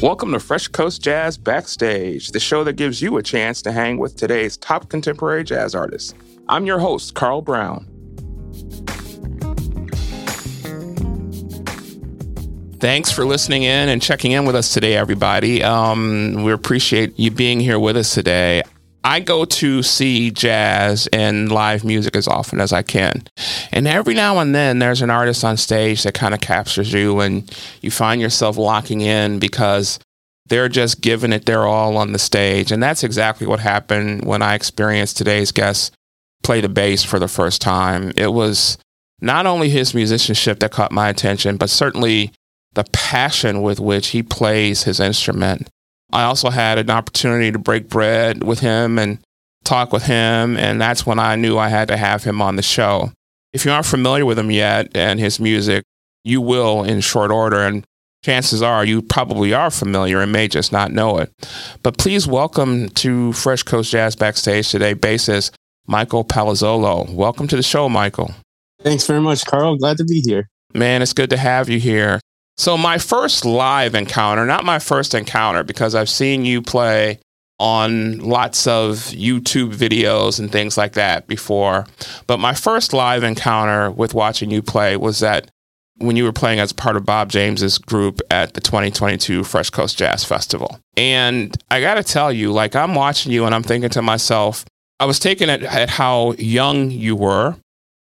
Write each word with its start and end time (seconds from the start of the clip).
Welcome 0.00 0.30
to 0.30 0.38
Fresh 0.38 0.68
Coast 0.68 1.02
Jazz 1.02 1.36
Backstage, 1.36 2.28
the 2.28 2.38
show 2.38 2.62
that 2.62 2.74
gives 2.74 3.02
you 3.02 3.16
a 3.16 3.22
chance 3.22 3.60
to 3.62 3.72
hang 3.72 3.98
with 3.98 4.14
today's 4.14 4.56
top 4.56 4.88
contemporary 4.88 5.42
jazz 5.42 5.74
artists. 5.74 6.14
I'm 6.48 6.66
your 6.66 6.78
host, 6.78 7.16
Carl 7.16 7.42
Brown. 7.42 7.84
Thanks 12.78 13.10
for 13.10 13.24
listening 13.24 13.64
in 13.64 13.88
and 13.88 14.00
checking 14.00 14.30
in 14.30 14.44
with 14.44 14.54
us 14.54 14.72
today, 14.72 14.94
everybody. 14.94 15.64
Um, 15.64 16.44
we 16.44 16.52
appreciate 16.52 17.18
you 17.18 17.32
being 17.32 17.58
here 17.58 17.80
with 17.80 17.96
us 17.96 18.14
today. 18.14 18.62
I 19.08 19.20
go 19.20 19.46
to 19.46 19.82
see 19.82 20.30
jazz 20.30 21.06
and 21.14 21.50
live 21.50 21.82
music 21.82 22.14
as 22.14 22.28
often 22.28 22.60
as 22.60 22.74
I 22.74 22.82
can. 22.82 23.26
And 23.72 23.88
every 23.88 24.12
now 24.12 24.38
and 24.38 24.54
then 24.54 24.80
there's 24.80 25.00
an 25.00 25.08
artist 25.08 25.44
on 25.44 25.56
stage 25.56 26.02
that 26.02 26.12
kind 26.12 26.34
of 26.34 26.42
captures 26.42 26.92
you 26.92 27.20
and 27.20 27.50
you 27.80 27.90
find 27.90 28.20
yourself 28.20 28.58
locking 28.58 29.00
in 29.00 29.38
because 29.38 29.98
they're 30.50 30.68
just 30.68 31.00
giving 31.00 31.32
it 31.32 31.46
their 31.46 31.66
all 31.66 31.96
on 31.96 32.12
the 32.12 32.18
stage. 32.18 32.70
And 32.70 32.82
that's 32.82 33.02
exactly 33.02 33.46
what 33.46 33.60
happened 33.60 34.26
when 34.26 34.42
I 34.42 34.54
experienced 34.54 35.16
today's 35.16 35.52
guest 35.52 35.94
play 36.42 36.60
the 36.60 36.68
bass 36.68 37.02
for 37.02 37.18
the 37.18 37.28
first 37.28 37.62
time. 37.62 38.12
It 38.14 38.34
was 38.34 38.76
not 39.22 39.46
only 39.46 39.70
his 39.70 39.94
musicianship 39.94 40.60
that 40.60 40.72
caught 40.72 40.92
my 40.92 41.08
attention, 41.08 41.56
but 41.56 41.70
certainly 41.70 42.30
the 42.74 42.84
passion 42.92 43.62
with 43.62 43.80
which 43.80 44.08
he 44.08 44.22
plays 44.22 44.82
his 44.82 45.00
instrument. 45.00 45.70
I 46.12 46.24
also 46.24 46.50
had 46.50 46.78
an 46.78 46.90
opportunity 46.90 47.52
to 47.52 47.58
break 47.58 47.88
bread 47.88 48.42
with 48.42 48.60
him 48.60 48.98
and 48.98 49.18
talk 49.64 49.92
with 49.92 50.04
him, 50.04 50.56
and 50.56 50.80
that's 50.80 51.04
when 51.04 51.18
I 51.18 51.36
knew 51.36 51.58
I 51.58 51.68
had 51.68 51.88
to 51.88 51.96
have 51.96 52.24
him 52.24 52.40
on 52.40 52.56
the 52.56 52.62
show. 52.62 53.12
If 53.52 53.64
you 53.64 53.70
aren't 53.70 53.86
familiar 53.86 54.24
with 54.24 54.38
him 54.38 54.50
yet 54.50 54.96
and 54.96 55.20
his 55.20 55.38
music, 55.38 55.84
you 56.24 56.40
will 56.40 56.82
in 56.82 57.00
short 57.00 57.30
order, 57.30 57.60
and 57.60 57.84
chances 58.24 58.62
are 58.62 58.84
you 58.84 59.02
probably 59.02 59.52
are 59.52 59.70
familiar 59.70 60.20
and 60.20 60.32
may 60.32 60.48
just 60.48 60.72
not 60.72 60.92
know 60.92 61.18
it. 61.18 61.32
But 61.82 61.98
please 61.98 62.26
welcome 62.26 62.88
to 62.90 63.32
Fresh 63.32 63.64
Coast 63.64 63.90
Jazz 63.90 64.16
Backstage 64.16 64.70
today, 64.70 64.94
bassist 64.94 65.52
Michael 65.86 66.24
Palazzolo. 66.24 67.08
Welcome 67.10 67.48
to 67.48 67.56
the 67.56 67.62
show, 67.62 67.88
Michael. 67.88 68.34
Thanks 68.82 69.06
very 69.06 69.20
much, 69.20 69.44
Carl. 69.44 69.76
Glad 69.76 69.98
to 69.98 70.04
be 70.04 70.22
here. 70.24 70.48
Man, 70.74 71.02
it's 71.02 71.12
good 71.12 71.30
to 71.30 71.36
have 71.36 71.68
you 71.68 71.80
here. 71.80 72.20
So, 72.58 72.76
my 72.76 72.98
first 72.98 73.44
live 73.44 73.94
encounter, 73.94 74.44
not 74.44 74.64
my 74.64 74.80
first 74.80 75.14
encounter, 75.14 75.62
because 75.62 75.94
I've 75.94 76.10
seen 76.10 76.44
you 76.44 76.60
play 76.60 77.20
on 77.60 78.18
lots 78.18 78.66
of 78.66 78.96
YouTube 79.12 79.74
videos 79.74 80.38
and 80.38 80.50
things 80.50 80.76
like 80.76 80.92
that 80.92 81.26
before. 81.26 81.86
But 82.26 82.38
my 82.38 82.54
first 82.54 82.92
live 82.92 83.22
encounter 83.22 83.90
with 83.90 84.12
watching 84.12 84.50
you 84.50 84.62
play 84.62 84.96
was 84.96 85.20
that 85.20 85.50
when 85.96 86.16
you 86.16 86.24
were 86.24 86.32
playing 86.32 86.60
as 86.60 86.72
part 86.72 86.96
of 86.96 87.04
Bob 87.04 87.30
James's 87.30 87.78
group 87.78 88.20
at 88.30 88.54
the 88.54 88.60
2022 88.60 89.42
Fresh 89.42 89.70
Coast 89.70 89.98
Jazz 89.98 90.24
Festival. 90.24 90.78
And 90.96 91.56
I 91.70 91.80
got 91.80 91.94
to 91.94 92.04
tell 92.04 92.32
you, 92.32 92.52
like, 92.52 92.76
I'm 92.76 92.94
watching 92.94 93.32
you 93.32 93.44
and 93.44 93.54
I'm 93.54 93.64
thinking 93.64 93.90
to 93.90 94.02
myself, 94.02 94.64
I 95.00 95.04
was 95.04 95.18
taken 95.18 95.50
at, 95.50 95.62
at 95.62 95.90
how 95.90 96.32
young 96.32 96.90
you 96.90 97.16
were, 97.16 97.56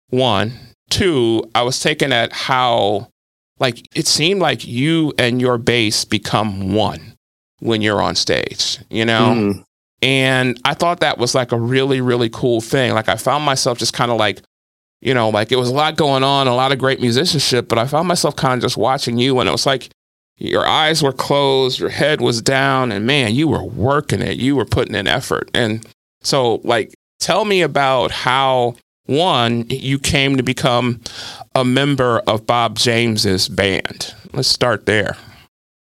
one. 0.08 0.52
Two, 0.90 1.44
I 1.54 1.62
was 1.62 1.80
taken 1.80 2.12
at 2.12 2.32
how 2.32 3.08
like 3.62 3.86
it 3.94 4.06
seemed 4.06 4.40
like 4.40 4.66
you 4.66 5.12
and 5.18 5.40
your 5.40 5.56
bass 5.56 6.04
become 6.04 6.74
one 6.74 7.14
when 7.60 7.80
you're 7.80 8.02
on 8.02 8.16
stage, 8.16 8.78
you 8.90 9.04
know? 9.04 9.34
Mm. 9.34 9.64
And 10.02 10.60
I 10.64 10.74
thought 10.74 10.98
that 11.00 11.16
was 11.16 11.32
like 11.32 11.52
a 11.52 11.58
really, 11.58 12.00
really 12.00 12.28
cool 12.28 12.60
thing. 12.60 12.92
Like 12.92 13.08
I 13.08 13.14
found 13.14 13.44
myself 13.44 13.78
just 13.78 13.92
kind 13.92 14.10
of 14.10 14.18
like, 14.18 14.42
you 15.00 15.14
know, 15.14 15.30
like 15.30 15.52
it 15.52 15.56
was 15.56 15.68
a 15.68 15.74
lot 15.74 15.96
going 15.96 16.24
on, 16.24 16.48
a 16.48 16.54
lot 16.56 16.72
of 16.72 16.78
great 16.78 17.00
musicianship, 17.00 17.68
but 17.68 17.78
I 17.78 17.86
found 17.86 18.08
myself 18.08 18.34
kind 18.34 18.54
of 18.54 18.62
just 18.62 18.76
watching 18.76 19.16
you 19.16 19.38
and 19.38 19.48
it 19.48 19.52
was 19.52 19.64
like 19.64 19.90
your 20.38 20.66
eyes 20.66 21.04
were 21.04 21.12
closed, 21.12 21.78
your 21.78 21.90
head 21.90 22.20
was 22.20 22.42
down, 22.42 22.90
and 22.90 23.06
man, 23.06 23.32
you 23.32 23.46
were 23.46 23.62
working 23.62 24.20
it. 24.20 24.38
You 24.38 24.56
were 24.56 24.64
putting 24.64 24.96
in 24.96 25.06
effort. 25.06 25.48
And 25.54 25.86
so, 26.20 26.56
like, 26.64 26.92
tell 27.20 27.44
me 27.44 27.62
about 27.62 28.10
how 28.10 28.74
one, 29.06 29.66
you 29.68 29.98
came 29.98 30.36
to 30.36 30.42
become 30.42 31.00
a 31.54 31.64
member 31.64 32.18
of 32.26 32.46
Bob 32.46 32.76
James's 32.78 33.48
band. 33.48 34.14
Let's 34.32 34.48
start 34.48 34.86
there. 34.86 35.16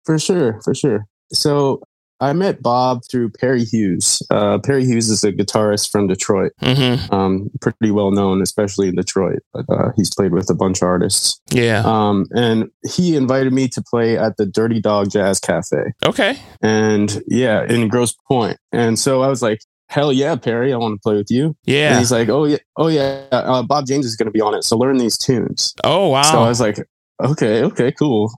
For 0.05 0.19
sure, 0.19 0.61
for 0.63 0.73
sure. 0.73 1.05
So 1.31 1.81
I 2.19 2.31
met 2.31 2.61
Bob 2.61 3.01
through 3.09 3.31
Perry 3.31 3.65
Hughes. 3.65 4.21
Uh, 4.29 4.57
Perry 4.59 4.85
Hughes 4.85 5.09
is 5.09 5.23
a 5.23 5.31
guitarist 5.33 5.91
from 5.91 6.07
Detroit, 6.07 6.53
mm-hmm. 6.61 7.13
um, 7.13 7.49
pretty 7.59 7.91
well 7.91 8.11
known, 8.11 8.41
especially 8.41 8.87
in 8.87 8.95
Detroit. 8.95 9.39
But 9.53 9.65
uh, 9.69 9.91
he's 9.97 10.13
played 10.13 10.31
with 10.31 10.49
a 10.49 10.53
bunch 10.53 10.81
of 10.81 10.87
artists. 10.87 11.41
Yeah. 11.49 11.83
Um, 11.85 12.27
and 12.33 12.69
he 12.89 13.17
invited 13.17 13.51
me 13.51 13.67
to 13.69 13.81
play 13.81 14.17
at 14.17 14.37
the 14.37 14.45
Dirty 14.45 14.79
Dog 14.79 15.11
Jazz 15.11 15.39
Cafe. 15.39 15.93
Okay. 16.05 16.39
And 16.61 17.21
yeah, 17.27 17.65
in 17.65 17.89
Grosse 17.89 18.15
Pointe. 18.27 18.57
And 18.71 18.97
so 18.97 19.21
I 19.21 19.27
was 19.27 19.41
like, 19.41 19.59
hell 19.89 20.11
yeah, 20.11 20.35
Perry, 20.35 20.73
I 20.73 20.77
want 20.77 20.95
to 20.95 20.99
play 21.01 21.15
with 21.15 21.29
you. 21.29 21.55
Yeah. 21.65 21.91
And 21.91 21.99
he's 21.99 22.11
like, 22.11 22.29
oh 22.29 22.45
yeah, 22.45 22.57
oh 22.77 22.87
yeah, 22.87 23.25
uh, 23.31 23.63
Bob 23.63 23.85
James 23.85 24.05
is 24.05 24.15
going 24.15 24.27
to 24.27 24.31
be 24.31 24.41
on 24.41 24.53
it, 24.53 24.63
so 24.63 24.77
learn 24.77 24.97
these 24.97 25.17
tunes. 25.17 25.73
Oh 25.83 26.09
wow. 26.09 26.23
So 26.23 26.41
I 26.41 26.47
was 26.47 26.59
like, 26.59 26.79
okay, 27.23 27.63
okay, 27.63 27.91
cool. 27.91 28.33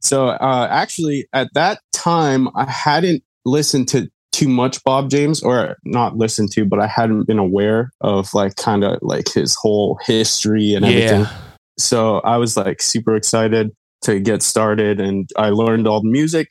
So 0.00 0.28
uh, 0.28 0.68
actually, 0.70 1.26
at 1.32 1.48
that 1.54 1.80
time, 1.92 2.48
I 2.54 2.70
hadn't 2.70 3.22
listened 3.44 3.88
to 3.88 4.08
too 4.30 4.48
much 4.48 4.84
Bob 4.84 5.10
James, 5.10 5.42
or 5.42 5.76
not 5.84 6.16
listened 6.16 6.52
to, 6.52 6.64
but 6.64 6.78
I 6.78 6.86
hadn't 6.86 7.26
been 7.26 7.40
aware 7.40 7.90
of 8.00 8.32
like 8.34 8.54
kind 8.54 8.84
of 8.84 8.98
like 9.02 9.32
his 9.32 9.56
whole 9.60 9.98
history 10.04 10.74
and 10.74 10.84
everything. 10.84 11.22
Yeah. 11.22 11.32
So 11.78 12.18
I 12.20 12.36
was 12.36 12.56
like 12.56 12.80
super 12.80 13.16
excited 13.16 13.72
to 14.02 14.20
get 14.20 14.42
started, 14.42 15.00
and 15.00 15.28
I 15.36 15.50
learned 15.50 15.88
all 15.88 16.00
the 16.00 16.08
music. 16.08 16.50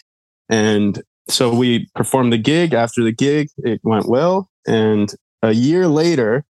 And 0.50 1.02
so 1.30 1.54
we 1.54 1.88
performed 1.96 2.34
the 2.34 2.38
gig. 2.38 2.74
After 2.74 3.04
the 3.04 3.12
gig, 3.12 3.50
it 3.58 3.82
went 3.84 4.08
well. 4.08 4.50
And 4.68 5.14
a 5.42 5.52
year 5.52 5.88
later, 5.88 6.46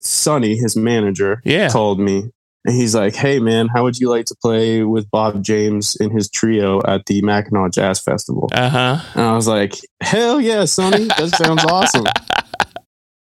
Sonny, 0.00 0.56
his 0.56 0.76
manager, 0.76 1.42
yeah. 1.44 1.70
called 1.70 1.98
me 1.98 2.30
and 2.66 2.74
he's 2.74 2.94
like, 2.94 3.14
Hey 3.14 3.38
man, 3.38 3.68
how 3.68 3.84
would 3.84 3.98
you 3.98 4.10
like 4.10 4.26
to 4.26 4.34
play 4.34 4.82
with 4.82 5.08
Bob 5.10 5.42
James 5.42 5.96
in 5.96 6.10
his 6.10 6.28
trio 6.28 6.80
at 6.86 7.06
the 7.06 7.22
Mackinac 7.22 7.72
Jazz 7.72 8.00
Festival? 8.00 8.48
Uh-huh. 8.52 9.00
And 9.14 9.22
I 9.22 9.34
was 9.34 9.46
like, 9.46 9.74
Hell 10.02 10.40
yeah, 10.40 10.64
Sonny. 10.64 11.04
That 11.04 11.32
sounds 11.36 11.64
awesome. 11.64 12.04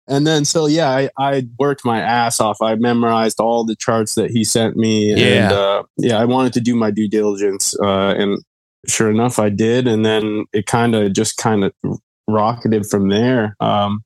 And 0.06 0.26
then 0.26 0.44
so 0.44 0.66
yeah, 0.66 0.90
I, 0.90 1.08
I 1.16 1.48
worked 1.58 1.82
my 1.82 1.98
ass 1.98 2.38
off. 2.38 2.60
I 2.60 2.74
memorized 2.74 3.40
all 3.40 3.64
the 3.64 3.74
charts 3.74 4.16
that 4.16 4.30
he 4.30 4.44
sent 4.44 4.76
me. 4.76 5.14
Yeah. 5.14 5.44
And 5.44 5.52
uh, 5.54 5.82
yeah, 5.96 6.18
I 6.18 6.26
wanted 6.26 6.52
to 6.52 6.60
do 6.60 6.76
my 6.76 6.90
due 6.90 7.08
diligence. 7.08 7.74
Uh, 7.80 8.14
and 8.14 8.44
sure 8.88 9.10
enough, 9.10 9.38
I 9.38 9.48
did. 9.48 9.86
And 9.86 10.04
then 10.04 10.44
it 10.52 10.66
kind 10.66 10.94
of 10.94 11.12
just 11.12 11.36
kind 11.36 11.64
of 11.64 11.72
rocketed 12.28 12.86
from 12.86 13.08
there. 13.08 13.56
Um, 13.60 14.02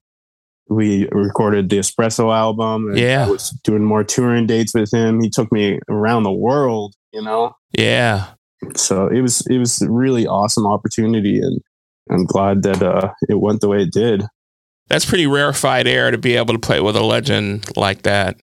we 0.68 1.08
recorded 1.12 1.70
the 1.70 1.78
Espresso 1.78 2.34
album. 2.34 2.94
yeah. 2.94 3.26
I 3.26 3.30
was 3.30 3.50
doing 3.64 3.84
more 3.84 4.04
touring 4.04 4.46
dates 4.46 4.74
with 4.74 4.92
him. 4.92 5.20
He 5.22 5.30
took 5.30 5.50
me 5.50 5.80
around 5.88 6.24
the 6.24 6.32
world, 6.32 6.94
you 7.12 7.22
know? 7.22 7.54
Yeah. 7.72 8.26
So 8.76 9.08
it 9.08 9.20
was, 9.20 9.46
it 9.48 9.58
was 9.58 9.80
a 9.80 9.90
really 9.90 10.26
awesome 10.26 10.66
opportunity. 10.66 11.40
And 11.40 11.60
I'm 12.10 12.26
glad 12.26 12.62
that 12.64 12.82
uh, 12.82 13.12
it 13.28 13.40
went 13.40 13.60
the 13.60 13.68
way 13.68 13.82
it 13.82 13.92
did. 13.92 14.24
That's 14.88 15.04
pretty 15.04 15.26
rarefied 15.26 15.86
air 15.86 16.10
to 16.10 16.18
be 16.18 16.36
able 16.36 16.54
to 16.54 16.60
play 16.60 16.80
with 16.80 16.96
a 16.96 17.02
legend 17.02 17.76
like 17.76 18.02
that. 18.02 18.40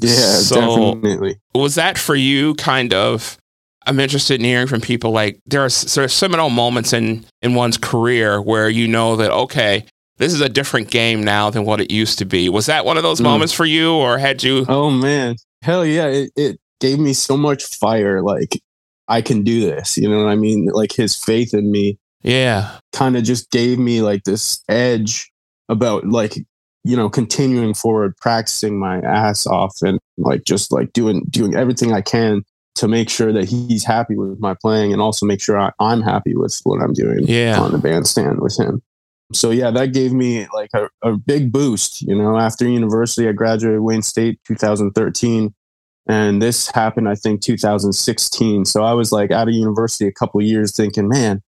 Yeah, 0.00 0.10
so 0.10 0.94
definitely. 0.94 1.40
Was 1.54 1.74
that 1.74 1.98
for 1.98 2.14
you 2.14 2.54
kind 2.54 2.94
of 2.94 3.38
I'm 3.88 3.98
interested 4.00 4.38
in 4.38 4.44
hearing 4.44 4.66
from 4.66 4.82
people 4.82 5.12
like 5.12 5.40
there 5.46 5.64
are 5.64 5.70
sort 5.70 6.04
of 6.04 6.12
seminal 6.12 6.50
moments 6.50 6.92
in 6.92 7.24
in 7.40 7.54
one's 7.54 7.78
career 7.78 8.40
where 8.40 8.68
you 8.68 8.86
know 8.86 9.16
that 9.16 9.30
okay, 9.30 9.86
this 10.18 10.34
is 10.34 10.42
a 10.42 10.48
different 10.48 10.90
game 10.90 11.24
now 11.24 11.48
than 11.48 11.64
what 11.64 11.80
it 11.80 11.90
used 11.90 12.18
to 12.18 12.26
be. 12.26 12.50
Was 12.50 12.66
that 12.66 12.84
one 12.84 12.98
of 12.98 13.02
those 13.02 13.20
mm. 13.20 13.24
moments 13.24 13.54
for 13.54 13.64
you, 13.64 13.94
or 13.94 14.18
had 14.18 14.42
you? 14.42 14.66
Oh 14.68 14.90
man, 14.90 15.36
hell 15.62 15.86
yeah! 15.86 16.06
It, 16.06 16.30
it 16.36 16.60
gave 16.80 16.98
me 16.98 17.14
so 17.14 17.34
much 17.36 17.64
fire. 17.64 18.22
Like 18.22 18.60
I 19.08 19.22
can 19.22 19.42
do 19.42 19.60
this. 19.62 19.96
You 19.96 20.10
know 20.10 20.22
what 20.22 20.30
I 20.30 20.36
mean? 20.36 20.66
Like 20.66 20.92
his 20.92 21.16
faith 21.16 21.54
in 21.54 21.70
me. 21.70 21.98
Yeah. 22.22 22.78
Kind 22.92 23.16
of 23.16 23.24
just 23.24 23.50
gave 23.50 23.78
me 23.78 24.02
like 24.02 24.24
this 24.24 24.62
edge 24.68 25.32
about 25.70 26.04
like 26.06 26.34
you 26.84 26.96
know 26.96 27.08
continuing 27.08 27.74
forward 27.74 28.16
practicing 28.18 28.78
my 28.78 28.98
ass 29.00 29.46
off 29.46 29.76
and 29.82 29.98
like 30.16 30.44
just 30.44 30.72
like 30.72 30.92
doing 30.92 31.22
doing 31.28 31.54
everything 31.54 31.92
i 31.92 32.00
can 32.00 32.42
to 32.78 32.88
make 32.88 33.10
sure 33.10 33.32
that 33.32 33.48
he's 33.48 33.84
happy 33.84 34.16
with 34.16 34.38
my 34.38 34.54
playing 34.54 34.92
and 34.92 35.02
also 35.02 35.26
make 35.26 35.42
sure 35.42 35.58
I, 35.58 35.72
am 35.80 36.00
happy 36.00 36.36
with 36.36 36.58
what 36.62 36.80
I'm 36.80 36.92
doing 36.92 37.26
yeah. 37.26 37.60
on 37.60 37.72
the 37.72 37.78
bandstand 37.78 38.40
with 38.40 38.58
him. 38.58 38.82
So 39.32 39.50
yeah, 39.50 39.70
that 39.72 39.92
gave 39.92 40.12
me 40.12 40.46
like 40.54 40.70
a, 40.74 40.88
a 41.02 41.16
big 41.16 41.52
boost. 41.52 42.02
You 42.02 42.16
know, 42.16 42.38
after 42.38 42.66
university, 42.66 43.28
I 43.28 43.32
graduated 43.32 43.80
Wayne 43.80 44.02
State 44.02 44.38
2013, 44.46 45.54
and 46.08 46.40
this 46.40 46.70
happened 46.70 47.08
I 47.08 47.14
think 47.14 47.42
2016. 47.42 48.64
So 48.64 48.84
I 48.84 48.94
was 48.94 49.12
like 49.12 49.30
out 49.30 49.48
of 49.48 49.54
university 49.54 50.06
a 50.06 50.12
couple 50.12 50.40
years, 50.40 50.74
thinking, 50.74 51.08
man, 51.08 51.42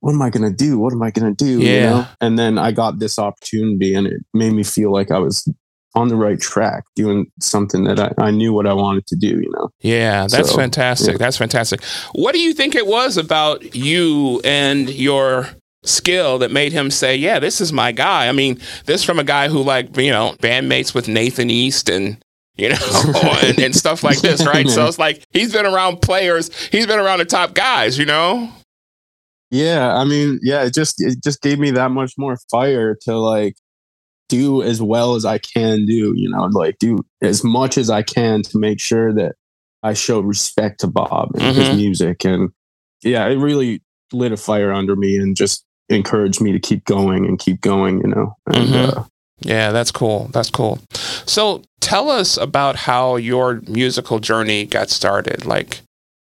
what 0.00 0.12
am 0.12 0.20
I 0.20 0.30
gonna 0.30 0.52
do? 0.52 0.78
What 0.78 0.92
am 0.92 1.02
I 1.02 1.10
gonna 1.10 1.34
do? 1.34 1.60
Yeah. 1.60 1.72
You 1.72 1.80
know? 1.80 2.06
And 2.20 2.38
then 2.38 2.58
I 2.58 2.72
got 2.72 2.98
this 2.98 3.18
opportunity, 3.18 3.94
and 3.94 4.06
it 4.06 4.22
made 4.34 4.52
me 4.52 4.62
feel 4.64 4.92
like 4.92 5.10
I 5.10 5.18
was 5.18 5.48
on 5.96 6.08
the 6.08 6.16
right 6.16 6.38
track, 6.40 6.84
doing 6.94 7.26
something 7.40 7.84
that 7.84 7.98
I, 7.98 8.12
I 8.18 8.30
knew 8.30 8.52
what 8.52 8.66
I 8.66 8.72
wanted 8.74 9.06
to 9.08 9.16
do, 9.16 9.40
you 9.40 9.50
know? 9.56 9.70
Yeah, 9.80 10.26
that's 10.28 10.50
So, 10.50 10.56
fantastic. 10.56 11.12
yeah. 11.12 11.18
That's 11.18 11.36
fantastic. 11.38 11.82
What 12.12 12.32
do 12.34 12.38
you 12.40 12.52
think 12.54 12.74
it 12.74 12.86
was 12.86 13.16
about 13.16 13.74
you 13.74 14.40
and 14.44 14.88
your 14.90 15.48
skill 15.84 16.38
that 16.38 16.50
made 16.50 16.72
him 16.72 16.90
say, 16.90 17.16
"Yeah, 17.16 17.38
this 17.38 17.60
is 17.60 17.72
my 17.72 17.92
guy"? 17.92 18.28
I 18.28 18.32
mean, 18.32 18.60
this 18.84 19.02
from 19.04 19.18
a 19.18 19.24
guy 19.24 19.48
who 19.48 19.62
like 19.62 19.96
you 19.96 20.10
know 20.10 20.34
bandmates 20.40 20.94
with 20.94 21.08
Nathan 21.08 21.48
East 21.50 21.88
and 21.88 22.18
you 22.56 22.68
know 22.68 22.76
and, 23.42 23.58
and 23.58 23.74
stuff 23.74 24.02
like 24.04 24.20
this, 24.20 24.44
right? 24.44 24.68
So 24.68 24.86
it's 24.86 24.98
like 24.98 25.24
he's 25.30 25.52
been 25.52 25.66
around 25.66 26.02
players. 26.02 26.50
He's 26.68 26.86
been 26.86 26.98
around 26.98 27.20
the 27.20 27.24
top 27.24 27.54
guys, 27.54 27.98
you 27.98 28.04
know. 28.04 28.50
Yeah, 29.50 29.94
I 29.94 30.04
mean, 30.04 30.40
yeah, 30.42 30.64
it 30.64 30.74
just 30.74 30.96
it 31.00 31.22
just 31.22 31.40
gave 31.40 31.58
me 31.58 31.70
that 31.70 31.90
much 31.92 32.14
more 32.18 32.36
fire 32.50 32.96
to 33.02 33.16
like 33.16 33.54
do 34.28 34.62
as 34.62 34.82
well 34.82 35.14
as 35.14 35.24
I 35.24 35.38
can 35.38 35.86
do, 35.86 36.12
you 36.16 36.28
know, 36.30 36.44
like 36.52 36.78
do 36.78 36.98
as 37.22 37.44
much 37.44 37.78
as 37.78 37.90
I 37.90 38.02
can 38.02 38.42
to 38.42 38.58
make 38.58 38.80
sure 38.80 39.12
that 39.14 39.36
I 39.82 39.92
show 39.94 40.20
respect 40.20 40.80
to 40.80 40.86
Bob 40.88 41.30
and 41.36 41.56
his 41.56 41.68
Mhm. 41.68 41.76
music 41.76 42.24
and 42.24 42.50
yeah, 43.02 43.26
it 43.26 43.36
really 43.36 43.82
lit 44.12 44.32
a 44.32 44.36
fire 44.36 44.72
under 44.72 44.96
me 44.96 45.16
and 45.16 45.36
just 45.36 45.64
encouraged 45.88 46.40
me 46.40 46.50
to 46.52 46.58
keep 46.58 46.84
going 46.86 47.24
and 47.26 47.38
keep 47.38 47.60
going, 47.60 47.98
you 47.98 48.08
know. 48.08 48.34
And 48.46 48.68
Mhm. 48.68 48.96
uh, 48.96 49.04
Yeah, 49.42 49.70
that's 49.70 49.92
cool. 49.92 50.30
That's 50.32 50.50
cool. 50.50 50.78
So 51.26 51.62
tell 51.80 52.10
us 52.10 52.36
about 52.38 52.74
how 52.76 53.16
your 53.16 53.60
musical 53.68 54.18
journey 54.18 54.64
got 54.64 54.88
started. 54.90 55.44
Like, 55.44 55.82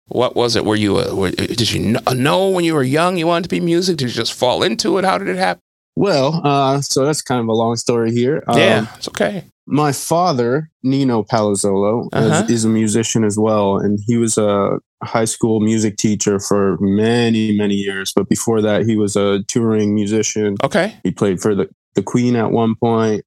what 0.09 0.35
was 0.35 0.57
it? 0.57 0.65
Were 0.65 0.75
you, 0.77 0.99
a, 0.99 1.15
were, 1.15 1.31
did 1.31 1.71
you 1.73 1.97
know 2.15 2.49
when 2.49 2.65
you 2.65 2.75
were 2.75 2.83
young 2.83 3.17
you 3.17 3.27
wanted 3.29 3.45
to 3.45 3.49
be 3.49 3.61
music? 3.61 3.97
Did 3.99 4.09
you 4.09 4.15
just 4.15 4.35
fall 4.35 4.63
into 4.65 4.99
it? 4.99 5.05
How 5.05 5.19
did 5.19 5.29
it 5.29 5.37
happen? 5.37 5.63
Well, 5.97 6.41
uh 6.45 6.81
so 6.81 7.05
that's 7.05 7.23
kind 7.23 7.41
of 7.41 7.49
a 7.49 7.53
long 7.53 7.77
story 7.77 8.13
here. 8.13 8.43
Um, 8.47 8.59
yeah, 8.59 8.87
it's 8.97 9.09
okay. 9.09 9.45
my 9.67 9.93
father, 9.93 10.71
Nino 10.83 11.23
Palazzolo, 11.25 12.09
Uh-huh. 12.13 12.45
is, 12.45 12.51
is 12.51 12.65
a 12.65 12.69
musician 12.69 13.25
as 13.25 13.37
well, 13.39 13.79
and 13.79 13.99
he 14.07 14.17
was 14.17 14.39
a 14.39 14.79
high 15.03 15.25
school 15.27 15.61
music 15.61 15.97
teacher 15.97 16.39
for 16.39 16.77
many, 16.81 17.57
many 17.57 17.75
years. 17.75 18.13
But 18.15 18.29
before 18.29 18.61
that, 18.63 18.87
he 18.87 18.97
was 18.97 19.17
a 19.17 19.43
touring 19.49 19.95
musician. 19.95 20.57
Okay. 20.63 20.95
He 21.05 21.11
played 21.11 21.41
for 21.41 21.55
the, 21.55 21.69
the 21.95 22.03
Queen 22.03 22.37
at 22.37 22.51
one 22.51 22.75
point. 22.77 23.25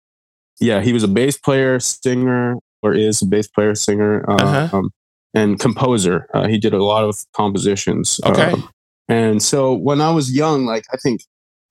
Yeah, 0.62 0.82
he 0.82 0.94
was 0.94 1.04
a 1.04 1.08
bass 1.08 1.38
player, 1.38 1.80
singer, 1.80 2.56
or 2.82 2.94
is 2.94 3.22
a 3.22 3.26
bass 3.26 3.48
player, 3.48 3.76
singer, 3.76 4.26
uh, 4.30 4.36
Uh-huh. 4.36 4.78
um, 4.78 4.90
and 5.34 5.60
composer. 5.60 6.28
Uh, 6.34 6.48
he 6.48 6.58
did 6.58 6.74
a 6.74 6.84
lot 6.84 7.04
of 7.04 7.16
compositions. 7.34 8.20
Okay. 8.26 8.52
Um, 8.54 8.70
and 9.08 9.42
so 9.44 9.74
when 9.74 10.02
I 10.02 10.12
was 10.12 10.32
young, 10.36 10.66
like 10.66 10.86
I 10.94 10.98
think, 10.98 11.22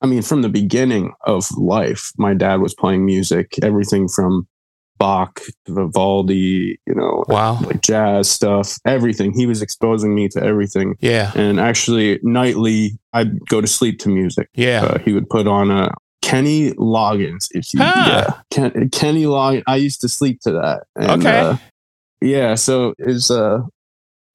I 0.01 0.07
mean, 0.07 0.21
from 0.21 0.41
the 0.41 0.49
beginning 0.49 1.13
of 1.25 1.45
life, 1.57 2.11
my 2.17 2.33
dad 2.33 2.61
was 2.61 2.73
playing 2.73 3.05
music, 3.05 3.55
everything 3.61 4.07
from 4.07 4.47
Bach 4.97 5.41
to 5.65 5.73
Vivaldi, 5.73 6.79
you 6.85 6.95
know, 6.95 7.23
Wow. 7.27 7.59
like 7.61 7.81
jazz 7.81 8.29
stuff, 8.29 8.77
everything. 8.85 9.33
He 9.33 9.45
was 9.45 9.61
exposing 9.61 10.13
me 10.15 10.27
to 10.29 10.43
everything. 10.43 10.95
Yeah. 10.99 11.31
And 11.35 11.59
actually, 11.59 12.19
nightly, 12.23 12.97
I'd 13.13 13.39
go 13.47 13.61
to 13.61 13.67
sleep 13.67 13.99
to 13.99 14.09
music. 14.09 14.49
Yeah. 14.53 14.83
Uh, 14.83 14.99
he 14.99 15.13
would 15.13 15.29
put 15.29 15.47
on 15.47 15.71
a 15.71 15.91
Kenny 16.21 16.71
Loggins. 16.73 17.47
If 17.51 17.73
you, 17.73 17.79
Ah. 17.81 18.07
yeah, 18.09 18.41
Ken, 18.51 18.89
Kenny 18.89 19.23
Loggins. 19.23 19.63
I 19.67 19.77
used 19.77 20.01
to 20.01 20.09
sleep 20.09 20.41
to 20.41 20.51
that. 20.51 20.83
And, 20.97 21.25
Okay. 21.25 21.39
uh, 21.39 21.57
yeah. 22.21 22.55
So 22.55 22.93
it's 22.99 23.31
uh, 23.31 23.59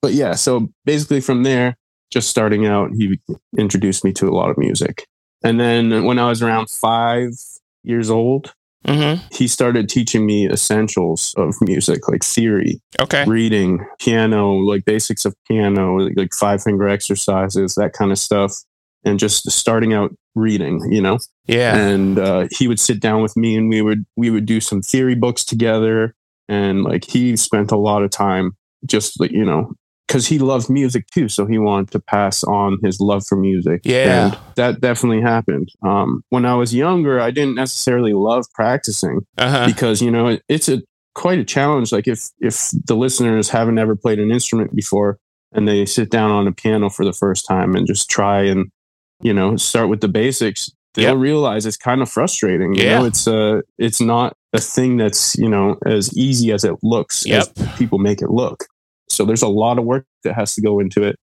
but 0.00 0.12
yeah. 0.14 0.32
So 0.34 0.68
basically, 0.86 1.20
from 1.20 1.42
there, 1.42 1.76
just 2.10 2.28
starting 2.30 2.64
out, 2.66 2.90
he 2.96 3.18
introduced 3.58 4.02
me 4.04 4.12
to 4.14 4.28
a 4.28 4.34
lot 4.34 4.48
of 4.50 4.56
music. 4.56 5.06
And 5.44 5.60
then 5.60 6.04
when 6.04 6.18
I 6.18 6.28
was 6.28 6.42
around 6.42 6.70
five 6.70 7.30
years 7.84 8.10
old, 8.10 8.52
Mm-hmm. 8.86 9.24
he 9.32 9.48
started 9.48 9.88
teaching 9.88 10.26
me 10.26 10.46
essentials 10.46 11.32
of 11.38 11.54
music, 11.62 12.06
like 12.06 12.22
theory, 12.22 12.82
Okay. 13.00 13.24
reading, 13.26 13.82
piano, 13.98 14.52
like 14.56 14.84
basics 14.84 15.24
of 15.24 15.34
piano, 15.48 15.96
like, 15.96 16.34
five 16.34 16.62
finger 16.62 16.86
exercises, 16.86 17.76
that 17.76 17.94
kind 17.94 18.12
of 18.12 18.18
stuff. 18.18 18.52
And 19.02 19.18
just 19.18 19.50
starting 19.50 19.94
out 19.94 20.14
reading, 20.34 20.80
you 20.92 21.00
know. 21.00 21.18
Yeah. 21.46 21.76
And 21.78 22.18
uh, 22.18 22.48
he 22.50 22.68
would 22.68 22.78
sit 22.78 23.00
down 23.00 23.22
with 23.22 23.38
me, 23.38 23.56
and 23.56 23.70
we 23.70 23.80
would 23.80 24.04
we 24.16 24.28
would 24.28 24.44
do 24.44 24.60
some 24.60 24.82
theory 24.82 25.14
books 25.14 25.44
together. 25.44 26.14
And 26.50 26.84
like 26.84 27.04
he 27.04 27.36
spent 27.38 27.70
a 27.72 27.78
lot 27.78 28.02
of 28.02 28.10
time 28.10 28.54
just 28.86 29.18
you 29.20 29.44
know 29.46 29.72
because 30.06 30.26
he 30.26 30.38
loved 30.38 30.68
music 30.70 31.06
too, 31.12 31.28
so 31.28 31.46
he 31.46 31.58
wanted 31.58 31.90
to 31.92 32.00
pass 32.00 32.44
on 32.44 32.78
his 32.84 33.00
love 33.00 33.24
for 33.26 33.36
music. 33.36 33.80
Yeah. 33.84 34.26
And 34.26 34.38
that 34.56 34.80
definitely 34.80 35.22
happened. 35.22 35.70
Um, 35.82 36.22
when 36.28 36.44
I 36.44 36.54
was 36.54 36.74
younger, 36.74 37.20
I 37.20 37.30
didn't 37.30 37.54
necessarily 37.54 38.12
love 38.12 38.44
practicing 38.54 39.20
Uh-huh. 39.38 39.66
because 39.66 40.02
you 40.02 40.10
know 40.10 40.28
it, 40.28 40.42
it's 40.48 40.68
a 40.68 40.82
quite 41.14 41.38
a 41.38 41.44
challenge 41.44 41.92
like 41.92 42.08
if 42.08 42.28
if 42.40 42.70
the 42.86 42.96
listeners 42.96 43.48
haven't 43.48 43.78
ever 43.78 43.94
played 43.94 44.18
an 44.18 44.32
instrument 44.32 44.74
before 44.74 45.16
and 45.52 45.68
they 45.68 45.86
sit 45.86 46.10
down 46.10 46.32
on 46.32 46.48
a 46.48 46.52
piano 46.52 46.90
for 46.90 47.04
the 47.04 47.12
first 47.12 47.46
time 47.46 47.76
and 47.76 47.86
just 47.86 48.10
try 48.10 48.42
and 48.42 48.66
you 49.22 49.32
know 49.32 49.54
start 49.56 49.88
with 49.88 50.00
the 50.00 50.08
basics 50.08 50.72
they'll 50.94 51.10
Yep. 51.10 51.18
realize 51.18 51.66
it's 51.66 51.76
kind 51.76 52.02
of 52.02 52.10
frustrating 52.10 52.74
you 52.74 52.82
Yeah. 52.82 52.98
know 52.98 53.04
it's 53.04 53.28
uh 53.28 53.60
it's 53.78 54.00
not 54.00 54.34
a 54.52 54.60
thing 54.60 54.96
that's 54.96 55.36
you 55.38 55.48
know 55.48 55.76
as 55.86 56.12
easy 56.18 56.50
as 56.50 56.64
it 56.64 56.74
looks 56.82 57.24
Yep. 57.24 57.52
as 57.58 57.68
people 57.78 57.98
make 58.00 58.20
it 58.20 58.30
look 58.30 58.64
so 59.08 59.24
there's 59.24 59.42
a 59.42 59.48
lot 59.48 59.78
of 59.78 59.84
work 59.84 60.06
that 60.24 60.34
has 60.34 60.54
to 60.54 60.60
go 60.62 60.80
into 60.80 61.02
it 61.02 61.16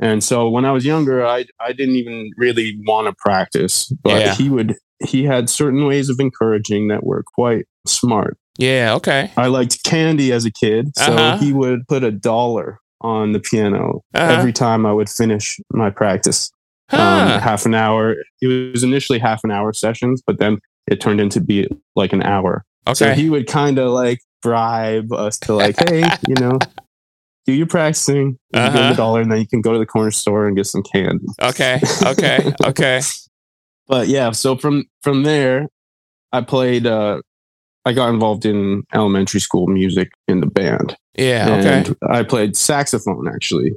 and 0.00 0.22
so 0.24 0.48
when 0.48 0.64
i 0.64 0.72
was 0.72 0.84
younger 0.84 1.24
i 1.26 1.44
i 1.60 1.72
didn't 1.72 1.96
even 1.96 2.30
really 2.36 2.78
want 2.86 3.06
to 3.06 3.14
practice 3.18 3.92
but 4.02 4.20
Yeah. 4.20 4.34
he 4.34 4.48
would 4.48 4.74
he 5.06 5.24
had 5.24 5.50
certain 5.50 5.86
ways 5.86 6.08
of 6.08 6.18
encouraging 6.20 6.88
that 6.88 7.04
were 7.04 7.22
quite 7.34 7.66
smart 7.86 8.38
Yeah. 8.58 8.94
Okay. 8.94 9.30
I 9.36 9.48
liked 9.48 9.84
candy 9.84 10.32
as 10.32 10.46
a 10.46 10.50
kid, 10.50 10.96
so 10.96 11.12
Uh-huh. 11.12 11.36
he 11.36 11.52
would 11.52 11.86
put 11.88 12.02
a 12.02 12.10
dollar 12.10 12.78
on 13.02 13.32
the 13.32 13.38
piano 13.40 14.02
Uh-huh. 14.14 14.32
every 14.32 14.54
time 14.54 14.86
I 14.86 14.92
would 14.94 15.10
finish 15.10 15.60
my 15.70 15.90
practice. 15.90 16.50
Huh. 16.90 16.96
Um, 16.96 17.40
half 17.42 17.66
an 17.66 17.74
hour. 17.74 18.14
It 18.40 18.72
was 18.72 18.82
initially 18.82 19.18
half 19.18 19.44
an 19.44 19.50
hour 19.50 19.74
sessions, 19.74 20.22
but 20.26 20.38
then 20.38 20.56
it 20.90 20.98
turned 21.02 21.20
into 21.20 21.40
be 21.42 21.68
like 21.94 22.14
an 22.14 22.22
hour. 22.22 22.64
Okay. 22.88 22.94
So 22.94 23.12
he 23.12 23.28
would 23.28 23.46
kind 23.46 23.78
of 23.78 23.90
like 23.90 24.20
bribe 24.42 25.12
us 25.12 25.36
to 25.40 25.52
like, 25.52 25.76
hey, 25.90 26.04
you 26.26 26.36
know, 26.36 26.58
do 27.46 27.52
your 27.52 27.66
practicing. 27.66 28.38
You 28.52 28.60
give 28.60 28.72
him 28.72 28.78
Uh-huh. 28.78 28.92
a 28.92 28.96
dollar, 28.96 29.20
and 29.20 29.30
then 29.32 29.38
you 29.38 29.46
can 29.46 29.60
go 29.60 29.72
to 29.72 29.78
the 29.78 29.86
corner 29.86 30.10
store 30.10 30.46
and 30.46 30.56
get 30.56 30.66
some 30.66 30.82
candy. 30.82 31.26
okay. 31.42 31.80
Okay. 32.06 32.52
Okay. 32.64 33.00
But 33.88 34.08
yeah, 34.08 34.32
so 34.32 34.56
from 34.56 34.84
from 35.02 35.22
there, 35.22 35.68
I 36.32 36.40
played. 36.42 36.86
uh 36.86 37.20
I 37.84 37.92
got 37.92 38.08
involved 38.08 38.44
in 38.44 38.82
elementary 38.92 39.38
school 39.38 39.68
music 39.68 40.08
in 40.26 40.40
the 40.40 40.48
band. 40.48 40.96
Yeah. 41.16 41.56
Okay. 41.84 41.94
I 42.10 42.24
played 42.24 42.56
saxophone 42.56 43.28
actually 43.28 43.70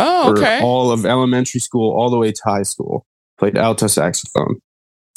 Oh, 0.00 0.32
for 0.34 0.38
okay. 0.40 0.60
all 0.60 0.90
of 0.90 1.06
elementary 1.06 1.60
school 1.60 1.92
all 1.96 2.10
the 2.10 2.18
way 2.18 2.32
to 2.32 2.42
high 2.44 2.64
school. 2.64 3.06
Played 3.38 3.56
alto 3.56 3.86
saxophone. 3.86 4.56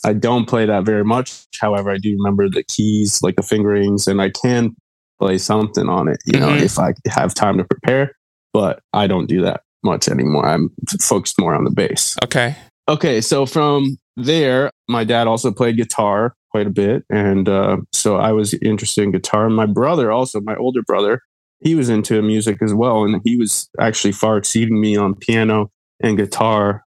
I 0.03 0.13
don't 0.13 0.45
play 0.47 0.67
that 0.67 0.83
very 0.85 1.03
much. 1.03 1.47
However, 1.59 1.89
I 1.89 1.97
do 1.97 2.12
remember 2.15 2.47
the 2.47 2.63
keys, 2.63 3.24
like 3.24 3.35
the 3.35 3.41
fingerings, 3.41 4.07
and 4.07 4.21
I 4.21 4.29
can 4.29 4.75
play 5.19 5.38
something 5.38 5.88
on 5.89 6.07
it, 6.07 6.17
you 6.25 6.39
know, 6.39 6.50
Mhm. 6.50 6.62
if 6.62 6.77
I 6.79 6.93
have 7.07 7.34
time 7.34 7.57
to 7.57 7.63
prepare. 7.63 8.12
But 8.53 8.79
I 8.93 9.07
don't 9.07 9.27
do 9.27 9.41
that 9.41 9.62
much 9.84 10.07
anymore. 10.07 10.45
I'm 10.48 10.69
focused 11.01 11.36
more 11.39 11.53
on 11.53 11.63
the 11.65 11.72
bass. 11.72 12.15
Okay. 12.24 12.55
Okay, 12.88 13.19
so 13.22 13.45
from 13.45 13.98
there, 14.15 14.72
my 14.88 15.03
dad 15.03 15.27
also 15.27 15.51
played 15.51 15.75
guitar 15.77 16.34
quite 16.51 16.67
a 16.67 16.69
bit, 16.72 17.03
and 17.10 17.50
uh, 17.50 17.77
so 17.91 18.15
I 18.15 18.31
was 18.31 18.53
interested 18.55 19.03
in 19.03 19.12
guitar. 19.12 19.50
My 19.50 19.65
brother, 19.65 20.12
also 20.12 20.39
my 20.41 20.55
older 20.55 20.81
brother, 20.84 21.22
he 21.60 21.75
was 21.75 21.89
into 21.89 22.22
music 22.22 22.62
as 22.62 22.74
well, 22.74 23.03
and 23.03 23.22
he 23.25 23.36
was 23.38 23.69
actually 23.79 24.12
far 24.13 24.38
exceeding 24.38 24.79
me 24.79 24.95
on 24.95 25.15
piano 25.15 25.69
and 26.01 26.15
guitar. 26.17 26.84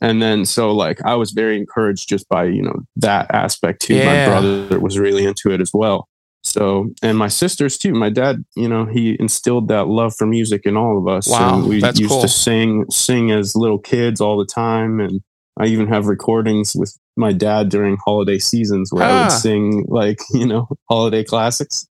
And 0.00 0.22
then, 0.22 0.46
so 0.46 0.72
like, 0.72 1.02
I 1.04 1.16
was 1.16 1.32
very 1.32 1.58
encouraged 1.58 2.08
just 2.08 2.26
by 2.28 2.44
you 2.44 2.62
know 2.62 2.80
that 2.96 3.26
aspect 3.34 3.82
too. 3.82 3.96
Yeah. 3.96 4.06
My 4.06 4.32
brother 4.32 4.80
was 4.80 4.98
really 4.98 5.26
into 5.26 5.50
it 5.50 5.60
as 5.60 5.70
well. 5.74 6.08
So, 6.42 6.90
and 7.02 7.18
my 7.18 7.28
sisters 7.28 7.76
too. 7.76 7.92
My 7.92 8.08
dad, 8.10 8.44
you 8.56 8.68
know, 8.68 8.86
he 8.86 9.16
instilled 9.20 9.68
that 9.68 9.88
love 9.88 10.14
for 10.16 10.26
music 10.26 10.62
in 10.64 10.76
all 10.76 10.96
of 10.98 11.06
us. 11.06 11.28
Wow, 11.28 11.58
and 11.58 11.68
we 11.68 11.80
that's 11.80 12.00
used 12.00 12.10
cool. 12.12 12.22
to 12.22 12.28
sing, 12.28 12.84
sing 12.90 13.30
as 13.30 13.54
little 13.54 13.78
kids 13.78 14.20
all 14.20 14.38
the 14.38 14.46
time, 14.46 15.00
and 15.00 15.20
I 15.58 15.66
even 15.66 15.86
have 15.88 16.06
recordings 16.06 16.74
with 16.74 16.96
my 17.16 17.32
dad 17.32 17.68
during 17.68 17.98
holiday 18.04 18.38
seasons 18.38 18.90
where 18.92 19.04
I 19.04 19.10
Ah. 19.10 19.22
would 19.24 19.32
sing 19.32 19.84
like, 19.88 20.20
you 20.32 20.46
know, 20.46 20.66
holiday 20.88 21.22
classics. 21.24 21.86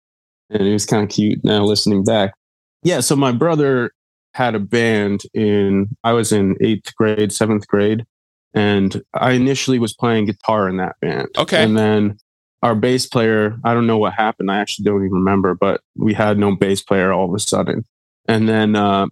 And 0.50 0.66
it 0.68 0.72
was 0.72 0.84
kind 0.84 1.02
of 1.02 1.08
cute 1.08 1.42
now 1.42 1.64
listening 1.64 2.04
back. 2.04 2.34
Yeah. 2.82 3.00
So 3.00 3.16
my 3.16 3.32
brother 3.32 3.92
had 4.34 4.54
a 4.54 4.58
band 4.58 5.22
in, 5.32 5.88
I 6.04 6.12
was 6.12 6.32
in 6.32 6.56
eighth 6.60 6.94
grade, 6.96 7.32
seventh 7.32 7.66
grade. 7.66 8.04
And 8.52 9.02
I 9.14 9.32
initially 9.32 9.78
was 9.78 9.94
playing 9.94 10.26
guitar 10.26 10.68
in 10.68 10.76
that 10.76 10.96
band. 11.00 11.28
Okay. 11.38 11.64
And 11.64 11.76
then 11.78 12.18
our 12.64 12.74
bass 12.74 13.06
player, 13.06 13.58
I 13.62 13.74
don't 13.74 13.86
know 13.86 13.98
what 13.98 14.14
happened. 14.14 14.50
I 14.50 14.58
actually 14.58 14.84
don't 14.84 15.04
even 15.04 15.18
remember, 15.18 15.54
but 15.54 15.82
we 15.94 16.14
had 16.14 16.38
no 16.38 16.56
bass 16.56 16.82
player 16.82 17.12
all 17.12 17.28
of 17.28 17.34
a 17.34 17.38
sudden. 17.38 17.84
And 18.26 18.48
then, 18.48 18.74
uh, 18.74 19.06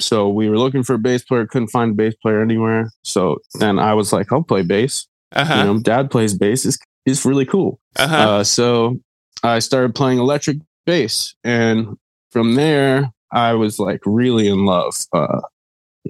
so 0.00 0.28
we 0.28 0.50
were 0.50 0.58
looking 0.58 0.82
for 0.82 0.94
a 0.94 0.98
bass 0.98 1.22
player, 1.24 1.46
couldn't 1.46 1.68
find 1.68 1.92
a 1.92 1.94
bass 1.94 2.14
player 2.20 2.42
anywhere. 2.42 2.90
So 3.04 3.38
then 3.60 3.78
I 3.78 3.94
was 3.94 4.12
like, 4.12 4.32
I'll 4.32 4.42
play 4.42 4.62
bass. 4.62 5.06
Uh 5.32 5.44
You 5.48 5.64
know, 5.64 5.78
dad 5.78 6.10
plays 6.10 6.34
bass. 6.34 6.66
It's, 6.66 6.78
it's 7.06 7.24
really 7.24 7.46
cool. 7.46 7.78
Uh 7.96 8.08
huh. 8.08 8.16
Uh, 8.16 8.44
so 8.44 8.98
I 9.42 9.60
started 9.60 9.94
playing 9.94 10.18
electric 10.18 10.58
bass. 10.84 11.34
And 11.44 11.96
from 12.32 12.56
there, 12.56 13.12
I 13.32 13.54
was 13.54 13.78
like 13.78 14.00
really 14.04 14.48
in 14.48 14.66
love. 14.66 14.96
Uh, 15.12 15.42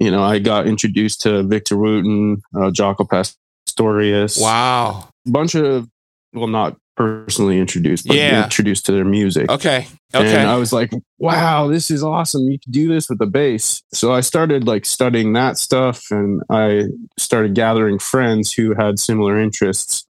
you 0.01 0.09
know, 0.09 0.23
I 0.23 0.39
got 0.39 0.67
introduced 0.67 1.21
to 1.21 1.43
Victor 1.43 1.77
Wooten, 1.77 2.41
uh, 2.55 2.71
Jaco 2.71 3.07
Pastorius. 3.07 4.39
Wow. 4.39 5.09
A 5.27 5.31
bunch 5.31 5.55
of, 5.55 5.87
well, 6.33 6.47
not 6.47 6.75
personally 6.97 7.59
introduced, 7.59 8.07
but 8.07 8.17
Yeah. 8.17 8.43
introduced 8.43 8.85
to 8.87 8.91
their 8.91 9.05
music. 9.05 9.49
Okay. 9.49 9.87
Okay. 10.13 10.35
And 10.35 10.49
I 10.49 10.55
was 10.57 10.73
like, 10.73 10.91
wow, 11.19 11.67
this 11.67 11.91
is 11.91 12.03
awesome. 12.03 12.49
You 12.49 12.57
can 12.59 12.71
do 12.71 12.87
this 12.87 13.07
with 13.09 13.19
the 13.19 13.27
bass. 13.27 13.83
So 13.93 14.11
I 14.11 14.21
started 14.21 14.65
like 14.65 14.85
studying 14.85 15.33
that 15.33 15.57
stuff 15.57 16.05
and 16.11 16.41
I 16.49 16.85
started 17.17 17.53
gathering 17.53 17.99
friends 17.99 18.51
who 18.51 18.73
had 18.73 18.99
similar 18.99 19.39
interests. 19.39 20.05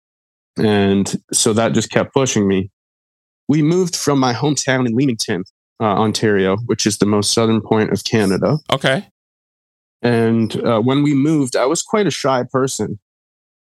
And 0.58 1.22
so 1.34 1.54
that 1.54 1.74
just 1.74 1.90
kept 1.92 2.14
pushing 2.14 2.48
me. 2.48 2.72
We 3.50 3.62
moved 3.62 3.96
from 3.96 4.20
my 4.20 4.34
hometown 4.34 4.88
in 4.88 4.96
Leamington, 4.96 5.44
uh, 5.80 5.84
Ontario, 5.86 6.58
which 6.66 6.86
is 6.88 6.98
the 6.98 7.06
most 7.06 7.34
southern 7.34 7.62
point 7.62 7.92
of 7.92 8.04
Canada. 8.04 8.58
okay. 8.74 9.08
And 10.04 10.56
uh, 10.64 10.80
when 10.80 11.02
we 11.02 11.14
moved, 11.16 11.56
I 11.56 11.66
was 11.66 11.82
quite 11.82 12.06
a 12.08 12.12
shy 12.12 12.44
person. 12.52 13.00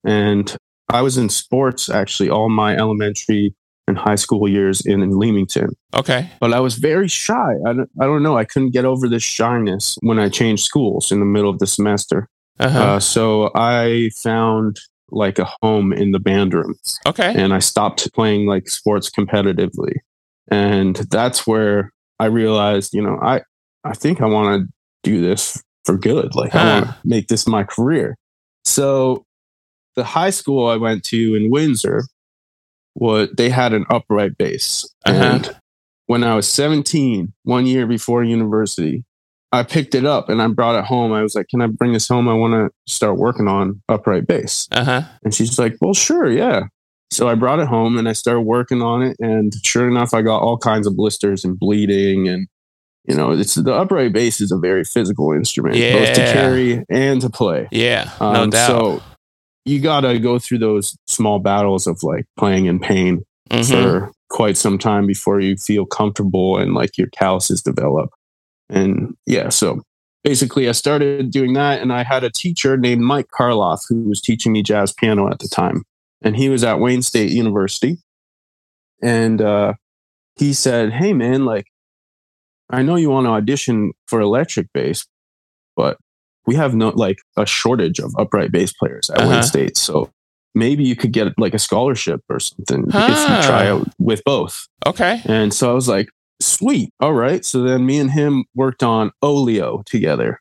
And 0.04 0.56
I 0.92 1.02
was 1.02 1.16
in 1.16 1.28
sports 1.28 1.88
actually 1.88 2.30
all 2.30 2.49
my 2.49 2.76
elementary 2.76 3.54
and 3.88 3.99
high 3.99 4.14
school 4.14 4.49
years 4.49 4.84
in, 4.87 5.02
in 5.02 5.18
Leamington 5.18 5.70
Okay. 5.94 6.30
but 6.40 6.52
I 6.52 6.61
was 6.61 6.76
very 6.76 7.08
shy. 7.08 7.54
I 7.66 7.72
don't, 7.72 7.90
I 8.00 8.04
don't 8.04 8.22
know. 8.22 8.37
I 8.37 8.44
couldn't 8.44 8.70
get 8.70 8.84
over 8.84 9.08
this 9.08 9.25
shyness 9.25 9.99
when 10.02 10.18
I 10.18 10.28
changed 10.28 10.64
schools 10.64 11.11
in 11.11 11.18
the 11.18 11.26
middle 11.26 11.50
of 11.50 11.58
the 11.58 11.66
semester. 11.66 12.28
Uh-huh. 12.61 12.78
Uh, 12.78 13.00
so 13.00 13.50
I 13.54 14.11
found 14.22 14.78
like 15.11 15.38
a 15.38 15.49
home 15.62 15.92
in 15.92 16.12
the 16.12 16.20
band 16.20 16.54
room 16.54 16.75
okay. 17.06 17.34
and 17.37 17.52
I 17.52 17.58
stopped 17.58 18.12
playing 18.14 18.46
like 18.46 18.68
sports 18.68 19.11
competitively. 19.11 19.96
And 20.49 20.96
that's 20.96 21.46
where 21.46 21.92
I 22.18 22.26
realized, 22.26 22.94
you 22.94 23.02
know, 23.02 23.18
I, 23.20 23.42
I 23.84 23.94
think 23.94 24.20
I 24.20 24.26
want 24.26 24.62
to 24.62 24.72
do 25.02 25.20
this 25.20 25.62
for 25.84 25.99
good. 25.99 26.34
Like 26.34 26.54
I 26.54 26.80
want 26.80 26.87
to 26.87 26.96
make 27.04 27.28
this 27.28 27.46
my 27.49 27.64
career. 27.64 28.16
So 28.64 29.26
the 29.96 30.04
high 30.04 30.30
school 30.30 30.66
I 30.68 30.76
went 30.76 31.04
to 31.04 31.34
in 31.34 31.50
Windsor, 31.50 32.04
what 32.94 33.37
they 33.37 33.50
had 33.50 33.72
an 33.72 33.84
upright 33.90 34.37
bass. 34.38 34.88
Uh-huh. 35.06 35.22
And 35.22 35.56
when 36.06 36.25
I 36.25 36.34
was 36.34 36.49
17, 36.49 37.32
one 37.44 37.66
year 37.66 37.87
before 37.87 38.22
university, 38.25 39.04
I 39.52 39.62
picked 39.62 39.94
it 39.94 40.04
up 40.06 40.28
and 40.28 40.40
I 40.40 40.49
brought 40.49 40.78
it 40.78 40.84
home. 40.84 41.12
I 41.12 41.22
was 41.22 41.34
like, 41.34 41.49
Can 41.49 41.61
I 41.61 41.66
bring 41.66 41.92
this 41.92 42.08
home? 42.08 42.28
I 42.28 42.34
want 42.34 42.54
to 42.54 42.70
start 42.92 43.16
working 43.18 43.49
on 43.49 43.82
upright 43.88 44.26
bass. 44.26 44.66
Uh-huh. 44.72 45.02
And 45.25 45.34
she's 45.34 45.58
like, 45.58 45.76
Well, 45.80 45.94
sure, 45.94 46.30
yeah. 46.30 46.64
So 47.11 47.28
I 47.28 47.34
brought 47.34 47.61
it 47.61 47.68
home 47.68 47.99
and 47.99 48.08
I 48.08 48.14
started 48.14 48.40
working 48.40 48.80
on 48.80 49.02
it. 49.02 49.16
And 49.20 49.52
sure 49.62 49.87
enough, 49.87 50.14
I 50.14 50.22
got 50.22 50.38
all 50.40 50.56
kinds 50.56 50.87
of 50.87 50.96
blisters 50.96 51.44
and 51.44 51.58
bleeding. 51.58 52.26
And, 52.26 52.49
you 53.04 53.14
know, 53.14 53.32
it's 53.32 53.54
the 53.54 53.75
upright 53.75 54.14
bass 54.14 54.40
is 54.40 54.50
a 54.50 54.56
very 54.56 54.84
physical 54.84 55.32
instrument, 55.32 55.76
both 55.92 56.14
to 56.14 56.32
carry 56.32 56.84
and 56.88 57.20
to 57.20 57.28
play. 57.28 57.68
Yeah. 57.70 58.11
no 58.18 58.26
Um, 58.44 58.50
doubt. 58.50 58.66
So 58.66 59.02
you 59.64 59.81
got 59.81 60.00
to 60.02 60.19
go 60.19 60.38
through 60.38 60.59
those 60.59 60.97
small 61.07 61.38
battles 61.38 61.87
of 61.87 62.02
like 62.02 62.25
playing 62.38 62.66
in 62.66 62.78
pain 62.81 63.25
Mhm. 63.50 63.71
for 63.71 64.12
quite 64.31 64.57
some 64.57 64.78
time 64.78 65.07
before 65.07 65.40
you 65.40 65.57
feel 65.57 65.85
comfortable 65.87 66.57
and 66.57 66.75
like 66.75 66.97
your 66.99 67.09
calluses 67.09 67.62
develop. 67.62 68.11
And 68.71 69.14
yeah, 69.26 69.50
so 69.50 69.83
basically 70.25 70.69
I 70.69 70.73
started 70.73 71.31
doing 71.31 71.52
that 71.52 71.81
and 71.83 71.92
I 71.92 72.02
had 72.02 72.25
a 72.25 72.31
teacher 72.31 72.76
named 72.76 73.02
Mike 73.02 73.28
Karloff 73.38 73.83
who 73.88 74.02
was 74.09 74.21
teaching 74.21 74.52
me 74.52 74.62
jazz 74.62 74.92
piano 74.92 75.28
at 75.31 75.38
the 75.40 75.49
time. 75.49 75.83
And 76.23 76.37
he 76.37 76.49
was 76.49 76.64
at 76.64 76.78
Wayne 76.81 77.02
State 77.02 77.31
University. 77.31 77.99
And 79.02 79.42
uh, 79.42 79.75
he 80.37 80.52
said, 80.54 80.92
Hey 80.92 81.12
man, 81.12 81.45
like, 81.45 81.66
I 82.71 82.83
know 82.83 82.97
you 82.97 83.11
want 83.11 83.26
to 83.26 83.31
audition 83.31 83.92
for 84.07 84.21
electric 84.21 84.73
bass, 84.73 85.07
but 85.76 85.99
we 86.46 86.54
have 86.56 86.75
no 86.75 86.88
like 86.90 87.18
a 87.37 87.46
shortage 87.46 87.99
of 87.99 88.14
upright 88.18 88.52
bass 88.52 88.72
players 88.72 89.11
at 89.11 89.18
Uh-huh. 89.20 89.30
Wayne 89.30 89.42
State. 89.42 89.76
So 89.76 90.11
maybe 90.54 90.84
you 90.84 90.96
could 90.96 91.12
get 91.12 91.28
like 91.38 91.54
a 91.54 91.58
scholarship 91.58 92.20
or 92.28 92.40
something 92.40 92.84
if 92.88 92.94
you 92.94 93.46
try 93.49 93.68
out 93.68 93.88
with 93.99 94.22
both. 94.25 94.66
Okay. 94.87 95.22
And 95.25 95.54
so 95.54 95.70
I 95.70 95.75
was 95.75 95.88
like, 95.88 96.11
sweet. 96.40 96.92
All 97.00 97.14
right. 97.14 97.44
So 97.44 97.62
then 97.62 97.87
me 97.87 97.99
and 97.99 98.11
him 98.11 98.44
worked 98.54 98.82
on 98.82 99.12
Olio 99.22 99.82
together, 99.87 100.40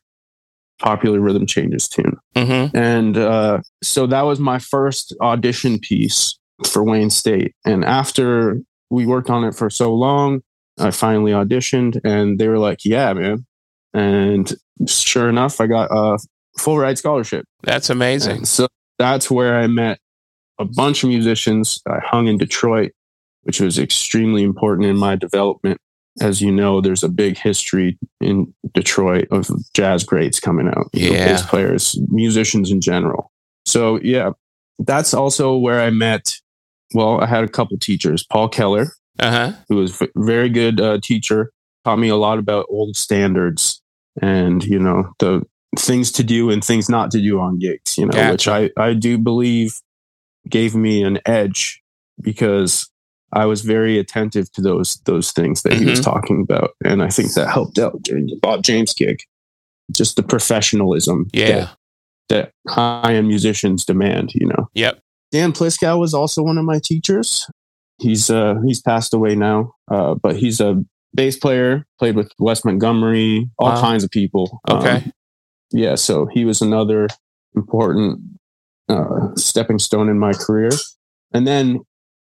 popular 0.80 1.20
rhythm 1.20 1.46
changes 1.46 1.88
tune. 1.88 2.16
Mm-hmm. 2.34 2.76
And 2.76 3.16
uh, 3.16 3.60
so 3.82 4.06
that 4.08 4.22
was 4.22 4.40
my 4.40 4.58
first 4.58 5.14
audition 5.20 5.78
piece 5.78 6.38
for 6.66 6.82
Wayne 6.82 7.10
State. 7.10 7.54
And 7.64 7.84
after 7.84 8.60
we 8.90 9.06
worked 9.06 9.30
on 9.30 9.44
it 9.44 9.54
for 9.54 9.70
so 9.70 9.94
long, 9.94 10.42
I 10.78 10.90
finally 10.90 11.32
auditioned 11.32 12.00
and 12.04 12.38
they 12.38 12.48
were 12.48 12.58
like, 12.58 12.84
yeah, 12.84 13.12
man. 13.12 13.46
And 13.94 14.52
sure 14.86 15.28
enough, 15.28 15.60
I 15.60 15.66
got 15.66 15.88
a 15.90 16.18
full 16.58 16.78
ride 16.78 16.98
scholarship. 16.98 17.44
That's 17.62 17.90
amazing. 17.90 18.38
And 18.38 18.48
so 18.48 18.68
that's 18.98 19.30
where 19.30 19.56
I 19.58 19.66
met 19.66 19.98
a 20.58 20.64
bunch 20.64 21.02
of 21.02 21.08
musicians. 21.08 21.80
I 21.86 21.98
hung 22.04 22.26
in 22.28 22.38
Detroit, 22.38 22.92
which 23.42 23.60
was 23.60 23.78
extremely 23.78 24.42
important 24.42 24.86
in 24.88 24.96
my 24.96 25.16
development. 25.16 25.78
As 26.20 26.42
you 26.42 26.52
know, 26.52 26.80
there's 26.82 27.02
a 27.02 27.08
big 27.08 27.38
history 27.38 27.98
in 28.20 28.52
Detroit 28.74 29.28
of 29.30 29.48
jazz 29.74 30.04
greats 30.04 30.40
coming 30.40 30.68
out, 30.68 30.76
know, 30.76 30.88
Yeah. 30.92 31.26
bass 31.26 31.46
players, 31.46 31.98
musicians 32.08 32.70
in 32.70 32.80
general. 32.82 33.30
So 33.64 33.98
yeah, 34.02 34.32
that's 34.78 35.14
also 35.14 35.56
where 35.56 35.80
I 35.80 35.88
met. 35.90 36.34
Well, 36.94 37.20
I 37.20 37.26
had 37.26 37.44
a 37.44 37.48
couple 37.48 37.78
teachers. 37.78 38.24
Paul 38.30 38.50
Keller, 38.50 38.88
Uh-huh. 39.18 39.52
who 39.70 39.76
was 39.76 39.98
a 40.02 40.08
very 40.16 40.50
good 40.50 40.78
uh, 40.80 40.98
teacher, 41.02 41.50
taught 41.86 41.98
me 41.98 42.08
a 42.10 42.16
lot 42.16 42.38
about 42.38 42.66
old 42.68 42.94
standards 42.96 43.71
and 44.20 44.62
you 44.64 44.78
know 44.78 45.12
the 45.18 45.42
things 45.78 46.12
to 46.12 46.22
do 46.22 46.50
and 46.50 46.62
things 46.62 46.88
not 46.88 47.10
to 47.12 47.20
do 47.20 47.40
on 47.40 47.58
gigs. 47.58 47.96
You 47.96 48.06
know, 48.06 48.30
which 48.32 48.46
I 48.48 48.70
I 48.76 48.94
do 48.94 49.18
believe 49.18 49.80
gave 50.48 50.74
me 50.74 51.02
an 51.02 51.18
edge 51.24 51.80
because 52.20 52.90
I 53.32 53.46
was 53.46 53.62
very 53.62 53.98
attentive 53.98 54.50
to 54.52 54.60
those 54.60 54.96
those 55.06 55.32
things 55.32 55.62
that 55.62 55.72
he 55.74 55.84
was 55.86 56.00
Mhm. 56.00 56.04
talking 56.04 56.40
about, 56.42 56.70
and 56.84 57.02
I 57.02 57.08
think 57.08 57.32
that 57.34 57.48
helped 57.48 57.78
out 57.78 58.02
during 58.02 58.26
the 58.26 58.38
Bob 58.42 58.62
James 58.62 58.92
gig. 58.92 59.20
Just 59.90 60.16
the 60.16 60.22
professionalism 60.22 61.28
Yeah. 61.32 61.68
that, 62.28 62.52
that 62.68 62.72
high 62.72 63.14
end 63.14 63.28
musicians 63.28 63.84
demand. 63.84 64.34
You 64.34 64.46
know. 64.48 64.68
Yep. 64.74 65.00
Dan 65.32 65.52
Pliskow 65.52 65.98
was 65.98 66.12
also 66.12 66.42
one 66.42 66.58
of 66.58 66.64
my 66.66 66.78
teachers. 66.82 67.46
He's 67.98 68.28
uh 68.30 68.56
he's 68.66 68.82
passed 68.82 69.14
away 69.14 69.34
now, 69.34 69.74
uh, 69.90 70.14
but 70.22 70.36
he's 70.36 70.60
a 70.60 70.84
bass 71.14 71.36
player. 71.36 71.86
Played 71.98 72.16
with 72.16 72.32
Wes 72.38 72.64
Montgomery, 72.64 73.48
all 73.58 73.70
Wow. 73.72 73.80
kinds 73.80 74.04
of 74.04 74.10
people. 74.10 74.60
Um, 74.68 74.78
Okay. 74.78 75.12
yeah, 75.70 75.94
so 75.94 76.26
he 76.26 76.44
was 76.44 76.60
another 76.62 77.08
important 77.54 78.20
uh, 78.88 79.34
stepping 79.36 79.78
stone 79.78 80.08
in 80.08 80.18
my 80.18 80.32
career. 80.32 80.70
And 81.32 81.46
then 81.46 81.80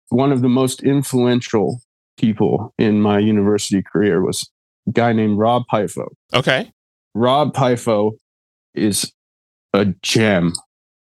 one 0.10 0.32
of 0.32 0.42
the 0.42 0.48
most 0.50 0.84
influential 0.84 1.82
people 2.18 2.74
in 2.78 3.02
my 3.02 3.20
university 3.20 3.82
career 3.82 4.22
was 4.24 4.50
a 4.88 4.92
guy 4.92 5.12
named 5.12 5.38
Rob 5.38 5.64
Pipho. 5.72 6.06
Okay. 6.34 6.72
Rob 7.14 7.54
Pipho 7.54 8.12
is 8.74 9.12
a 9.74 9.86
gem 10.02 10.54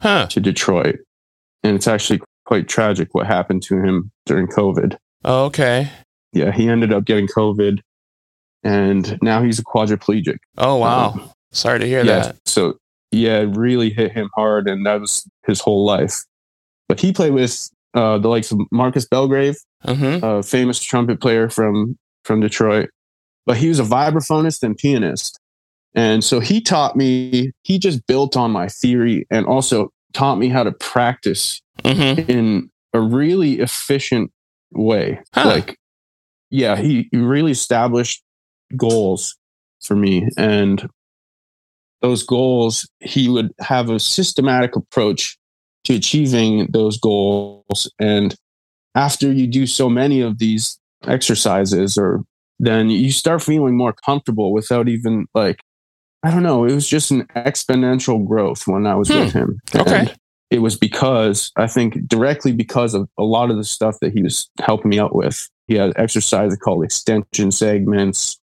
Huh. 0.03 0.27
to 0.29 0.41
Detroit. 0.41 0.97
And 1.65 1.75
it's 1.77 1.89
actually 1.89 2.21
quite 2.47 2.69
tragic 2.69 3.09
what 3.15 3.27
happened 3.27 3.63
to 3.65 3.77
him 3.81 4.11
during 4.27 4.47
COVID. 4.47 4.97
Okay. 5.25 5.91
Yeah, 6.33 6.53
he 6.53 6.69
ended 6.69 6.93
up 6.93 7.05
getting 7.05 7.27
COVID 7.27 7.81
and 8.63 9.19
now 9.23 9.43
he's 9.43 9.59
a 9.59 9.65
quadriplegic. 9.65 10.39
Oh 10.59 10.77
wow. 10.77 11.11
Um, 11.11 11.31
Sorry 11.53 11.79
to 11.81 11.87
hear 11.87 12.05
yeah, 12.05 12.21
that. 12.21 12.37
so 12.47 12.79
yeah, 13.11 13.39
it 13.41 13.57
really 13.57 13.91
hit 13.91 14.13
him 14.13 14.31
hard 14.37 14.69
and 14.69 14.87
that 14.87 15.01
was 15.01 15.29
his 15.47 15.61
whole 15.61 15.85
life. 15.85 16.15
But 16.89 17.01
he 17.01 17.13
played 17.13 17.33
with 17.33 17.69
uh, 17.95 18.19
the 18.19 18.29
likes 18.29 18.53
of 18.53 18.61
Marcus 18.71 19.07
Belgrave, 19.07 19.57
Mm-hmm. 19.87 20.23
a 20.23 20.43
famous 20.43 20.79
trumpet 20.81 21.21
player 21.23 21.49
from 21.49 21.97
from 22.25 22.41
Detroit. 22.41 22.91
But 23.47 23.57
he 23.57 23.69
was 23.69 23.79
a 23.81 23.83
vibraphonist 23.83 24.63
and 24.63 24.77
pianist. 24.77 25.41
And 25.95 26.23
so 26.23 26.39
he 26.39 26.61
taught 26.61 26.95
me, 26.97 27.51
he 27.63 27.79
just 27.79 28.07
built 28.07 28.37
on 28.37 28.51
my 28.53 28.69
theory 28.69 29.27
and 29.31 29.47
also 29.47 29.91
taught 30.13 30.37
me 30.37 30.49
how 30.51 30.63
to 30.63 30.73
practice 30.73 31.61
Mm-hmm. 31.83 32.31
in 32.31 32.71
a 32.93 33.01
really 33.01 33.59
efficient 33.61 34.31
way. 34.73 35.19
Huh. 35.35 35.47
Like, 35.47 35.79
yeah, 36.51 36.77
he, 36.77 37.09
he 37.11 37.19
really 37.19 37.53
established 37.53 38.23
goals 38.77 39.37
for 39.83 39.97
me. 39.97 40.29
And 40.37 40.89
those 42.03 42.23
goals, 42.23 42.89
he 43.01 43.29
would 43.29 43.53
have 43.61 43.91
a 43.91 44.01
systematic 44.01 44.77
approach 44.77 45.39
to 45.85 45.95
achieving 45.95 46.67
those 46.71 46.99
goals. 46.99 47.91
And 47.99 48.35
after 48.95 49.33
you 49.33 49.47
do 49.47 49.67
so 49.67 49.89
many 49.89 50.21
of 50.21 50.39
these 50.39 50.79
exercises, 51.07 51.97
or 51.97 52.23
then 52.59 52.91
you 52.91 53.13
start 53.13 53.43
feeling 53.43 53.77
more 53.77 53.95
comfortable 54.05 54.53
without 54.53 54.89
even 54.89 55.27
like, 55.35 55.61
I 56.23 56.31
don't 56.31 56.43
know, 56.43 56.65
it 56.65 56.75
was 56.75 56.89
just 56.89 57.11
an 57.11 57.27
exponential 57.37 58.27
growth 58.27 58.67
when 58.67 58.87
I 58.87 58.95
was 58.95 59.09
Hmm. 59.09 59.21
with 59.21 59.33
him. 59.33 59.61
Okay. 59.75 59.99
And 60.01 60.17
it 60.51 60.59
was 60.59 60.77
because 60.77 61.53
I 61.57 61.67
think 61.67 62.07
directly 62.09 62.53
because 62.53 62.93
of 62.93 63.09
a 63.19 63.23
lot 63.23 63.51
of 63.51 63.57
the 63.57 63.65
stuff 63.65 63.97
that 64.01 64.13
he 64.13 64.23
was 64.23 64.51
helping 64.61 64.91
me 64.91 64.99
out 64.99 65.15
with. 65.15 65.49
He 65.71 65.77
has 65.77 65.93
exercises 65.95 66.59
called 66.59 66.83
extension 66.83 67.53
segments, 67.53 68.41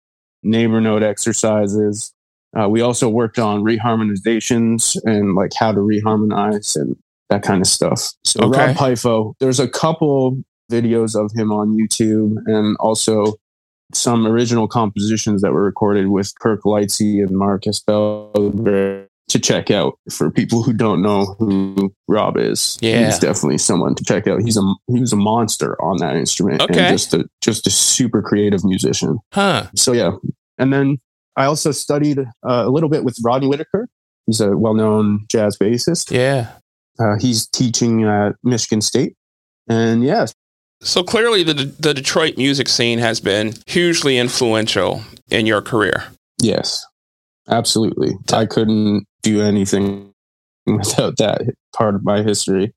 neighbor 0.42 0.80
note 0.80 1.02
exercises. 1.02 2.14
Uh, 2.58 2.66
we 2.66 2.80
also 2.80 3.10
worked 3.10 3.38
on 3.38 3.62
reharmonizations 3.62 4.96
and 5.04 5.34
like 5.34 5.52
how 5.54 5.70
to 5.70 5.80
reharmonize 5.80 6.76
and 6.76 6.96
that 7.28 7.42
kind 7.42 7.60
of 7.60 7.66
stuff. 7.66 8.14
So 8.24 8.44
Okay. 8.44 8.68
Rob 8.68 8.76
Pipho, 8.76 9.34
there's 9.38 9.60
a 9.60 9.68
couple 9.68 10.42
videos 10.72 11.14
of 11.14 11.30
him 11.38 11.52
on 11.52 11.76
YouTube 11.76 12.36
and 12.46 12.74
also 12.80 13.34
some 13.92 14.26
original 14.26 14.66
compositions 14.66 15.42
that 15.42 15.52
were 15.52 15.62
recorded 15.62 16.08
with 16.08 16.32
Kirk 16.38 16.62
Lightsey 16.62 17.22
and 17.22 17.36
Marcus 17.36 17.80
Belgrave 17.80 19.09
to 19.30 19.38
check 19.38 19.70
out 19.70 19.98
for 20.10 20.30
people 20.30 20.62
who 20.62 20.72
don't 20.72 21.02
know 21.02 21.36
who 21.38 21.92
Rob 22.08 22.36
is. 22.36 22.78
Yeah. 22.80 23.06
He's 23.06 23.18
definitely 23.18 23.58
someone 23.58 23.94
to 23.96 24.04
check 24.04 24.26
out. 24.26 24.42
He's 24.42 24.56
a 24.56 24.62
he 24.88 25.00
was 25.00 25.12
a 25.12 25.16
monster 25.16 25.80
on 25.82 25.98
that 25.98 26.16
instrument 26.16 26.62
Okay. 26.62 26.78
and 26.80 26.88
just 26.98 27.14
a 27.14 27.24
just 27.40 27.66
a 27.66 27.70
super 27.70 28.22
creative 28.22 28.64
musician. 28.64 29.18
Huh. 29.32 29.66
So 29.74 29.92
yeah. 29.92 30.12
And 30.58 30.72
then 30.72 30.98
I 31.36 31.46
also 31.46 31.72
studied 31.72 32.18
uh, 32.18 32.24
a 32.66 32.68
little 32.70 32.88
bit 32.90 33.04
with 33.04 33.16
Rodney 33.24 33.46
Whitaker. 33.48 33.88
He's 34.26 34.40
a 34.40 34.56
well-known 34.56 35.26
jazz 35.28 35.56
bassist. 35.56 36.10
Yeah. 36.10 36.52
Uh, 36.98 37.16
he's 37.18 37.46
teaching 37.48 38.04
at 38.04 38.34
Michigan 38.44 38.80
State. 38.82 39.14
And 39.68 40.04
yeah, 40.04 40.26
So 40.82 41.02
clearly, 41.02 41.42
the 41.42 41.54
the 41.54 41.94
Detroit 41.94 42.36
music 42.36 42.68
scene 42.68 42.98
has 42.98 43.20
been 43.20 43.54
hugely 43.66 44.18
influential 44.18 45.02
in 45.30 45.46
your 45.46 45.62
career. 45.62 46.04
Yes, 46.42 46.84
absolutely. 47.50 48.12
I 48.32 48.46
couldn't 48.46 49.06
do 49.22 49.42
anything 49.42 50.12
without 50.66 51.16
that 51.18 51.42
part 51.74 51.94
of 51.94 52.04
my 52.04 52.22
history. 52.22 52.72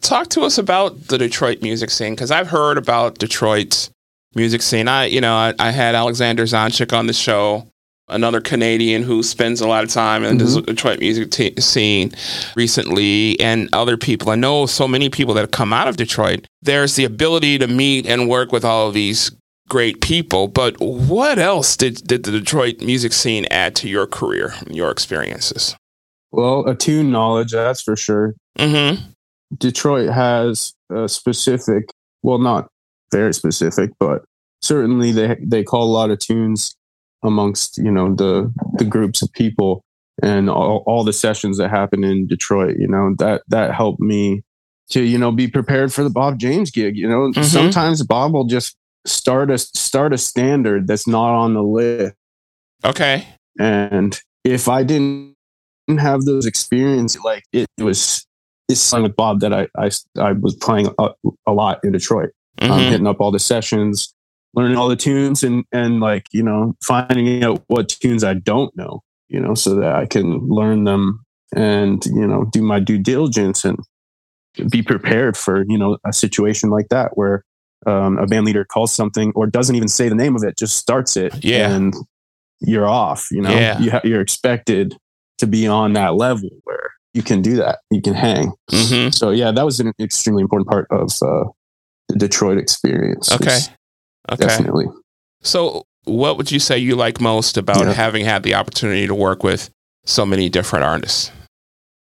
Talk 0.00 0.28
to 0.28 0.42
us 0.42 0.58
about 0.58 1.08
the 1.08 1.18
Detroit 1.18 1.60
music 1.60 1.90
scene 1.90 2.14
because 2.14 2.30
I've 2.30 2.48
heard 2.48 2.78
about 2.78 3.18
Detroit's 3.18 3.90
music 4.34 4.62
scene. 4.62 4.86
I, 4.88 5.06
you 5.06 5.20
know, 5.20 5.34
I, 5.34 5.54
I 5.58 5.70
had 5.70 5.94
Alexander 5.94 6.44
Zonjic 6.44 6.96
on 6.96 7.08
the 7.08 7.12
show, 7.12 7.66
another 8.08 8.40
Canadian 8.40 9.02
who 9.02 9.24
spends 9.24 9.60
a 9.60 9.66
lot 9.66 9.82
of 9.82 9.90
time 9.90 10.22
in 10.22 10.38
the 10.38 10.44
mm-hmm. 10.44 10.64
Detroit 10.66 11.00
music 11.00 11.30
t- 11.32 11.60
scene 11.60 12.12
recently, 12.54 13.38
and 13.40 13.68
other 13.72 13.96
people. 13.96 14.30
I 14.30 14.36
know 14.36 14.66
so 14.66 14.86
many 14.86 15.10
people 15.10 15.34
that 15.34 15.40
have 15.40 15.50
come 15.50 15.72
out 15.72 15.88
of 15.88 15.96
Detroit. 15.96 16.46
There's 16.62 16.94
the 16.94 17.04
ability 17.04 17.58
to 17.58 17.66
meet 17.66 18.06
and 18.06 18.28
work 18.28 18.52
with 18.52 18.64
all 18.64 18.88
of 18.88 18.94
these 18.94 19.32
great 19.68 20.00
people, 20.00 20.48
but 20.48 20.78
what 20.80 21.38
else 21.38 21.76
did, 21.76 22.06
did 22.06 22.24
the 22.24 22.30
Detroit 22.30 22.80
music 22.80 23.12
scene 23.12 23.46
add 23.50 23.74
to 23.76 23.88
your 23.88 24.06
career, 24.06 24.54
and 24.60 24.74
your 24.74 24.90
experiences? 24.90 25.76
Well, 26.30 26.66
attune 26.68 27.10
knowledge, 27.10 27.52
that's 27.52 27.80
for 27.82 27.96
sure. 27.96 28.34
Mm-hmm. 28.58 29.02
Detroit 29.56 30.10
has 30.10 30.72
a 30.90 31.08
specific, 31.08 31.90
well, 32.22 32.38
not 32.38 32.68
very 33.12 33.32
specific, 33.32 33.90
but 33.98 34.22
certainly 34.60 35.12
they 35.12 35.36
they 35.42 35.62
call 35.62 35.84
a 35.84 35.92
lot 35.92 36.10
of 36.10 36.18
tunes 36.18 36.74
amongst 37.24 37.78
you 37.78 37.90
know 37.90 38.14
the 38.14 38.52
the 38.74 38.84
groups 38.84 39.22
of 39.22 39.32
people 39.32 39.82
and 40.22 40.50
all, 40.50 40.82
all 40.86 41.04
the 41.04 41.12
sessions 41.12 41.56
that 41.58 41.70
happen 41.70 42.04
in 42.04 42.26
Detroit. 42.26 42.76
You 42.78 42.88
know 42.88 43.14
that 43.18 43.42
that 43.48 43.74
helped 43.74 44.00
me 44.00 44.42
to 44.90 45.02
you 45.02 45.16
know 45.16 45.32
be 45.32 45.48
prepared 45.48 45.92
for 45.94 46.02
the 46.04 46.10
Bob 46.10 46.38
James 46.38 46.70
gig. 46.70 46.96
You 46.96 47.08
know 47.08 47.30
Mhm. 47.32 47.44
sometimes 47.44 48.02
Bob 48.02 48.34
will 48.34 48.44
just 48.44 48.76
start 49.08 49.50
a 49.50 49.58
start 49.58 50.12
a 50.12 50.18
standard 50.18 50.86
that's 50.86 51.06
not 51.06 51.30
on 51.34 51.54
the 51.54 51.62
list, 51.62 52.14
Okay. 52.84 53.26
and 53.58 54.20
if 54.44 54.68
I 54.68 54.82
didn't 54.82 55.34
have 55.98 56.22
those 56.24 56.46
experiences, 56.46 57.22
like 57.22 57.44
it 57.52 57.66
was. 57.78 58.24
It's 58.70 58.80
song 58.82 59.02
with 59.02 59.16
Bob 59.16 59.40
that 59.40 59.54
I, 59.54 59.66
I 59.78 59.88
I 60.18 60.32
was 60.32 60.54
playing 60.54 60.94
a, 60.98 61.08
a 61.46 61.52
lot 61.52 61.80
in 61.82 61.92
Detroit 61.92 62.28
um, 62.60 62.68
Mhm. 62.68 62.90
hitting 62.90 63.06
up 63.06 63.18
all 63.18 63.30
the 63.30 63.38
sessions, 63.38 64.12
learning 64.52 64.76
all 64.76 64.90
the 64.90 64.96
tunes, 64.96 65.42
and 65.42 65.64
and 65.72 66.00
like 66.00 66.26
you 66.32 66.42
know 66.42 66.74
finding 66.84 67.42
out 67.42 67.64
what 67.68 67.88
tunes 67.88 68.22
I 68.22 68.34
don't 68.34 68.76
know, 68.76 69.00
you 69.30 69.40
know, 69.40 69.54
so 69.54 69.74
that 69.76 69.94
I 69.94 70.04
can 70.04 70.46
learn 70.48 70.84
them 70.84 71.24
and 71.56 72.04
you 72.04 72.26
know 72.26 72.44
do 72.52 72.60
my 72.60 72.78
due 72.78 72.98
diligence 72.98 73.64
and 73.64 73.78
be 74.70 74.82
prepared 74.82 75.34
for 75.34 75.64
you 75.66 75.78
know 75.78 75.96
a 76.04 76.12
situation 76.12 76.68
like 76.68 76.88
that 76.90 77.16
where 77.16 77.44
um, 77.86 78.18
a 78.18 78.26
band 78.26 78.46
leader 78.46 78.64
calls 78.64 78.92
something 78.92 79.32
or 79.34 79.46
doesn't 79.46 79.76
even 79.76 79.88
say 79.88 80.08
the 80.08 80.14
name 80.14 80.34
of 80.36 80.42
it, 80.42 80.56
just 80.58 80.76
starts 80.76 81.16
it, 81.16 81.44
Yeah. 81.44 81.70
and 81.70 81.94
you're 82.60 82.88
off. 82.88 83.28
You 83.30 83.42
know, 83.42 83.50
Yeah. 83.50 83.78
you 83.78 83.90
ha- 83.90 84.00
you're 84.04 84.20
expected 84.20 84.96
to 85.38 85.46
be 85.46 85.66
on 85.66 85.92
that 85.92 86.14
level 86.16 86.48
where 86.64 86.90
you 87.14 87.22
can 87.22 87.40
do 87.42 87.56
that, 87.56 87.78
you 87.90 88.02
can 88.02 88.14
hang. 88.14 88.52
Mhm. 88.70 89.14
So 89.14 89.30
yeah, 89.30 89.50
that 89.52 89.64
was 89.64 89.80
an 89.80 89.92
extremely 90.00 90.42
important 90.42 90.68
part 90.68 90.86
of 90.90 91.10
uh, 91.22 91.44
the 92.08 92.16
Detroit 92.16 92.58
experience. 92.58 93.30
Okay. 93.32 93.58
Okay. 94.30 94.46
definitely. 94.46 94.86
So, 95.42 95.84
what 96.04 96.36
would 96.36 96.50
you 96.50 96.58
say 96.58 96.78
you 96.78 96.96
like 96.96 97.20
most 97.20 97.56
about 97.56 97.86
Yeah. 97.86 97.92
having 97.92 98.24
had 98.24 98.42
the 98.42 98.54
opportunity 98.54 99.06
to 99.06 99.14
work 99.14 99.42
with 99.42 99.70
so 100.04 100.26
many 100.26 100.48
different 100.48 100.84
artists? 100.84 101.30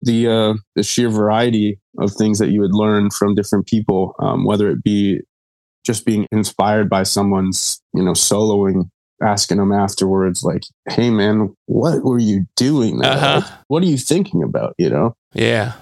The 0.03 0.27
uh, 0.29 0.55
the 0.75 0.83
sheer 0.83 1.09
variety 1.09 1.79
of 1.99 2.13
things 2.13 2.39
that 2.39 2.51
you 2.51 2.61
would 2.61 2.75
learn 2.75 3.11
from 3.11 3.35
different 3.35 3.67
people, 3.67 4.15
um, 4.21 4.45
whether 4.45 4.71
it 4.71 4.83
be 4.83 5.21
just 5.87 6.05
being 6.05 6.27
inspired 6.33 6.91
by 6.91 7.05
someone's 7.05 7.81
you 7.95 8.03
know 8.03 8.13
soloing, 8.13 8.91
asking 9.23 9.59
them 9.59 9.73
afterwards, 9.73 10.43
like, 10.43 10.65
"Hey 10.89 11.11
man, 11.11 11.55
what 11.67 12.03
were 12.05 12.19
you 12.19 12.45
doing? 12.57 13.03
Uh-huh. 13.05 13.41
What 13.69 13.83
are 13.83 13.87
you 13.87 13.97
thinking 13.99 14.43
about?" 14.43 14.75
You 14.79 14.91
know, 14.91 15.17
Yeah. 15.35 15.73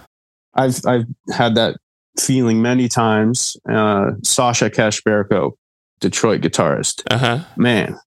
I've 0.55 0.81
I've 0.87 1.07
had 1.33 1.57
that 1.57 1.77
feeling 2.21 2.63
many 2.63 2.89
times. 2.89 3.57
Uh, 3.69 4.13
Sasha 4.23 4.71
Kashperko, 4.71 5.53
Detroit 6.01 6.43
guitarist. 6.43 7.03
Uh 7.11 7.19
huh. 7.19 7.39
man 7.57 7.99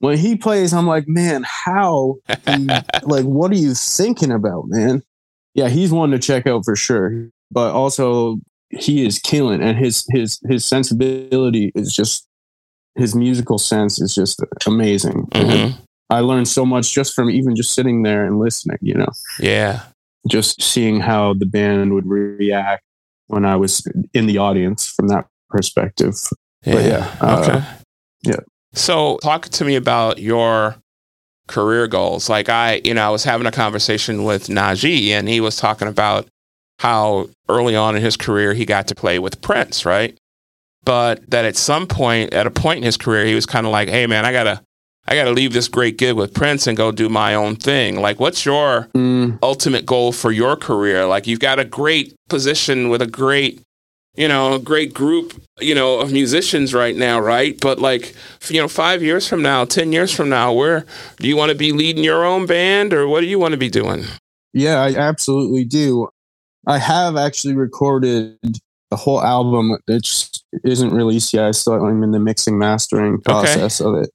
when 0.00 0.16
he 0.16 0.36
plays 0.36 0.72
i'm 0.72 0.86
like 0.86 1.08
man 1.08 1.44
how 1.44 2.14
he- 2.46 2.68
like 3.02 3.24
what 3.24 3.50
are 3.50 3.56
you 3.56 3.74
thinking 3.74 4.30
about 4.30 4.62
man 4.68 5.02
yeah 5.54 5.68
he's 5.68 5.90
one 5.90 6.12
to 6.12 6.20
check 6.20 6.46
out 6.46 6.64
for 6.64 6.76
sure 6.76 7.28
but 7.50 7.72
also 7.72 8.38
he 8.70 9.06
is 9.06 9.18
killing 9.18 9.62
and 9.62 9.78
his 9.78 10.04
his 10.10 10.38
his 10.48 10.64
sensibility 10.64 11.72
is 11.74 11.92
just 11.92 12.26
his 12.96 13.14
musical 13.14 13.58
sense 13.58 14.00
is 14.00 14.14
just 14.14 14.40
amazing 14.66 15.26
And 15.32 15.50
hmm 15.50 15.76
i 16.10 16.20
learned 16.20 16.48
so 16.48 16.64
much 16.64 16.92
just 16.94 17.14
from 17.14 17.28
even 17.30 17.54
just 17.54 17.72
sitting 17.74 18.02
there 18.02 18.24
and 18.24 18.38
listening 18.38 18.78
you 18.80 18.94
know 18.94 19.08
Yeah. 19.38 19.82
just 20.28 20.60
seeing 20.62 21.00
how 21.00 21.34
the 21.34 21.44
band 21.46 21.92
would 21.94 22.06
react 22.06 22.82
when 23.26 23.44
i 23.44 23.56
was 23.56 23.86
in 24.14 24.26
the 24.26 24.38
audience 24.38 24.86
from 24.86 25.08
that 25.08 25.26
perspective 25.50 26.14
Yeah. 26.64 26.74
But 26.74 26.84
yeah, 26.84 27.16
uh, 27.20 27.38
okay. 27.40 27.66
yeah. 28.22 28.40
So, 28.74 29.18
talk 29.22 29.48
to 29.48 29.64
me 29.64 29.76
about 29.76 30.18
your 30.18 30.76
career 31.46 31.86
goals. 31.88 32.28
Like, 32.28 32.48
I, 32.50 32.80
you 32.84 32.92
know, 32.94 33.06
I 33.06 33.10
was 33.10 33.24
having 33.24 33.46
a 33.46 33.50
conversation 33.50 34.24
with 34.24 34.48
Najee, 34.48 35.08
and 35.10 35.26
he 35.28 35.40
was 35.40 35.56
talking 35.56 35.88
about 35.88 36.26
how 36.78 37.28
early 37.48 37.74
on 37.76 37.96
in 37.96 38.02
his 38.02 38.16
career 38.16 38.54
he 38.54 38.64
got 38.64 38.88
to 38.88 38.94
play 38.94 39.18
with 39.18 39.40
Prince, 39.40 39.84
right? 39.84 40.16
But 40.84 41.28
that 41.30 41.44
at 41.44 41.56
some 41.56 41.86
point, 41.86 42.32
at 42.32 42.46
a 42.46 42.50
point 42.50 42.78
in 42.78 42.82
his 42.84 42.96
career, 42.96 43.26
he 43.26 43.34
was 43.34 43.46
kind 43.46 43.66
of 43.66 43.72
like, 43.72 43.88
"Hey, 43.88 44.06
man, 44.06 44.24
I 44.24 44.32
gotta, 44.32 44.62
I 45.06 45.14
gotta 45.14 45.32
leave 45.32 45.52
this 45.52 45.68
great 45.68 45.98
gig 45.98 46.14
with 46.14 46.32
Prince 46.32 46.66
and 46.66 46.76
go 46.76 46.92
do 46.92 47.08
my 47.08 47.34
own 47.34 47.56
thing." 47.56 48.00
Like, 48.00 48.20
what's 48.20 48.46
your 48.46 48.88
Mm, 48.94 49.38
ultimate 49.42 49.84
goal 49.86 50.12
for 50.12 50.30
your 50.32 50.56
career? 50.56 51.04
Like 51.06 51.26
you've 51.26 51.40
got 51.40 51.58
a 51.58 51.64
great 51.64 52.14
position 52.28 52.88
with 52.88 53.02
a 53.02 53.06
great, 53.06 53.60
you 54.16 54.28
know, 54.28 54.54
a 54.54 54.58
great 54.58 54.94
group, 54.94 55.34
you 55.60 55.74
know, 55.74 55.98
of 55.98 56.12
musicians 56.12 56.72
right 56.72 56.96
now, 56.96 57.20
right? 57.20 57.58
But 57.60 57.80
like, 57.80 58.14
you 58.48 58.60
know, 58.60 58.68
five 58.68 59.02
years 59.02 59.28
from 59.28 59.42
now, 59.42 59.64
ten 59.66 59.92
years 59.92 60.14
from 60.14 60.28
now, 60.28 60.52
where 60.52 60.86
do 61.18 61.28
you 61.28 61.36
want 61.36 61.50
to 61.50 61.58
be 61.58 61.72
leading 61.72 62.04
your 62.04 62.24
own 62.24 62.46
band, 62.46 62.94
or 62.94 63.06
what 63.08 63.20
do 63.20 63.26
you 63.26 63.38
want 63.38 63.52
to 63.52 63.58
be 63.58 63.68
doing? 63.68 64.04
Yeah, 64.54 64.80
I 64.80 64.94
absolutely 64.94 65.64
do. 65.64 66.08
I 66.68 66.78
have 66.78 67.16
actually 67.16 67.54
recorded 67.54 68.38
the 68.90 68.96
whole 68.96 69.22
album. 69.22 69.78
It 69.88 70.04
just 70.04 70.44
isn't 70.64 70.92
released 70.92 71.32
yet. 71.32 71.40
so 71.54 71.74
I 71.74 71.78
still 71.78 71.88
am 71.88 72.02
in 72.02 72.12
the 72.12 72.20
mixing 72.20 72.58
mastering 72.58 73.20
process 73.22 73.80
of 73.80 73.94
it. 73.96 74.10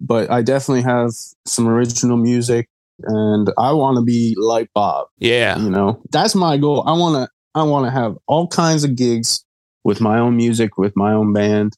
But 0.00 0.30
I 0.30 0.42
definitely 0.42 0.82
have 0.82 1.10
some 1.46 1.68
original 1.68 2.16
music 2.16 2.68
and 3.02 3.50
I 3.58 3.72
want 3.72 3.96
to 3.98 4.02
be 4.02 4.34
like 4.38 4.70
Bob, 4.74 5.06
Yeah, 5.18 5.58
you 5.58 5.70
know. 5.70 6.02
That's 6.10 6.34
my 6.34 6.56
goal. 6.56 6.82
I 6.86 6.92
want 6.92 7.14
to 7.16 7.28
I 7.54 7.62
want 7.64 7.86
to 7.86 7.90
have 7.90 8.16
all 8.26 8.46
kinds 8.48 8.84
of 8.84 8.96
gigs 8.96 9.44
with 9.84 10.00
my 10.00 10.18
own 10.18 10.36
music, 10.36 10.78
with 10.78 10.96
my 10.96 11.12
own 11.12 11.32
band 11.32 11.76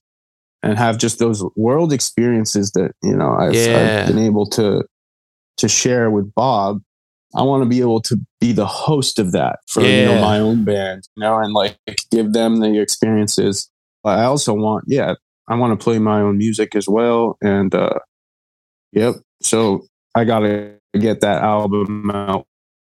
and 0.62 0.78
have 0.78 0.98
just 0.98 1.18
those 1.18 1.42
world 1.56 1.92
experiences 1.92 2.70
that, 2.72 2.92
you 3.02 3.16
know, 3.16 3.32
I've, 3.32 3.54
Yeah. 3.54 4.00
I've 4.06 4.14
been 4.14 4.24
able 4.24 4.46
to 4.50 4.84
to 5.58 5.68
share 5.68 6.10
with 6.10 6.32
Bob 6.34 6.80
I 7.34 7.42
want 7.42 7.62
to 7.62 7.68
be 7.68 7.80
able 7.80 8.00
to 8.02 8.16
be 8.40 8.52
the 8.52 8.66
host 8.66 9.18
of 9.18 9.32
that 9.32 9.60
for 9.68 9.82
you 9.82 10.04
know 10.04 10.20
my 10.20 10.38
own 10.38 10.64
band, 10.64 11.04
you 11.16 11.20
know, 11.20 11.38
and 11.38 11.52
like 11.52 11.76
give 12.10 12.32
them 12.32 12.60
the 12.60 12.80
experiences. 12.80 13.70
But 14.02 14.18
I 14.18 14.24
also 14.24 14.54
want, 14.54 14.84
yeah, 14.86 15.14
I 15.48 15.54
want 15.56 15.78
to 15.78 15.82
play 15.82 15.98
my 15.98 16.20
own 16.20 16.38
music 16.38 16.74
as 16.74 16.88
well. 16.88 17.36
And 17.42 17.74
uh 17.74 17.98
yep. 18.92 19.14
So 19.42 19.86
I 20.14 20.24
gotta 20.24 20.74
get 20.98 21.20
that 21.20 21.42
album 21.42 22.10
out 22.10 22.46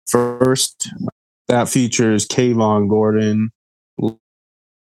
first. 0.07 0.89
That 1.47 1.69
features 1.69 2.27
Kayvon 2.27 2.89
Gordon, 2.89 3.51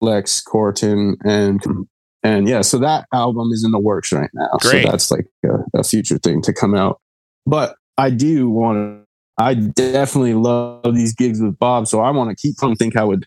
Lex 0.01 0.43
Korten, 0.43 1.15
and 1.25 1.63
And 2.23 2.49
yeah, 2.49 2.61
so 2.61 2.79
that 2.79 3.07
album 3.15 3.51
is 3.53 3.65
in 3.65 3.71
the 3.71 3.79
works 3.79 4.13
right 4.13 4.31
now. 4.35 4.59
Great. 4.61 4.85
So 4.85 4.91
that's 4.91 5.11
like 5.11 5.27
a, 5.45 5.79
a 5.79 5.85
future 5.85 6.19
thing 6.19 6.43
to 6.43 6.53
come 6.53 6.75
out. 6.75 7.01
But 7.47 7.77
I 7.97 8.11
do 8.11 8.51
want 8.51 8.77
to, 8.79 9.00
I 9.41 9.55
definitely 9.55 10.35
love 10.35 10.95
these 10.95 11.15
gigs 11.15 11.41
with 11.41 11.59
Bob. 11.59 11.87
So 11.89 12.01
I 12.01 12.11
want 12.11 12.31
to 12.31 12.37
keep, 12.37 12.57
I 12.63 12.67
don't 12.67 12.77
think 12.77 12.97
I 12.97 13.05
would 13.05 13.27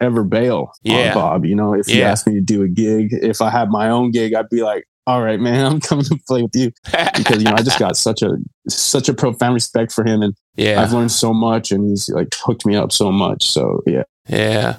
ever 0.00 0.24
bail 0.24 0.72
Yeah. 0.82 1.08
on 1.08 1.14
Bob. 1.14 1.44
You 1.44 1.54
know, 1.54 1.74
if 1.74 1.86
he 1.86 2.02
asked 2.02 2.26
me 2.26 2.34
to 2.34 2.40
do 2.40 2.62
a 2.62 2.68
gig, 2.68 3.10
if 3.12 3.40
I 3.40 3.50
had 3.50 3.68
my 3.70 3.88
own 3.88 4.10
gig, 4.10 4.34
I'd 4.34 4.48
be 4.48 4.62
like, 4.62 4.84
all 5.06 5.22
right, 5.22 5.38
man, 5.38 5.64
I'm 5.70 5.80
coming 5.80 6.04
to 6.06 6.18
play 6.26 6.42
with 6.42 6.54
you 6.54 6.72
because, 7.16 7.38
you 7.38 7.44
know, 7.44 7.54
I 7.56 7.62
just 7.62 7.78
got 7.78 7.96
such 7.96 8.22
a, 8.22 8.36
such 8.68 9.08
a 9.08 9.14
profound 9.14 9.54
respect 9.54 9.92
for 9.92 10.04
him. 10.04 10.22
And 10.22 10.34
yeah. 10.56 10.82
I've 10.82 10.92
learned 10.92 11.12
so 11.12 11.32
much 11.32 11.70
and 11.70 11.88
he's 11.88 12.08
like 12.08 12.28
hooked 12.34 12.66
me 12.66 12.74
up 12.74 12.90
so 12.90 13.12
much. 13.12 13.48
So 13.48 13.82
yeah. 13.86 14.02
Yeah. 14.28 14.76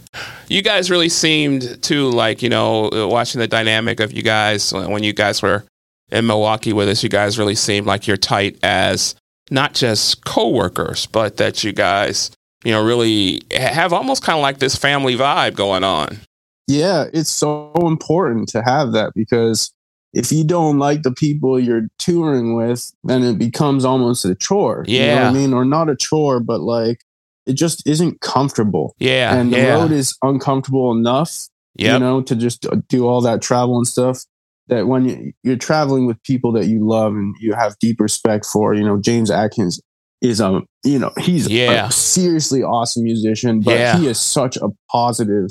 You 0.49 0.61
guys 0.63 0.89
really 0.89 1.09
seemed 1.09 1.81
to 1.83 2.09
like, 2.09 2.41
you 2.41 2.49
know, 2.49 2.89
watching 3.09 3.39
the 3.39 3.47
dynamic 3.47 3.99
of 3.99 4.11
you 4.11 4.23
guys 4.23 4.73
when 4.73 4.89
when 4.89 5.03
you 5.03 5.13
guys 5.13 5.41
were 5.43 5.63
in 6.11 6.25
Milwaukee 6.25 6.73
with 6.73 6.89
us, 6.89 7.03
you 7.03 7.09
guys 7.09 7.37
really 7.37 7.53
seemed 7.55 7.85
like 7.85 8.07
you're 8.07 8.17
tight 8.17 8.57
as 8.63 9.15
not 9.51 9.73
just 9.73 10.25
coworkers, 10.25 11.05
but 11.05 11.37
that 11.37 11.63
you 11.63 11.71
guys, 11.71 12.31
you 12.63 12.71
know, 12.71 12.83
really 12.83 13.41
have 13.51 13.93
almost 13.93 14.23
kind 14.23 14.37
of 14.37 14.41
like 14.41 14.59
this 14.59 14.75
family 14.75 15.15
vibe 15.15 15.55
going 15.55 15.83
on. 15.83 16.19
Yeah, 16.67 17.05
it's 17.13 17.29
so 17.29 17.71
important 17.75 18.49
to 18.49 18.63
have 18.63 18.91
that 18.93 19.11
because 19.15 19.71
if 20.13 20.31
you 20.31 20.43
don't 20.43 20.79
like 20.79 21.03
the 21.03 21.11
people 21.11 21.59
you're 21.59 21.87
touring 21.99 22.55
with, 22.55 22.91
then 23.03 23.21
it 23.21 23.37
becomes 23.37 23.85
almost 23.85 24.25
a 24.25 24.33
chore. 24.33 24.83
You 24.87 24.99
know 24.99 25.13
what 25.13 25.21
Yeah. 25.21 25.29
I 25.29 25.33
mean? 25.33 25.53
Or 25.53 25.65
not 25.65 25.89
a 25.89 25.95
chore, 25.95 26.39
but 26.39 26.61
like 26.61 27.01
it 27.45 27.53
just 27.53 27.87
isn't 27.87 28.21
comfortable. 28.21 28.95
Yeah. 28.97 29.35
and 29.35 29.53
the 29.53 29.57
yeah. 29.57 29.75
road 29.75 29.91
is 29.91 30.17
uncomfortable 30.23 30.91
enough, 30.91 31.47
you 31.77 31.99
know, 31.99 32.21
to 32.21 32.35
just 32.35 32.65
do 32.87 33.07
all 33.07 33.21
that 33.21 33.41
travel 33.41 33.77
and 33.77 33.85
stuff. 33.85 34.23
That 34.67 34.87
when 34.87 35.05
you, 35.05 35.31
you're 35.43 35.57
traveling 35.57 36.07
with 36.07 36.21
people 36.23 36.51
that 36.53 36.65
you 36.65 36.87
love 36.87 37.13
and 37.13 37.35
you 37.39 37.53
have 37.53 37.77
deep 37.79 37.99
respect 37.99 38.45
for, 38.45 38.73
you 38.73 38.83
know, 38.83 38.99
James 38.99 39.29
Atkins 39.29 39.79
is 40.21 40.39
a, 40.41 40.61
you 40.83 40.97
know, 40.97 41.11
he's 41.19 41.47
Yeah. 41.47 41.87
a 41.87 41.91
seriously 41.91 42.63
awesome 42.63 43.03
musician, 43.03 43.59
but 43.61 43.75
Yeah. 43.77 43.97
he 43.99 44.07
is 44.07 44.19
such 44.19 44.57
a 44.57 44.69
positive, 44.91 45.49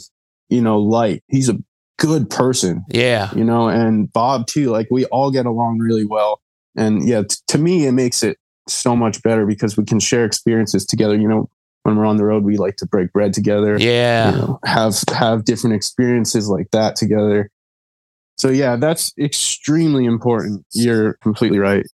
you 0.48 0.60
know, 0.60 0.78
light. 0.80 1.22
He's 1.28 1.48
a 1.48 1.56
good 1.98 2.28
person, 2.28 2.84
yeah. 2.88 3.30
you 3.36 3.44
know, 3.44 3.68
and 3.68 4.12
Bob 4.12 4.46
too. 4.48 4.70
Like 4.70 4.88
we 4.90 5.04
all 5.06 5.30
get 5.30 5.46
along 5.46 5.78
really 5.78 6.04
well, 6.04 6.40
and 6.76 7.06
yeah, 7.06 7.22
t- 7.22 7.36
to 7.48 7.58
me, 7.58 7.86
it 7.86 7.92
makes 7.92 8.24
it 8.24 8.36
so 8.68 8.96
much 8.96 9.22
better 9.22 9.46
because 9.46 9.76
we 9.76 9.84
can 9.84 10.00
share 10.00 10.24
experiences 10.24 10.84
together. 10.86 11.14
You 11.14 11.28
know, 11.28 11.48
when 11.84 11.96
we're 11.96 12.06
on 12.06 12.16
the 12.16 12.24
road, 12.24 12.42
we 12.42 12.56
like 12.56 12.76
to 12.78 12.86
break 12.86 13.12
bread 13.12 13.32
together 13.32 13.76
Yeah. 13.78 14.32
you 14.32 14.38
know, 14.38 14.58
have 14.64 14.96
have 15.14 15.44
different 15.44 15.76
experiences 15.76 16.48
like 16.48 16.70
that 16.72 16.96
together. 16.96 17.50
So 18.36 18.48
yeah, 18.50 18.76
that's 18.76 19.12
extremely 19.18 20.04
important. 20.04 20.64
You're 20.72 21.14
completely 21.22 21.58
right. 21.58 21.86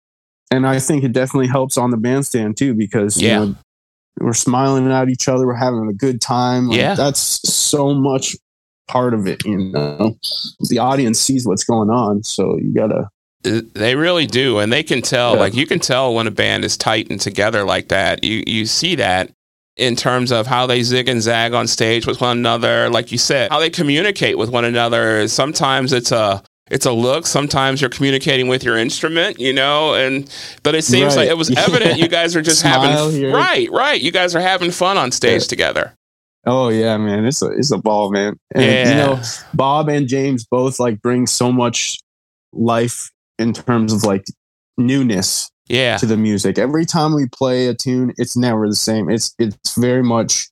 And 0.52 0.66
I 0.66 0.80
think 0.80 1.04
it 1.04 1.12
definitely 1.12 1.48
helps 1.48 1.78
on 1.78 1.92
the 1.92 1.98
bandstand 1.98 2.58
too, 2.58 2.74
because 2.74 3.22
Yeah. 3.22 3.42
you 3.42 3.46
know, 3.50 3.56
we're 4.22 4.34
smiling 4.34 4.92
at 4.92 5.10
each 5.10 5.28
other, 5.28 5.46
we're 5.46 5.54
having 5.56 5.88
a 5.88 5.94
good 5.94 6.22
time. 6.22 6.68
Like, 6.70 6.78
Yeah. 6.78 6.96
That's 6.96 7.20
so 7.52 7.94
much 7.94 8.36
part 8.88 9.14
of 9.14 9.28
it, 9.28 9.46
you 9.46 9.58
know. 9.58 10.18
The 10.70 10.80
audience 10.80 11.20
sees 11.20 11.46
what's 11.46 11.64
going 11.64 11.90
on. 11.90 12.24
So 12.24 12.58
you 12.58 12.74
gotta 12.74 13.10
They 13.44 13.96
really 13.96 14.26
do, 14.26 14.58
and 14.60 14.74
they 14.74 14.84
can 14.84 15.02
tell. 15.02 15.34
Yeah. 15.36 15.40
Like 15.40 15.54
you 15.54 15.66
can 15.68 15.80
tell 15.80 16.14
when 16.14 16.28
a 16.28 16.32
band 16.32 16.66
is 16.66 16.76
tight 16.76 17.10
and 17.10 17.22
together 17.22 17.64
like 17.64 17.90
that. 17.90 18.24
You 18.24 18.44
you 18.48 18.66
see 18.66 18.96
that 18.96 19.32
in 19.80 19.96
terms 19.96 20.32
of 20.32 20.46
how 20.48 20.68
they 20.68 20.84
zig 20.84 21.08
and 21.10 21.22
zag 21.22 21.54
on 21.54 21.68
stage 21.68 22.06
with 22.06 22.22
one 22.22 22.38
another. 22.38 22.90
Like 22.90 23.12
you 23.12 23.18
said, 23.18 23.52
how 23.52 23.60
they 23.60 23.70
communicate 23.70 24.38
with 24.38 24.50
one 24.50 24.66
another. 24.66 25.28
Sometimes 25.28 25.94
it's 25.94 26.12
a 26.12 26.44
it's 26.70 26.86
a 26.86 26.92
look. 26.92 27.26
Sometimes 27.26 27.82
you're 27.82 27.90
communicating 27.90 28.48
with 28.48 28.64
your 28.64 28.78
instrument, 28.78 29.40
you 29.40 29.54
know. 29.54 29.96
And 29.96 30.30
but 30.64 30.76
it 30.76 30.84
seems 30.84 31.16
Right. 31.16 31.24
like 31.24 31.30
it 31.30 31.38
was 31.38 31.50
evident 31.58 31.98
you 31.98 32.08
guys 32.08 32.36
are 32.36 32.42
just 32.42 32.62
having 32.62 33.12
here. 33.12 33.34
right, 33.34 33.70
right. 33.72 34.00
You 34.00 34.12
guys 34.12 34.36
are 34.36 34.42
having 34.42 34.70
fun 34.72 34.98
on 34.98 35.12
stage 35.12 35.44
Yeah. 35.44 35.48
together. 35.48 35.94
Oh 36.46 36.70
yeah, 36.70 36.98
man. 36.98 37.26
It's 37.26 37.42
a 37.42 37.48
it's 37.48 37.72
a 37.72 37.78
ball, 37.78 38.12
man. 38.12 38.36
And 38.56 38.64
yeah, 38.64 38.90
you 38.90 38.96
know, 38.96 39.22
Bob 39.54 39.90
and 39.90 40.08
James 40.08 40.46
both 40.46 40.80
like 40.80 41.02
bring 41.02 41.26
so 41.28 41.52
much 41.52 41.98
life 42.54 43.10
in 43.38 43.54
terms 43.54 43.92
of 43.94 44.04
like 44.04 44.26
newness 44.78 45.50
yeah, 45.70 45.98
to 45.98 46.06
the 46.06 46.18
music. 46.18 46.58
Every 46.58 46.86
time 46.86 47.14
we 47.14 47.28
play 47.28 47.68
a 47.68 47.74
tune, 47.74 48.14
it's 48.18 48.36
never 48.36 48.68
the 48.68 48.76
same. 48.76 49.10
It's 49.10 49.34
it's 49.40 49.76
very 49.76 50.04
much 50.04 50.50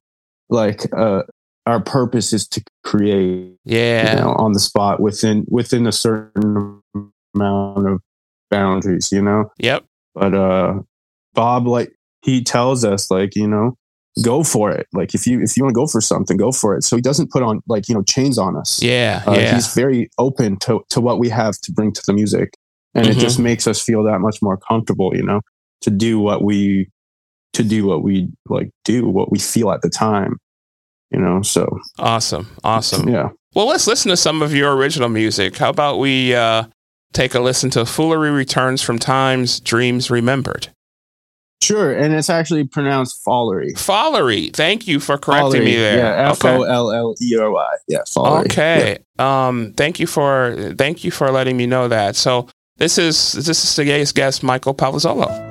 like 0.49 0.91
uh 0.95 1.23
our 1.65 1.82
purpose 1.82 2.32
is 2.32 2.47
to 2.47 2.63
create 2.84 3.56
yeah, 3.65 4.15
you 4.15 4.21
know, 4.21 4.34
on 4.34 4.53
the 4.53 4.60
spot 4.60 4.99
within 5.01 5.45
within 5.49 5.86
a 5.86 5.91
certain 5.91 6.82
amount 7.36 7.88
of 7.88 8.01
boundaries, 8.49 9.12
you 9.12 9.21
know. 9.21 9.51
yep, 9.58 9.84
But 10.15 10.34
uh 10.34 10.80
Bob 11.34 11.67
like 11.67 11.91
he 12.21 12.43
tells 12.43 12.84
us 12.86 13.12
like, 13.12 13.36
you 13.36 13.47
know, 13.47 13.75
go 14.23 14.43
for 14.43 14.71
it. 14.71 14.88
Like 14.93 15.13
if 15.13 15.27
you 15.27 15.41
if 15.41 15.56
you 15.58 15.63
want 15.63 15.73
to 15.73 15.80
go 15.80 15.88
for 15.88 16.01
something, 16.01 16.38
go 16.38 16.51
for 16.51 16.75
it. 16.75 16.84
So 16.84 16.95
he 16.95 17.01
doesn't 17.01 17.32
put 17.32 17.43
on 17.43 17.62
like, 17.67 17.88
you 17.89 17.95
know, 17.95 18.03
chains 18.03 18.38
on 18.38 18.56
us. 18.56 18.82
yeah, 18.82 19.23
Uh, 19.27 19.34
yeah, 19.34 19.53
He's 19.53 19.73
very 19.73 20.10
open 20.17 20.58
to, 20.60 20.82
to 20.89 21.01
what 21.01 21.19
we 21.19 21.30
have 21.30 21.60
to 21.62 21.71
bring 21.71 21.91
to 21.93 22.01
the 22.06 22.13
music. 22.13 22.53
And 22.95 23.06
Mhm. 23.06 23.12
it 23.12 23.17
just 23.17 23.38
makes 23.39 23.67
us 23.67 23.82
feel 23.82 24.04
that 24.04 24.19
much 24.19 24.38
more 24.41 24.58
comfortable, 24.58 25.12
you 25.15 25.23
know, 25.23 25.41
to 25.82 25.89
do 25.89 26.19
what 26.19 26.43
we, 26.43 26.89
to 27.54 27.63
do 27.63 27.86
what 27.86 28.04
we 28.04 28.30
like 28.50 28.69
do, 28.86 29.08
what 29.08 29.32
we 29.32 29.39
feel 29.39 29.71
at 29.71 29.82
the 29.82 29.89
time, 29.89 30.38
you 31.12 31.19
know? 31.19 31.41
So, 31.41 31.67
awesome, 32.00 32.47
awesome. 32.63 33.08
yeah. 33.10 33.30
Well, 33.56 33.67
let's 33.67 33.88
listen 33.88 34.10
to 34.10 34.17
some 34.17 34.41
of 34.41 34.54
your 34.54 34.76
original 34.76 35.10
music. 35.10 35.58
How 35.58 35.69
about 35.69 35.97
we 36.00 36.36
uh, 36.36 36.65
take 37.13 37.34
a 37.36 37.39
listen 37.39 37.69
to 37.71 37.86
Foolery 37.86 38.32
Returns 38.32 38.82
from 38.82 39.00
Times 39.00 39.60
Dreams 39.60 40.10
Remembered? 40.12 40.69
Sure. 41.63 41.91
And 41.91 42.13
it's 42.13 42.30
actually 42.30 42.65
pronounced 42.65 43.19
follery. 43.26 43.73
Follery. 43.76 44.52
Thank 44.54 44.88
you 44.88 45.00
for 45.00 45.17
correcting 45.17 45.63
me 45.63 45.76
there. 45.76 45.97
Yeah. 45.97 46.30
F 46.30 46.45
O 46.45 46.62
L 46.62 46.91
L 46.91 47.15
E 47.19 47.36
R 47.36 47.50
Y. 47.50 47.76
Yeah. 47.88 48.00
Follery. 48.08 48.45
Okay. 48.45 49.00
Um, 49.17 49.73
thank 49.76 50.00
you 50.00 50.06
for 50.06 50.73
thank 50.78 51.04
you 51.04 51.10
for 51.10 51.32
letting 51.32 51.58
me 51.58 51.65
know 51.65 51.88
that. 51.88 52.15
So 52.15 52.47
this 52.78 52.98
is 52.98 53.34
this 53.34 53.63
is 53.63 53.76
today's 53.76 54.12
guest, 54.12 54.44
Michael 54.44 54.74
Palazzolo. 54.74 55.47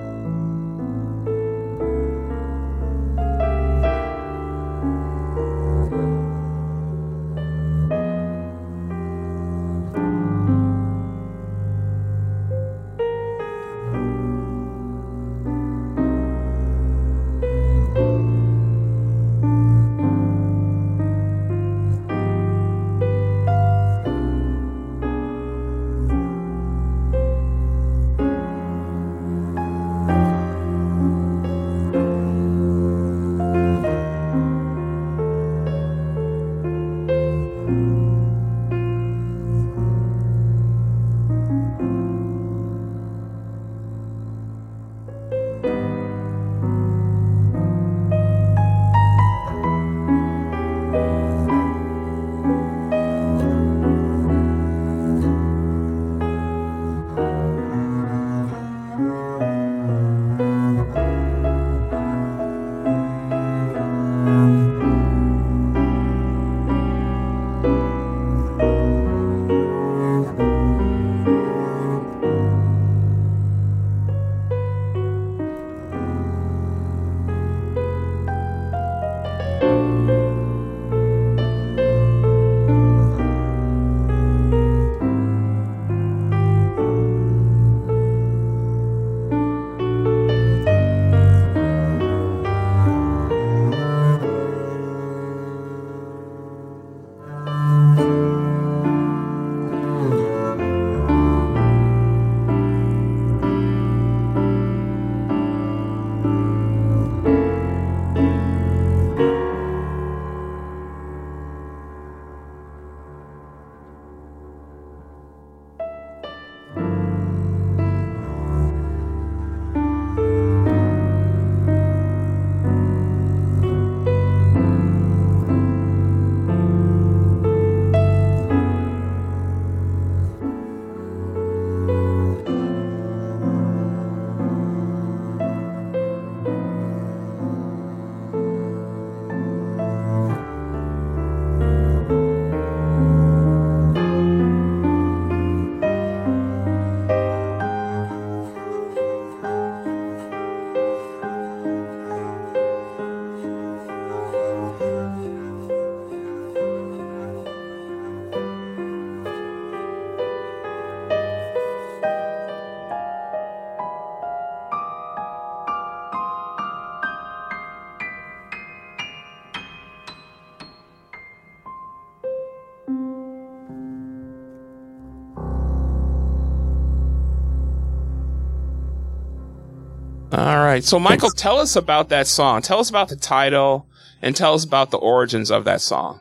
Right. 180.77 180.85
So, 180.85 180.99
Michael, 180.99 181.31
tell 181.31 181.59
us 181.59 181.75
about 181.75 182.11
that 182.11 182.27
song. 182.27 182.63
Tell 182.63 182.79
us 182.79 182.91
about 182.91 183.09
the 183.09 183.17
title 183.17 183.87
and 184.21 184.37
tell 184.37 184.55
us 184.55 184.65
about 184.65 184.91
the 184.91 184.99
origins 184.99 185.51
of 185.51 185.65
that 185.65 185.81
song. 185.81 186.21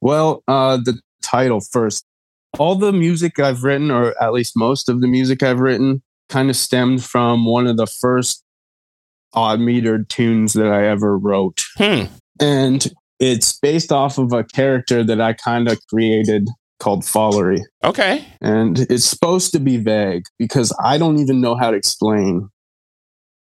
Well, 0.00 0.42
uh, 0.48 0.78
the 0.78 1.00
title 1.22 1.60
first. 1.60 2.04
All 2.58 2.74
the 2.74 2.92
music 2.92 3.38
I've 3.38 3.62
written, 3.64 3.90
or 3.90 4.20
at 4.22 4.32
least 4.32 4.54
most 4.56 4.88
of 4.88 5.00
the 5.00 5.06
music 5.06 5.42
I've 5.42 5.60
written, 5.60 6.02
kind 6.28 6.50
of 6.50 6.56
stemmed 6.56 7.04
from 7.04 7.44
one 7.44 7.66
of 7.66 7.76
the 7.76 7.86
first 7.86 8.42
odd 9.34 9.60
metered 9.60 10.08
tunes 10.08 10.54
that 10.54 10.72
I 10.72 10.86
ever 10.88 11.18
wrote. 11.18 11.62
Hmm. 11.76 12.04
And 12.40 12.86
it's 13.20 13.58
based 13.58 13.92
off 13.92 14.18
of 14.18 14.32
a 14.32 14.44
character 14.44 15.04
that 15.04 15.20
I 15.20 15.34
kind 15.34 15.68
of 15.68 15.78
created 15.86 16.48
called 16.80 17.02
Follery. 17.02 17.60
Okay. 17.84 18.24
And 18.40 18.80
it's 18.90 19.04
supposed 19.04 19.52
to 19.52 19.60
be 19.60 19.76
vague 19.76 20.24
because 20.38 20.74
I 20.82 20.98
don't 20.98 21.18
even 21.18 21.40
know 21.40 21.54
how 21.54 21.70
to 21.70 21.76
explain 21.76 22.48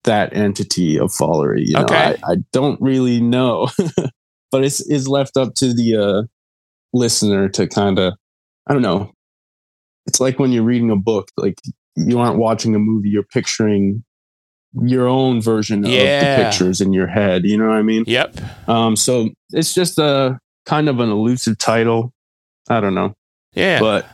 that 0.07 0.35
entity 0.35 0.99
of 0.99 1.13
Follery. 1.13 1.63
You 1.67 1.75
know, 1.75 1.83
Okay. 1.83 2.17
I, 2.27 2.33
I 2.33 2.37
don't 2.53 2.81
really 2.81 3.21
know, 3.21 3.69
but 4.51 4.65
it's, 4.65 4.81
it's 4.89 5.07
left 5.07 5.37
up 5.37 5.55
to 5.57 5.73
the 5.75 5.97
uh, 5.97 6.23
listener 6.93 7.49
to 7.51 7.67
kind 7.69 7.99
of, 7.99 8.15
I 8.67 8.73
don't 8.73 8.83
know. 8.83 9.13
It's 10.07 10.21
like 10.21 10.39
when 10.39 10.51
you're 10.53 10.63
reading 10.65 10.91
a 10.91 10.97
book, 10.97 11.31
like 11.37 11.61
you 11.97 12.19
aren't 12.19 12.39
watching 12.39 12.75
a 12.75 12.79
movie, 12.79 13.09
you're 13.11 13.23
picturing 13.25 14.03
your 14.83 15.07
own 15.09 15.41
version 15.41 15.85
of 15.85 15.91
the 15.91 16.43
pictures 16.45 16.81
in 16.81 16.93
your 16.93 17.07
head. 17.07 17.45
You 17.45 17.57
know 17.59 17.67
what 17.69 17.77
I 17.77 17.83
mean? 17.83 18.05
Yep. 18.07 18.37
Um, 18.69 18.95
so 18.97 19.31
it's 19.53 19.73
just 19.75 19.99
a 19.99 20.39
kind 20.67 20.89
of 20.89 21.01
an 21.01 21.11
elusive 21.11 21.59
title. 21.59 22.13
I 22.69 22.81
don't 22.81 22.95
know, 22.95 23.15
Yeah. 23.55 23.79
but 23.81 24.07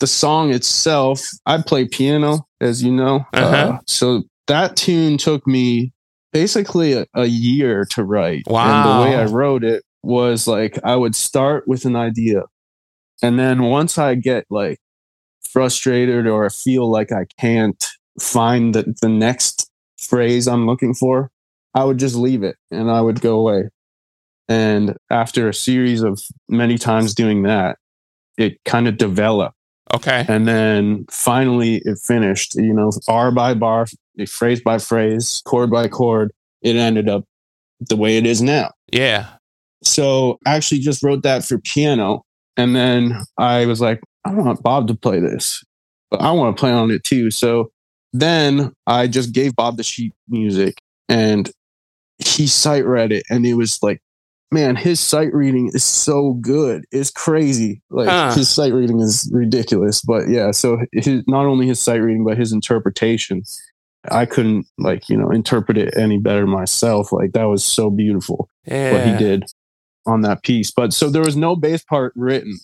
the 0.00 0.06
song 0.06 0.52
itself, 0.52 1.20
I 1.44 1.60
play 1.62 1.86
piano, 1.86 2.46
as 2.60 2.82
you 2.82 2.92
know. 2.92 3.24
Uh-huh. 3.32 3.78
so 3.86 4.22
that 4.46 4.76
tune 4.76 5.18
took 5.18 5.46
me 5.46 5.92
basically 6.32 6.92
a, 6.92 7.06
a 7.14 7.26
year 7.26 7.84
to 7.90 8.04
write. 8.04 8.44
And 8.46 8.54
Wow. 8.54 8.98
the 8.98 9.04
way 9.04 9.16
I 9.16 9.24
wrote 9.24 9.64
it 9.64 9.84
was 10.02 10.46
like 10.46 10.78
I 10.84 10.96
would 10.96 11.16
start 11.16 11.66
with 11.66 11.84
an 11.84 11.96
idea, 11.96 12.42
and 13.22 13.38
then 13.38 13.62
once 13.64 13.98
I 13.98 14.14
get 14.14 14.44
like 14.50 14.78
frustrated 15.48 16.26
or 16.26 16.44
I 16.46 16.48
feel 16.48 16.90
like 16.90 17.12
I 17.12 17.26
can't 17.40 17.82
find 18.20 18.74
the, 18.74 18.94
the 19.00 19.08
next 19.08 19.70
phrase 19.98 20.46
I'm 20.46 20.66
looking 20.66 20.94
for, 20.94 21.30
I 21.74 21.84
would 21.84 21.98
just 21.98 22.14
leave 22.16 22.42
it 22.42 22.56
and 22.70 22.90
I 22.90 23.00
would 23.00 23.20
go 23.20 23.38
away. 23.38 23.70
And 24.48 24.96
after 25.10 25.48
a 25.48 25.54
series 25.54 26.02
of 26.02 26.20
many 26.48 26.78
times 26.78 27.14
doing 27.14 27.42
that, 27.44 27.78
it 28.38 28.62
kind 28.64 28.86
of 28.86 28.96
developed. 28.98 29.56
okay. 29.94 30.24
And 30.28 30.46
then 30.46 31.06
finally 31.10 31.76
it 31.84 31.98
finished, 31.98 32.54
you 32.54 32.72
know, 32.74 32.90
bar 33.06 33.30
by 33.32 33.54
bar, 33.54 33.86
phrase 34.24 34.62
by 34.62 34.78
phrase, 34.78 35.42
chord 35.44 35.70
by 35.70 35.88
chord. 35.88 36.32
It 36.62 36.76
ended 36.76 37.08
up 37.08 37.24
the 37.80 37.96
way 37.96 38.16
it 38.16 38.24
is 38.24 38.40
now. 38.40 38.72
Yeah. 38.92 39.28
So 39.84 40.38
I 40.46 40.56
actually 40.56 40.80
just 40.80 41.02
wrote 41.02 41.22
that 41.22 41.44
for 41.44 41.58
piano. 41.58 42.24
And 42.56 42.74
then 42.74 43.22
I 43.36 43.66
was 43.66 43.80
like, 43.80 44.00
I 44.24 44.32
want 44.32 44.62
Bob 44.62 44.88
to 44.88 44.94
play 44.94 45.20
this, 45.20 45.62
but 46.10 46.22
I 46.22 46.32
want 46.32 46.56
to 46.56 46.60
play 46.60 46.72
on 46.72 46.90
it 46.90 47.04
too. 47.04 47.30
So 47.30 47.70
then 48.12 48.72
I 48.86 49.06
just 49.06 49.32
gave 49.32 49.54
Bob 49.54 49.76
the 49.76 49.82
sheet 49.82 50.14
music 50.28 50.78
and 51.08 51.50
he 52.18 52.46
sight 52.46 52.86
read 52.86 53.12
it. 53.12 53.24
And 53.28 53.44
it 53.44 53.54
was 53.54 53.78
like, 53.82 54.00
man, 54.50 54.74
his 54.74 55.00
sight 55.00 55.34
reading 55.34 55.70
is 55.74 55.84
so 55.84 56.32
good. 56.34 56.84
It's 56.90 57.10
crazy. 57.10 57.82
Like 57.90 58.08
Huh. 58.08 58.32
his 58.34 58.48
sight 58.48 58.72
reading 58.72 59.00
is 59.00 59.30
ridiculous. 59.32 60.00
But 60.00 60.28
yeah, 60.28 60.50
so 60.52 60.78
his, 60.92 61.22
not 61.26 61.44
only 61.46 61.66
his 61.66 61.78
sight 61.80 61.96
reading, 62.00 62.24
but 62.24 62.38
his 62.38 62.52
interpretation. 62.52 63.42
I 64.12 64.26
couldn't 64.26 64.66
like, 64.78 65.08
you 65.08 65.16
know, 65.16 65.30
interpret 65.30 65.78
it 65.78 65.96
any 65.96 66.18
better 66.18 66.46
myself. 66.46 67.12
Like 67.12 67.32
that 67.32 67.44
was 67.44 67.64
so 67.64 67.90
beautiful 67.90 68.48
Yeah. 68.66 68.92
what 68.92 69.06
he 69.06 69.16
did 69.16 69.44
on 70.06 70.22
that 70.22 70.42
piece. 70.42 70.70
But 70.70 70.92
so 70.92 71.10
there 71.10 71.22
was 71.22 71.36
no 71.36 71.56
bass 71.56 71.82
part 71.82 72.12
written. 72.16 72.58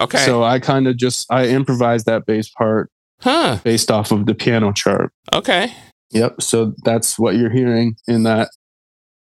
Okay. 0.00 0.18
So 0.18 0.42
I 0.42 0.58
kind 0.58 0.86
of 0.86 0.96
just 0.96 1.26
I 1.30 1.46
improvised 1.46 2.06
that 2.06 2.26
bass 2.26 2.48
part 2.48 2.90
huh. 3.20 3.58
based 3.62 3.90
off 3.90 4.12
of 4.12 4.26
the 4.26 4.34
piano 4.34 4.72
chart. 4.72 5.12
Okay. 5.34 5.72
Yep. 6.10 6.42
So 6.42 6.74
that's 6.84 7.18
what 7.18 7.36
you're 7.36 7.50
hearing 7.50 7.96
in 8.06 8.24
that 8.24 8.50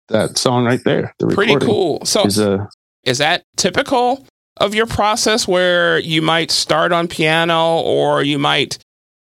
that 0.07 0.37
song 0.37 0.65
right 0.65 0.83
there. 0.83 1.13
The 1.19 1.27
Pretty 1.27 1.55
cool. 1.57 2.03
So, 2.05 2.25
Is 2.25 2.37
a 2.37 2.67
is 3.03 3.17
that 3.17 3.43
typical 3.57 4.27
of 4.57 4.75
your 4.75 4.85
process 4.85 5.47
where 5.47 5.97
you 5.99 6.21
might 6.21 6.51
start 6.51 6.91
on 6.91 7.07
piano 7.07 7.79
or 7.79 8.21
you 8.21 8.37
might 8.37 8.77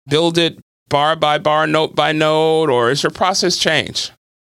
build 0.07 0.37
it 0.37 0.59
bar 0.89 1.15
by 1.15 1.37
bar, 1.37 1.67
note 1.67 1.95
by 1.95 2.11
note, 2.11 2.69
or 2.69 2.89
is 2.89 3.03
your 3.03 3.11
process 3.11 3.57
change? 3.57 4.11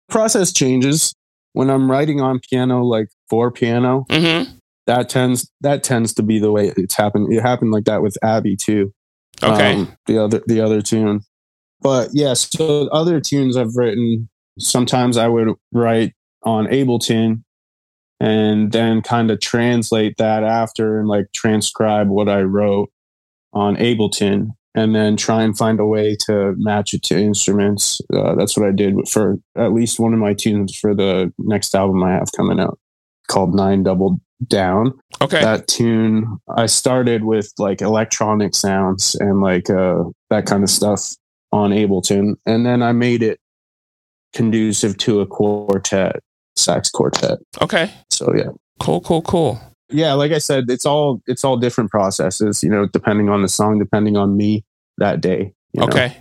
process 0.10 0.52
changes 0.52 1.13
when 1.54 1.70
I'm 1.70 1.90
writing 1.90 2.22
on 2.22 2.40
piano, 2.50 2.84
like 2.84 3.10
for 3.30 3.52
piano. 3.52 4.06
Mm-hmm. 4.10 4.52
That 4.86 5.10
tends 5.10 5.52
that 5.62 5.84
tends 5.84 6.13
to 6.13 6.24
be 6.24 6.40
the 6.40 6.52
way 6.52 6.72
it's 6.78 6.96
happened. 6.96 7.32
It 7.34 7.42
happened 7.42 7.72
like 7.72 7.86
that 7.86 8.02
with 8.02 8.18
Abby 8.24 8.56
too. 8.56 8.94
Okay. 9.44 9.74
um, 9.74 9.94
the 10.06 10.24
other 10.24 10.42
the 10.48 10.62
other 10.62 10.82
tune. 10.82 11.22
But 11.82 12.10
yeah, 12.13 12.34
so 12.34 12.88
other 12.88 13.20
tunes 13.20 13.58
I've 13.58 13.76
written. 13.76 14.30
Sometimes 14.60 15.18
I 15.18 15.28
would 15.28 15.50
write 15.72 16.13
on 16.44 16.66
Ableton, 16.68 17.44
and 18.20 18.72
then 18.72 19.02
kind 19.02 19.30
of 19.30 19.42
translate 19.42 20.16
that 20.18 20.44
after 20.44 21.00
and 21.00 21.08
like 21.08 21.28
transcribe 21.36 22.08
what 22.08 22.30
I 22.30 22.42
wrote 22.44 22.90
on 23.54 23.76
Ableton, 23.76 24.52
and 24.78 24.96
then 24.96 25.18
try 25.18 25.44
and 25.44 25.58
find 25.58 25.80
a 25.80 25.86
way 25.86 26.16
to 26.28 26.54
match 26.58 26.94
it 26.94 27.04
to 27.04 27.18
instruments. 27.18 28.00
Uh, 28.13 28.36
that's 28.36 28.58
what 28.58 28.68
I 28.68 28.72
did 28.72 28.96
for 29.10 29.38
at 29.58 29.74
least 29.74 30.00
one 30.00 30.13
of 30.13 30.20
my 30.20 30.34
tunes 30.34 30.78
for 30.78 30.96
the 30.96 31.34
next 31.38 31.76
album 31.76 32.04
I 32.04 32.13
have 32.13 32.30
coming 32.36 32.60
out, 32.60 32.80
called 33.28 33.54
Nine 33.54 33.84
Double 33.84 34.22
Down 34.48 34.94
okay. 35.20 35.42
that 35.42 35.68
tune 35.68 36.38
i 36.48 36.68
started 36.68 37.24
with 37.24 37.52
like 37.58 37.82
electronic 37.82 38.54
sounds 38.54 39.16
and 39.16 39.42
like 39.42 39.68
uh 39.68 40.04
that 40.30 40.46
kind 40.46 40.63
of 40.63 40.70
stuff 40.70 41.16
on 41.52 41.72
ableton 41.72 42.36
and 42.46 42.63
then 42.63 42.84
i 42.84 42.92
made 42.92 43.24
it 43.24 43.40
conducive 44.36 44.96
to 45.00 45.22
a 45.22 45.26
quartet 45.26 46.22
sax 46.56 46.92
quartet 46.92 47.40
okay. 47.63 47.92
so 48.12 48.32
yeah 48.36 48.52
Cool, 48.80 49.02
cool, 49.02 49.22
cool. 49.22 49.60
Yeah 49.89 50.13
like 50.13 50.32
i 50.32 50.38
said 50.38 50.65
it's 50.69 50.86
all 50.86 51.21
it's 51.28 51.43
all 51.43 51.58
different 51.58 51.89
processes 51.89 52.63
you 52.63 52.69
know 52.69 52.88
depending 52.88 53.30
on 53.30 53.41
the 53.41 53.47
song 53.47 53.80
depending 53.80 54.17
on 54.17 54.36
me 54.36 54.63
that 54.97 55.21
day 55.21 55.52
you 55.73 55.82
know? 55.82 55.88
Okay. 55.88 56.17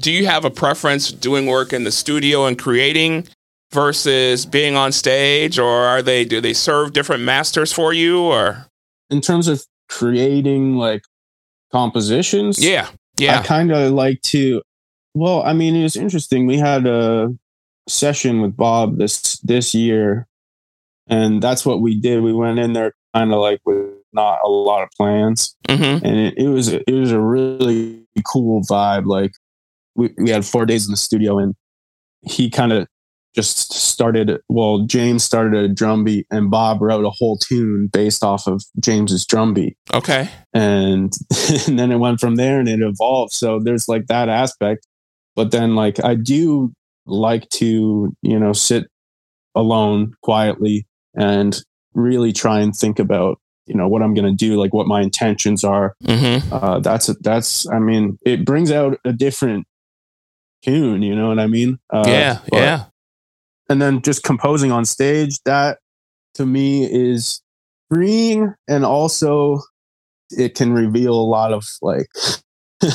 Do 0.00 0.12
you 0.12 0.26
have 0.26 0.44
a 0.44 0.50
preference 0.50 1.10
doing 1.10 1.46
work 1.46 1.72
in 1.72 1.84
the 1.84 1.90
studio 1.90 2.46
and 2.46 2.58
creating 2.58 3.26
versus 3.72 4.46
being 4.46 4.76
on 4.76 4.92
stage 4.92 5.58
or 5.58 5.68
are 5.68 6.00
they 6.00 6.24
do 6.24 6.40
they 6.40 6.54
serve 6.54 6.92
different 6.92 7.22
masters 7.22 7.72
for 7.72 7.92
you 7.92 8.22
or 8.22 8.66
in 9.10 9.20
terms 9.20 9.46
of 9.46 9.62
creating 9.88 10.76
like 10.76 11.02
compositions 11.70 12.62
Yeah. 12.62 12.88
Yeah. 13.18 13.40
I 13.40 13.42
kind 13.42 13.72
of 13.72 13.92
like 13.92 14.22
to. 14.22 14.62
Well, 15.14 15.42
I 15.42 15.52
mean, 15.52 15.74
it 15.74 15.82
was 15.82 15.96
interesting. 15.96 16.46
We 16.46 16.58
had 16.58 16.86
a 16.86 17.34
session 17.88 18.40
with 18.40 18.56
Bob 18.56 18.98
this 18.98 19.38
this 19.40 19.74
year, 19.74 20.27
and 21.08 21.42
that's 21.42 21.64
what 21.66 21.80
we 21.80 21.98
did. 21.98 22.22
We 22.22 22.32
went 22.32 22.58
in 22.58 22.72
there 22.72 22.92
kind 23.14 23.32
of 23.32 23.40
like 23.40 23.60
with 23.64 23.86
not 24.12 24.38
a 24.44 24.48
lot 24.48 24.82
of 24.82 24.88
plans, 24.96 25.56
Mhm. 25.68 26.02
and 26.02 26.16
it, 26.16 26.34
it 26.38 26.48
was 26.48 26.68
it 26.68 26.90
was 26.92 27.12
a 27.12 27.20
really 27.20 28.06
cool 28.26 28.62
vibe. 28.70 29.06
Like 29.06 29.32
we 29.94 30.10
we 30.18 30.30
had 30.30 30.44
four 30.44 30.66
days 30.66 30.86
in 30.86 30.90
the 30.92 30.96
studio, 30.96 31.38
and 31.38 31.54
he 32.22 32.50
kind 32.50 32.72
of 32.72 32.86
just 33.34 33.72
started. 33.72 34.38
Well, 34.48 34.86
James 34.86 35.22
started 35.22 35.54
a 35.62 35.68
drum 35.68 36.02
beat, 36.04 36.26
and 36.30 36.50
Bob 36.50 36.80
wrote 36.82 37.04
a 37.04 37.10
whole 37.10 37.36
tune 37.36 37.88
based 37.92 38.24
off 38.24 38.46
of 38.46 38.62
James's 38.80 39.24
drum 39.26 39.54
beat 39.54 39.76
Okay. 39.94 40.28
and 40.54 41.12
and 41.68 41.78
then 41.78 41.92
it 41.92 41.98
went 41.98 42.18
from 42.20 42.36
there 42.36 42.58
and 42.58 42.68
it 42.68 42.80
evolved 42.80 43.32
so 43.32 43.60
there's 43.62 43.86
like 43.88 44.06
that 44.06 44.28
aspect 44.28 44.86
but 45.36 45.50
then 45.50 45.74
like 45.76 46.02
i 46.04 46.14
do 46.14 46.72
like 47.06 47.48
to 47.50 48.12
you 48.22 48.38
know 48.40 48.52
sit 48.52 48.86
alone 49.54 50.12
quietly 50.22 50.86
and 51.18 51.62
really 51.94 52.32
try 52.32 52.60
and 52.60 52.74
think 52.74 52.98
about 52.98 53.38
you 53.66 53.74
know 53.74 53.86
what 53.88 54.02
i'm 54.02 54.14
going 54.14 54.24
to 54.24 54.32
do 54.46 54.56
like 54.56 54.72
what 54.72 54.86
my 54.86 55.02
intentions 55.02 55.64
are 55.64 55.94
Mhm. 56.04 56.42
uh 56.52 56.78
that's 56.80 57.06
that's 57.20 57.68
i 57.68 57.78
mean 57.78 58.16
it 58.24 58.44
brings 58.46 58.70
out 58.70 58.98
a 59.04 59.12
different 59.12 59.66
tune 60.62 61.02
you 61.02 61.14
know 61.14 61.28
what 61.28 61.38
i 61.38 61.46
mean 61.46 61.78
uh, 61.92 62.04
yeah. 62.06 62.38
but- 62.50 62.58
Yeah. 62.62 62.84
and 63.68 63.82
then 63.82 64.00
just 64.02 64.22
composing 64.22 64.72
on 64.72 64.84
stage 64.86 65.38
that 65.44 65.78
to 66.34 66.46
me 66.46 66.84
is 66.90 67.42
freeing 67.90 68.54
and 68.68 68.84
also 68.84 69.60
it 70.30 70.54
can 70.54 70.72
reveal 70.72 71.14
a 71.14 71.28
lot 71.36 71.52
of 71.52 71.64
like 71.82 72.06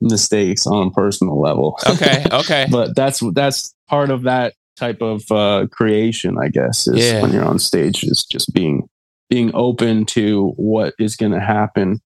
mistakes 0.00 0.66
on 0.66 0.88
a 0.88 0.90
personal 0.90 1.40
level 1.40 1.78
Okay. 1.86 2.24
Okay. 2.32 2.66
but 2.70 2.94
that's 2.96 3.20
that's 3.32 3.74
part 3.88 4.10
of 4.10 4.22
that 4.22 4.54
type 4.76 5.00
of 5.00 5.22
uh 5.30 5.66
creation 5.70 6.36
i 6.42 6.48
guess 6.48 6.86
is 6.88 6.96
Yeah. 6.98 7.22
when 7.22 7.32
you're 7.32 7.44
on 7.44 7.58
stage 7.58 8.02
is 8.04 8.24
just 8.24 8.52
being 8.52 8.88
being 9.30 9.50
open 9.54 10.04
to 10.06 10.48
what 10.56 10.94
is 10.98 11.16
going 11.16 11.32
to 11.32 11.40
happen 11.40 12.00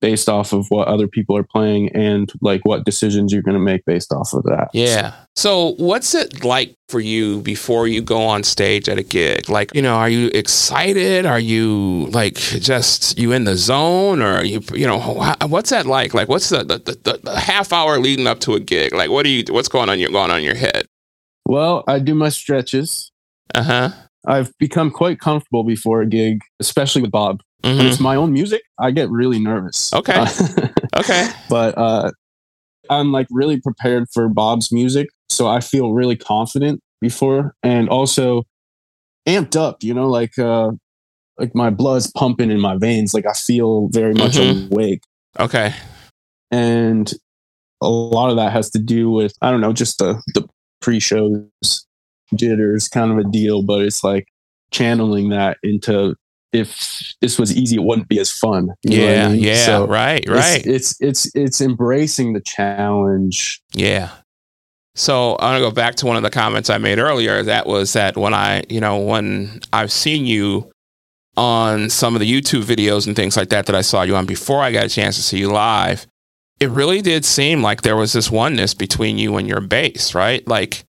based 0.00 0.28
off 0.28 0.52
of 0.52 0.66
what 0.68 0.86
other 0.86 1.08
people 1.08 1.34
are 1.34 1.42
playing 1.44 1.88
and 1.96 2.30
like 2.42 2.60
what 2.64 2.84
decisions 2.84 3.32
you're 3.32 3.40
going 3.40 3.54
to 3.56 3.58
make 3.58 3.82
based 3.86 4.12
off 4.12 4.34
of 4.34 4.42
that. 4.42 4.68
Yeah. 4.74 5.14
So, 5.34 5.72
what's 5.78 6.14
it 6.14 6.44
like 6.44 6.76
for 6.90 7.00
you 7.00 7.40
before 7.40 7.88
you 7.88 8.02
go 8.02 8.22
on 8.26 8.42
stage 8.42 8.86
at 8.90 8.98
a 8.98 9.02
gig? 9.02 9.48
Like, 9.48 9.74
you 9.74 9.80
know, 9.80 9.94
are 9.94 10.10
you 10.10 10.26
excited? 10.34 11.24
Are 11.24 11.40
you 11.40 12.06
like 12.12 12.34
just 12.34 13.18
you 13.18 13.32
in 13.32 13.44
the 13.44 13.56
zone, 13.56 14.20
or 14.20 14.44
you, 14.44 14.60
you 14.74 14.86
know, 14.86 14.98
what's 15.46 15.70
that 15.70 15.86
like? 15.86 16.12
Like, 16.12 16.28
what's 16.28 16.50
the 16.50 16.64
the, 16.64 16.78
the, 17.02 17.20
the 17.22 17.40
half 17.40 17.72
hour 17.72 17.98
leading 17.98 18.26
up 18.26 18.40
to 18.40 18.52
a 18.52 18.60
gig? 18.60 18.92
Like, 18.92 19.08
what 19.08 19.22
do 19.22 19.30
you 19.30 19.42
what's 19.48 19.68
going 19.68 19.88
on? 19.88 19.98
Your 19.98 20.10
going 20.10 20.30
on 20.30 20.38
in 20.38 20.44
your 20.44 20.54
head? 20.54 20.86
Well, 21.54 21.84
I 21.86 22.00
do 22.00 22.16
my 22.16 22.30
stretches. 22.30 23.12
Uh 23.54 23.62
huh. 23.62 23.90
I've 24.26 24.50
become 24.58 24.90
quite 24.90 25.20
comfortable 25.20 25.62
before 25.62 26.00
a 26.02 26.06
gig, 26.06 26.40
especially 26.58 27.00
with 27.00 27.12
Bob. 27.12 27.42
Mm-hmm. 27.62 27.78
When 27.78 27.86
it's 27.86 28.00
my 28.00 28.16
own 28.16 28.32
music, 28.32 28.62
I 28.80 28.90
get 28.90 29.08
really 29.08 29.38
nervous. 29.38 29.92
Okay. 29.92 30.14
Uh, 30.14 30.26
okay. 30.96 31.28
But 31.48 31.78
uh, 31.78 32.10
I'm 32.90 33.12
like 33.12 33.28
really 33.30 33.60
prepared 33.60 34.08
for 34.12 34.28
Bob's 34.28 34.72
music. 34.72 35.06
So 35.28 35.46
I 35.46 35.60
feel 35.60 35.92
really 35.92 36.16
confident 36.16 36.80
before 37.00 37.54
and 37.62 37.88
also 37.88 38.42
amped 39.28 39.54
up, 39.54 39.84
you 39.84 39.94
know, 39.94 40.08
like 40.08 40.36
uh 40.40 40.72
like 41.38 41.54
my 41.54 41.70
blood's 41.70 42.10
pumping 42.10 42.50
in 42.50 42.60
my 42.60 42.76
veins. 42.76 43.14
Like 43.14 43.26
I 43.26 43.32
feel 43.32 43.90
very 43.92 44.14
much 44.14 44.32
mm-hmm. 44.32 44.72
awake. 44.72 45.04
Okay. 45.38 45.72
And 46.50 47.12
a 47.80 47.88
lot 47.88 48.30
of 48.30 48.36
that 48.38 48.50
has 48.50 48.70
to 48.70 48.80
do 48.80 49.08
with 49.08 49.34
I 49.40 49.52
don't 49.52 49.60
know, 49.60 49.72
just 49.72 49.98
the 49.98 50.20
the 50.34 50.48
pre-shows 50.84 51.86
jitters 52.34 52.88
kind 52.88 53.10
of 53.10 53.18
a 53.18 53.24
deal, 53.24 53.62
but 53.62 53.80
it's 53.80 54.04
like 54.04 54.28
channeling 54.70 55.30
that 55.30 55.56
into 55.62 56.14
if 56.52 57.14
this 57.20 57.38
was 57.38 57.56
easy, 57.56 57.76
it 57.76 57.82
wouldn't 57.82 58.06
be 58.06 58.20
as 58.20 58.30
fun. 58.30 58.68
yeah, 58.82 59.26
I 59.26 59.32
mean? 59.32 59.42
yeah, 59.42 59.66
so 59.66 59.86
right, 59.86 60.24
right. 60.28 60.64
It's, 60.64 61.00
it's 61.00 61.26
it's 61.26 61.34
it's 61.34 61.60
embracing 61.60 62.34
the 62.34 62.40
challenge. 62.40 63.60
Yeah. 63.72 64.10
So 64.94 65.34
I 65.36 65.46
want 65.46 65.56
to 65.56 65.68
go 65.68 65.72
back 65.72 65.96
to 65.96 66.06
one 66.06 66.16
of 66.16 66.22
the 66.22 66.30
comments 66.30 66.70
I 66.70 66.78
made 66.78 67.00
earlier. 67.00 67.42
That 67.42 67.66
was 67.66 67.94
that 67.94 68.16
when 68.16 68.32
I, 68.32 68.62
you 68.68 68.78
know, 68.78 68.98
when 68.98 69.60
I've 69.72 69.90
seen 69.90 70.24
you 70.26 70.70
on 71.36 71.90
some 71.90 72.14
of 72.14 72.20
the 72.20 72.30
YouTube 72.30 72.62
videos 72.62 73.08
and 73.08 73.16
things 73.16 73.36
like 73.36 73.48
that 73.48 73.66
that 73.66 73.74
I 73.74 73.80
saw 73.80 74.02
you 74.02 74.14
on 74.14 74.24
before 74.24 74.62
I 74.62 74.70
got 74.70 74.84
a 74.84 74.88
chance 74.88 75.16
to 75.16 75.22
see 75.22 75.38
you 75.38 75.50
live, 75.50 76.06
it 76.60 76.70
really 76.70 77.02
did 77.02 77.24
seem 77.24 77.62
like 77.62 77.82
there 77.82 77.96
was 77.96 78.12
this 78.12 78.30
oneness 78.30 78.74
between 78.74 79.18
you 79.18 79.36
and 79.36 79.48
your 79.48 79.60
bass, 79.60 80.14
right? 80.14 80.46
Like 80.46 80.84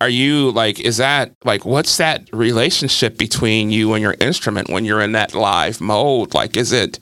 are 0.00 0.08
you 0.08 0.50
like 0.50 0.78
is 0.78 0.98
that 0.98 1.32
like 1.44 1.64
what's 1.64 1.96
that 1.96 2.28
relationship 2.32 3.16
between 3.16 3.70
you 3.70 3.94
and 3.94 4.02
your 4.02 4.16
instrument 4.20 4.68
when 4.68 4.84
you're 4.84 5.00
in 5.00 5.12
that 5.12 5.34
live 5.34 5.80
mode? 5.80 6.34
Like 6.34 6.56
is 6.56 6.72
it 6.72 6.98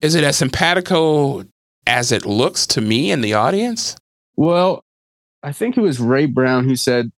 is 0.00 0.14
it 0.14 0.24
as 0.24 0.36
simpatico 0.36 1.44
as 1.86 2.12
it 2.12 2.24
looks 2.24 2.66
to 2.68 2.80
me 2.80 3.10
in 3.10 3.20
the 3.20 3.34
audience? 3.34 3.96
Well 4.36 4.84
i 5.44 5.50
think 5.50 5.76
it 5.76 5.80
was 5.80 5.98
ray 5.98 6.24
brown 6.24 6.64
who 6.64 6.76
said 6.76 7.10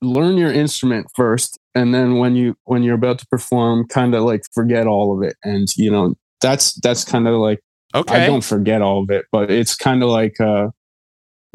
learn 0.00 0.36
your 0.36 0.52
instrument 0.52 1.04
first 1.16 1.58
and 1.74 1.94
then 1.94 2.16
when 2.16 2.34
you 2.34 2.56
when 2.64 2.82
you're 2.82 2.94
about 2.94 3.18
to 3.18 3.26
perform 3.26 3.86
kind 3.86 4.14
of 4.14 4.22
like 4.22 4.42
forget 4.52 4.86
all 4.86 5.16
of 5.16 5.22
it. 5.22 5.36
And 5.44 5.68
you 5.76 5.90
know 5.90 6.14
that's 6.40 6.74
that's 6.74 7.04
kind 7.04 7.28
of 7.28 7.34
like 7.34 7.60
okay 7.94 8.24
i 8.24 8.26
don't 8.26 8.44
forget 8.44 8.82
all 8.82 9.02
of 9.02 9.10
it 9.10 9.24
but 9.32 9.50
it's 9.50 9.74
kind 9.74 10.02
of 10.02 10.08
like 10.08 10.40
uh 10.40 10.68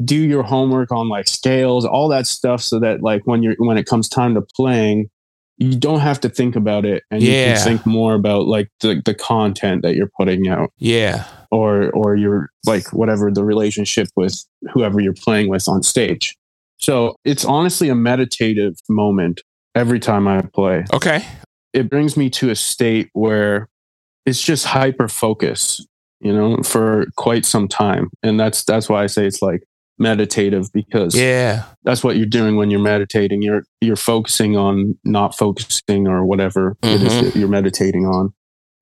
do 0.03 0.15
your 0.15 0.43
homework 0.43 0.91
on 0.91 1.07
like 1.07 1.27
scales, 1.27 1.85
all 1.85 2.09
that 2.09 2.27
stuff, 2.27 2.61
so 2.61 2.79
that 2.79 3.01
like 3.01 3.21
when 3.25 3.43
you're 3.43 3.55
when 3.57 3.77
it 3.77 3.85
comes 3.85 4.09
time 4.09 4.33
to 4.35 4.41
playing, 4.41 5.09
you 5.57 5.77
don't 5.77 6.01
have 6.01 6.19
to 6.21 6.29
think 6.29 6.55
about 6.55 6.85
it, 6.85 7.03
and 7.11 7.21
yeah. 7.21 7.31
you 7.31 7.53
can 7.53 7.63
think 7.63 7.85
more 7.85 8.13
about 8.13 8.47
like 8.47 8.69
the 8.81 9.01
the 9.05 9.13
content 9.13 9.83
that 9.83 9.95
you're 9.95 10.11
putting 10.17 10.47
out. 10.47 10.71
Yeah. 10.77 11.25
Or 11.51 11.91
or 11.91 12.15
your 12.15 12.49
like 12.65 12.91
whatever 12.91 13.31
the 13.31 13.45
relationship 13.45 14.09
with 14.15 14.35
whoever 14.73 14.99
you're 14.99 15.13
playing 15.13 15.49
with 15.49 15.69
on 15.69 15.83
stage. 15.83 16.35
So 16.77 17.15
it's 17.23 17.45
honestly 17.45 17.87
a 17.87 17.95
meditative 17.95 18.75
moment 18.89 19.41
every 19.75 19.99
time 19.99 20.27
I 20.27 20.41
play. 20.41 20.83
Okay. 20.93 21.25
It 21.71 21.89
brings 21.89 22.17
me 22.17 22.29
to 22.31 22.49
a 22.49 22.55
state 22.55 23.09
where 23.13 23.69
it's 24.25 24.41
just 24.41 24.65
hyper 24.65 25.07
focus, 25.07 25.85
you 26.25 26.33
know, 26.33 26.57
for 26.63 27.05
quite 27.17 27.45
some 27.45 27.67
time. 27.67 28.09
And 28.23 28.39
that's 28.39 28.63
that's 28.63 28.89
why 28.89 29.03
I 29.03 29.05
say 29.05 29.27
it's 29.27 29.43
like 29.43 29.61
meditative 29.97 30.69
because 30.73 31.15
yeah 31.15 31.63
that's 31.83 32.03
what 32.03 32.17
you're 32.17 32.25
doing 32.25 32.57
when 32.57 32.69
you're 32.69 32.81
meditating 32.81 33.41
you're 33.41 33.63
you're 33.79 33.95
focusing 33.95 34.57
on 34.57 34.93
not 35.05 35.33
focusing 35.33 36.05
or 36.05 36.25
whatever 36.25 36.75
mm-hmm. 36.83 36.95
it 36.95 37.01
is 37.01 37.13
mm-hmm. 37.13 37.25
that 37.25 37.35
you're 37.37 37.47
meditating 37.47 38.05
on 38.05 38.33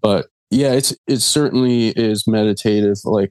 but 0.01 0.25
yeah 0.49 0.71
it's 0.71 0.95
it 1.05 1.19
certainly 1.19 1.89
is 1.89 2.23
meditative 2.25 2.97
like 3.03 3.29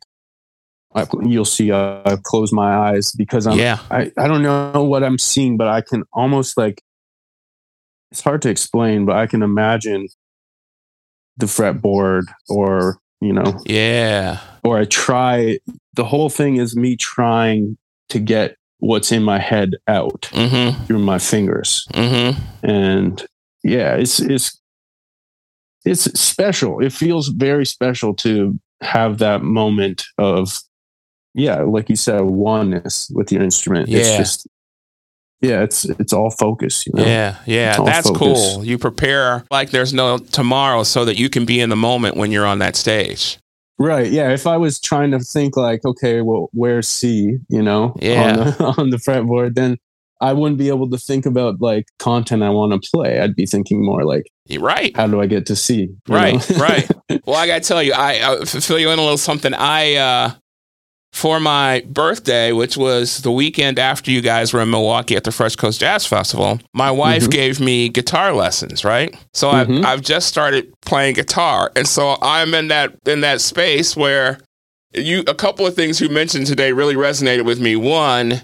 I, 0.94 1.08
you'll 1.24 1.44
see 1.44 1.72
I, 1.72 2.02
I 2.04 2.16
close 2.22 2.52
my 2.52 2.72
eyes 2.72 3.10
because 3.10 3.48
I'm 3.48 3.58
yeah 3.58 3.80
I, 3.90 4.12
I 4.16 4.28
don't 4.28 4.44
know 4.44 4.84
what 4.84 5.02
I'm 5.02 5.18
seeing 5.18 5.56
but 5.56 5.66
I 5.66 5.80
can 5.80 6.04
almost 6.12 6.56
like 6.56 6.84
it's 8.12 8.20
hard 8.20 8.42
to 8.42 8.48
explain 8.48 9.06
but 9.06 9.16
I 9.16 9.26
can 9.26 9.42
imagine 9.42 10.06
the 11.36 11.46
fretboard 11.46 12.26
or 12.48 13.00
you 13.22 13.32
know 13.32 13.58
yeah 13.64 14.40
or 14.64 14.78
I 14.78 14.84
try 14.84 15.58
the 15.94 16.04
whole 16.04 16.28
thing 16.28 16.56
is 16.56 16.76
me 16.76 16.96
trying 16.96 17.76
to 18.08 18.18
get 18.18 18.56
what's 18.78 19.12
in 19.12 19.22
my 19.22 19.38
head 19.38 19.76
out 19.88 20.22
mm-hmm. 20.32 20.84
through 20.84 20.98
my 20.98 21.18
fingers. 21.18 21.86
Mm-hmm. 21.92 22.68
And 22.68 23.24
yeah, 23.62 23.94
it's 23.94 24.20
it's 24.20 24.60
it's 25.84 26.02
special. 26.18 26.80
It 26.80 26.92
feels 26.92 27.28
very 27.28 27.66
special 27.66 28.14
to 28.16 28.58
have 28.80 29.18
that 29.18 29.42
moment 29.42 30.04
of 30.18 30.58
yeah, 31.34 31.60
like 31.60 31.88
you 31.88 31.96
said, 31.96 32.20
oneness 32.22 33.10
with 33.14 33.32
your 33.32 33.42
instrument. 33.42 33.88
Yeah. 33.88 34.00
It's 34.00 34.16
just 34.16 34.48
yeah, 35.42 35.62
it's 35.62 35.84
it's 35.84 36.12
all 36.12 36.30
focus. 36.30 36.86
You 36.86 36.92
know? 36.94 37.04
Yeah, 37.04 37.36
yeah, 37.46 37.82
that's 37.82 38.08
focus. 38.08 38.18
cool. 38.18 38.64
You 38.64 38.78
prepare 38.78 39.44
like 39.50 39.70
there's 39.70 39.92
no 39.92 40.18
tomorrow, 40.18 40.84
so 40.84 41.04
that 41.04 41.18
you 41.18 41.28
can 41.28 41.44
be 41.44 41.60
in 41.60 41.68
the 41.68 41.76
moment 41.76 42.16
when 42.16 42.30
you're 42.30 42.46
on 42.46 42.60
that 42.60 42.76
stage. 42.76 43.38
Right. 43.82 44.12
Yeah. 44.12 44.30
If 44.30 44.46
I 44.46 44.56
was 44.58 44.78
trying 44.80 45.10
to 45.10 45.18
think 45.18 45.56
like, 45.56 45.84
okay, 45.84 46.20
well, 46.20 46.50
where's 46.52 46.86
C, 46.86 47.38
you 47.48 47.62
know, 47.62 47.96
yeah. 48.00 48.22
on, 48.22 48.36
the, 48.36 48.64
on 48.78 48.90
the 48.90 48.96
fretboard, 48.96 49.54
then 49.54 49.76
I 50.20 50.32
wouldn't 50.32 50.58
be 50.58 50.68
able 50.68 50.88
to 50.90 50.98
think 50.98 51.26
about 51.26 51.60
like 51.60 51.86
content 51.98 52.44
I 52.44 52.50
want 52.50 52.80
to 52.80 52.90
play. 52.90 53.18
I'd 53.18 53.34
be 53.34 53.44
thinking 53.44 53.84
more 53.84 54.04
like, 54.04 54.28
you 54.46 54.60
right. 54.60 54.96
How 54.96 55.08
do 55.08 55.20
I 55.20 55.26
get 55.26 55.46
to 55.46 55.56
C? 55.56 55.88
Right. 56.08 56.48
right. 56.50 56.88
Well, 57.26 57.36
I 57.36 57.46
got 57.46 57.62
to 57.62 57.68
tell 57.68 57.82
you, 57.82 57.92
I, 57.92 58.40
I 58.40 58.44
fill 58.44 58.78
you 58.78 58.90
in 58.90 58.98
a 58.98 59.02
little 59.02 59.18
something. 59.18 59.52
I, 59.52 59.94
uh, 59.96 60.30
for 61.12 61.38
my 61.38 61.84
birthday, 61.86 62.52
which 62.52 62.76
was 62.76 63.18
the 63.18 63.30
weekend 63.30 63.78
after 63.78 64.10
you 64.10 64.20
guys 64.20 64.52
were 64.52 64.62
in 64.62 64.70
Milwaukee 64.70 65.14
at 65.14 65.24
the 65.24 65.32
Fresh 65.32 65.56
Coast 65.56 65.80
Jazz 65.80 66.06
Festival, 66.06 66.58
my 66.72 66.90
wife 66.90 67.22
mm-hmm. 67.22 67.30
gave 67.30 67.60
me 67.60 67.88
guitar 67.88 68.32
lessons, 68.32 68.84
right? 68.84 69.14
So 69.34 69.50
mm-hmm. 69.50 69.78
I've, 69.78 69.84
I've 69.84 70.00
just 70.00 70.26
started 70.26 70.72
playing 70.80 71.14
guitar. 71.14 71.70
And 71.76 71.86
so 71.86 72.16
I'm 72.22 72.54
in 72.54 72.68
that 72.68 72.96
in 73.06 73.20
that 73.20 73.40
space 73.40 73.94
where 73.94 74.40
you 74.94 75.22
a 75.26 75.34
couple 75.34 75.66
of 75.66 75.74
things 75.74 76.00
you 76.00 76.08
mentioned 76.08 76.46
today 76.46 76.72
really 76.72 76.94
resonated 76.94 77.44
with 77.44 77.60
me. 77.60 77.76
One, 77.76 78.42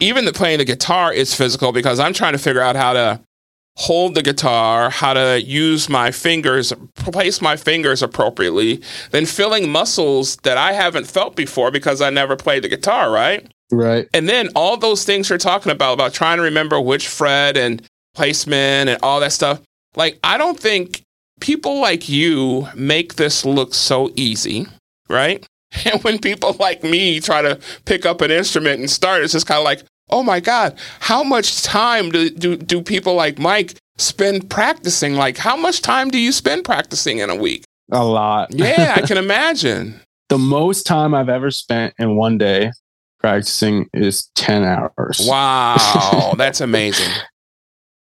even 0.00 0.24
the 0.24 0.32
playing 0.32 0.58
the 0.58 0.64
guitar 0.64 1.12
is 1.12 1.34
physical 1.34 1.72
because 1.72 2.00
I'm 2.00 2.12
trying 2.12 2.32
to 2.32 2.38
figure 2.38 2.62
out 2.62 2.74
how 2.74 2.92
to 2.92 3.20
hold 3.76 4.14
the 4.14 4.22
guitar, 4.22 4.90
how 4.90 5.14
to 5.14 5.42
use 5.42 5.88
my 5.88 6.10
fingers, 6.10 6.72
place 6.96 7.40
my 7.40 7.56
fingers 7.56 8.02
appropriately, 8.02 8.82
then 9.10 9.26
feeling 9.26 9.70
muscles 9.70 10.36
that 10.38 10.58
I 10.58 10.72
haven't 10.72 11.06
felt 11.06 11.36
before 11.36 11.70
because 11.70 12.00
I 12.00 12.10
never 12.10 12.36
played 12.36 12.62
the 12.62 12.68
guitar, 12.68 13.10
right? 13.10 13.50
Right. 13.72 14.08
And 14.12 14.28
then 14.28 14.48
all 14.54 14.76
those 14.76 15.04
things 15.04 15.28
you're 15.28 15.38
talking 15.38 15.72
about, 15.72 15.94
about 15.94 16.12
trying 16.12 16.38
to 16.38 16.42
remember 16.42 16.80
which 16.80 17.08
fret 17.08 17.56
and 17.56 17.82
placement 18.14 18.90
and 18.90 18.98
all 19.02 19.20
that 19.20 19.32
stuff. 19.32 19.60
Like, 19.96 20.18
I 20.22 20.36
don't 20.36 20.58
think 20.58 21.02
people 21.40 21.80
like 21.80 22.08
you 22.08 22.68
make 22.74 23.14
this 23.14 23.44
look 23.44 23.74
so 23.74 24.10
easy, 24.16 24.66
right? 25.08 25.44
And 25.84 26.02
when 26.02 26.18
people 26.18 26.56
like 26.58 26.82
me 26.82 27.20
try 27.20 27.42
to 27.42 27.60
pick 27.84 28.04
up 28.04 28.20
an 28.22 28.32
instrument 28.32 28.80
and 28.80 28.90
start, 28.90 29.22
it's 29.22 29.34
just 29.34 29.46
kind 29.46 29.58
of 29.58 29.64
like, 29.64 29.84
oh 30.12 30.22
my 30.22 30.40
God, 30.40 30.78
how 31.00 31.22
much 31.22 31.62
time 31.62 32.10
do, 32.10 32.30
do, 32.30 32.56
do 32.56 32.82
people 32.82 33.14
like 33.14 33.38
Mike 33.38 33.74
spend 33.98 34.50
practicing? 34.50 35.14
Like, 35.14 35.36
how 35.36 35.56
much 35.56 35.82
time 35.82 36.10
do 36.10 36.18
you 36.18 36.32
spend 36.32 36.64
practicing 36.64 37.18
in 37.18 37.30
a 37.30 37.36
week? 37.36 37.64
A 37.92 38.04
lot. 38.04 38.54
Yeah, 38.54 38.94
I 38.96 39.02
can 39.02 39.16
imagine. 39.18 40.00
the 40.28 40.38
most 40.38 40.84
time 40.84 41.14
I've 41.14 41.28
ever 41.28 41.50
spent 41.50 41.94
in 41.98 42.16
one 42.16 42.38
day 42.38 42.72
practicing 43.18 43.88
is 43.92 44.30
10 44.36 44.64
hours. 44.64 45.20
Wow, 45.28 46.34
that's 46.38 46.60
amazing. 46.60 47.12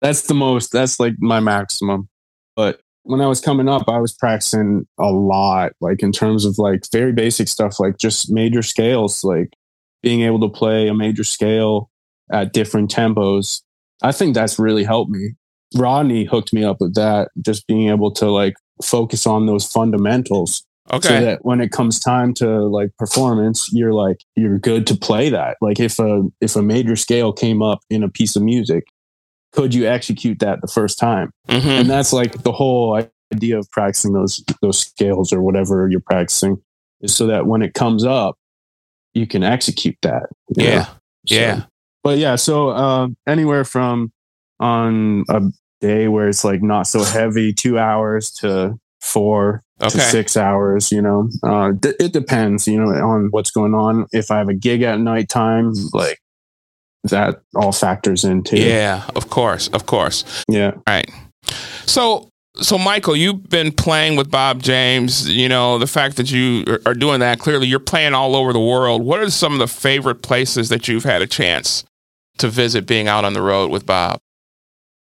that's 0.00 0.22
the 0.22 0.34
most, 0.34 0.72
that's 0.72 1.00
like 1.00 1.14
my 1.18 1.40
maximum. 1.40 2.08
But 2.54 2.80
when 3.04 3.20
I 3.22 3.26
was 3.26 3.40
coming 3.40 3.68
up, 3.68 3.88
I 3.88 3.98
was 3.98 4.12
practicing 4.12 4.86
a 4.98 5.10
lot, 5.10 5.72
like 5.80 6.02
in 6.02 6.12
terms 6.12 6.44
of 6.44 6.58
like 6.58 6.82
very 6.92 7.12
basic 7.12 7.48
stuff, 7.48 7.80
like 7.80 7.96
just 7.96 8.30
major 8.30 8.62
scales, 8.62 9.24
like 9.24 9.54
being 10.02 10.22
able 10.22 10.40
to 10.40 10.48
play 10.48 10.88
a 10.88 10.94
major 10.94 11.24
scale 11.24 11.90
at 12.32 12.52
different 12.52 12.90
tempos. 12.90 13.62
I 14.02 14.12
think 14.12 14.34
that's 14.34 14.58
really 14.58 14.84
helped 14.84 15.10
me. 15.10 15.34
Rodney 15.76 16.24
hooked 16.24 16.52
me 16.52 16.64
up 16.64 16.78
with 16.80 16.94
that, 16.94 17.30
just 17.44 17.66
being 17.66 17.88
able 17.90 18.10
to 18.12 18.30
like 18.30 18.54
focus 18.82 19.26
on 19.26 19.46
those 19.46 19.66
fundamentals. 19.66 20.64
Okay. 20.90 21.08
so 21.08 21.20
that 21.20 21.44
when 21.44 21.60
it 21.60 21.70
comes 21.70 22.00
time 22.00 22.32
to 22.32 22.48
like 22.66 22.96
performance 22.96 23.68
you're 23.74 23.92
like 23.92 24.22
you're 24.36 24.58
good 24.58 24.86
to 24.86 24.96
play 24.96 25.28
that 25.28 25.58
like 25.60 25.78
if 25.78 25.98
a 25.98 26.22
if 26.40 26.56
a 26.56 26.62
major 26.62 26.96
scale 26.96 27.30
came 27.30 27.60
up 27.60 27.80
in 27.90 28.02
a 28.02 28.08
piece 28.08 28.36
of 28.36 28.42
music 28.42 28.84
could 29.52 29.74
you 29.74 29.86
execute 29.86 30.38
that 30.38 30.62
the 30.62 30.66
first 30.66 30.98
time 30.98 31.30
Mhm. 31.46 31.80
and 31.80 31.90
that's 31.90 32.14
like 32.14 32.42
the 32.42 32.52
whole 32.52 32.98
idea 33.34 33.58
of 33.58 33.70
practicing 33.70 34.14
those 34.14 34.42
those 34.62 34.78
scales 34.78 35.30
or 35.30 35.42
whatever 35.42 35.86
you're 35.90 36.00
practicing 36.00 36.56
is 37.02 37.14
so 37.14 37.26
that 37.26 37.46
when 37.46 37.60
it 37.60 37.74
comes 37.74 38.02
up 38.06 38.36
you 39.12 39.26
can 39.26 39.42
execute 39.42 39.98
that 40.00 40.22
you 40.56 40.64
know? 40.64 40.70
Yeah. 40.70 40.84
So- 40.86 40.94
Yeah. 41.26 41.62
But 42.08 42.18
yeah 42.18 42.36
so 42.36 42.70
uh, 42.70 43.08
anywhere 43.26 43.64
from 43.64 44.10
on 44.60 45.24
a 45.28 45.42
day 45.80 46.08
where 46.08 46.28
it's 46.28 46.42
like 46.42 46.62
not 46.62 46.86
so 46.86 47.04
heavy 47.04 47.52
two 47.52 47.78
hours 47.78 48.30
to 48.30 48.74
four 49.00 49.62
to 49.80 49.90
six 50.10 50.36
hours 50.36 50.90
you 50.90 51.02
know 51.02 51.28
uh, 51.44 51.70
d- 51.72 51.92
it 52.00 52.12
depends 52.12 52.66
you 52.66 52.80
know 52.80 52.90
on 52.90 53.28
what's 53.30 53.50
going 53.50 53.74
on 53.74 54.06
if 54.12 54.30
i 54.30 54.38
have 54.38 54.48
a 54.48 54.54
gig 54.54 54.82
at 54.82 54.98
nighttime 54.98 55.72
like 55.92 56.18
that 57.04 57.42
all 57.54 57.72
factors 57.72 58.24
into 58.24 58.58
Yeah. 58.58 59.04
Of 59.14 59.30
course. 59.30 59.68
Of 59.68 59.86
course. 59.86 60.24
yeah 60.48 60.72
Right. 60.86 61.10
So, 61.86 62.28
so 62.60 62.76
Michael, 62.76 63.16
you've 63.16 63.48
been 63.48 63.70
playing 63.72 64.16
with 64.16 64.30
Bob 64.30 64.62
James. 64.62 65.28
You 65.28 65.48
know, 65.48 65.78
the 65.78 65.86
fact 65.86 66.16
that 66.16 66.30
you 66.30 66.64
are 66.84 66.94
doing 66.94 67.20
that, 67.20 67.38
clearly 67.38 67.66
you're 67.68 67.78
playing 67.78 68.14
all 68.14 68.34
over 68.34 68.52
the 68.52 68.60
world. 68.60 69.02
What 69.02 69.20
are 69.20 69.30
some 69.30 69.52
of 69.52 69.58
the 69.60 69.68
favorite 69.68 70.22
places 70.22 70.68
that 70.70 70.88
you've 70.88 71.04
had 71.04 71.22
a 71.22 71.26
chance 71.26 71.84
to 72.38 72.48
visit 72.48 72.86
being 72.86 73.08
out 73.08 73.24
on 73.24 73.32
the 73.32 73.42
road 73.42 73.70
with 73.70 73.86
Bob? 73.86 74.20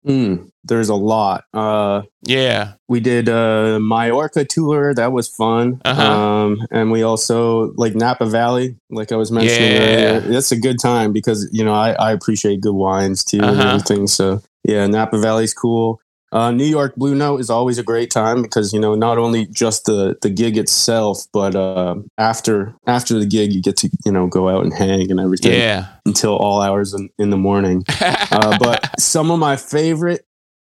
Mm, 0.06 0.50
there's 0.62 0.88
a 0.88 0.94
lot 0.94 1.44
uh 1.52 2.02
Yeah. 2.22 2.74
we 2.88 3.00
did 3.00 3.28
a 3.28 3.78
Majorca 3.80 4.44
tour. 4.44 4.94
That 4.94 5.10
was 5.12 5.26
fun. 5.28 5.80
Uh-huh. 5.84 6.00
Um, 6.02 6.66
and 6.70 6.92
we 6.92 7.02
also 7.02 7.72
like 7.76 7.96
Napa 7.96 8.26
Valley, 8.26 8.76
like 8.88 9.10
I 9.10 9.16
was 9.16 9.32
mentioning 9.32 9.72
Yeah. 9.72 9.78
earlier. 9.80 10.20
That's 10.20 10.52
a 10.52 10.56
good 10.60 10.78
time 10.78 11.12
because 11.12 11.48
you 11.52 11.64
know 11.64 11.74
I, 11.74 11.90
I 11.92 12.12
appreciate 12.12 12.60
good 12.60 12.74
wines 12.74 13.24
too 13.24 13.38
and 13.38 13.46
Uh-huh. 13.58 13.68
everything. 13.70 14.06
So 14.06 14.42
yeah, 14.62 14.86
Napa 14.86 15.18
Valley's 15.18 15.52
cool. 15.54 16.00
Uh, 16.32 16.50
New 16.50 16.64
York 16.64 16.96
Blue 16.96 17.14
Note 17.14 17.40
is 17.40 17.48
always 17.50 17.78
a 17.78 17.82
great 17.84 18.10
time 18.10 18.42
because 18.42 18.72
you 18.72 18.80
know 18.80 18.94
not 18.94 19.16
only 19.16 19.46
just 19.46 19.84
the 19.84 20.16
the 20.22 20.28
gig 20.30 20.56
itself, 20.58 21.26
but 21.32 21.54
uh, 21.54 21.94
after 22.18 22.74
after 22.86 23.18
the 23.18 23.26
gig 23.26 23.52
you 23.52 23.62
get 23.62 23.76
to 23.78 23.90
you 24.04 24.10
know 24.12 24.26
go 24.26 24.48
out 24.48 24.64
and 24.64 24.72
hang 24.74 25.10
and 25.10 25.20
everything 25.20 25.52
Yeah. 25.52 25.86
until 26.04 26.36
all 26.36 26.60
hours 26.60 26.92
in, 26.94 27.08
in 27.18 27.30
the 27.30 27.36
morning. 27.36 27.84
Uh, 28.32 28.58
but 28.58 29.00
some 29.00 29.30
of 29.30 29.38
my 29.38 29.56
favorite 29.56 30.26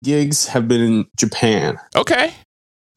gigs 0.04 0.48
have 0.48 0.68
been 0.68 0.82
in 0.82 1.06
Japan. 1.18 1.78
okay. 1.95 2.34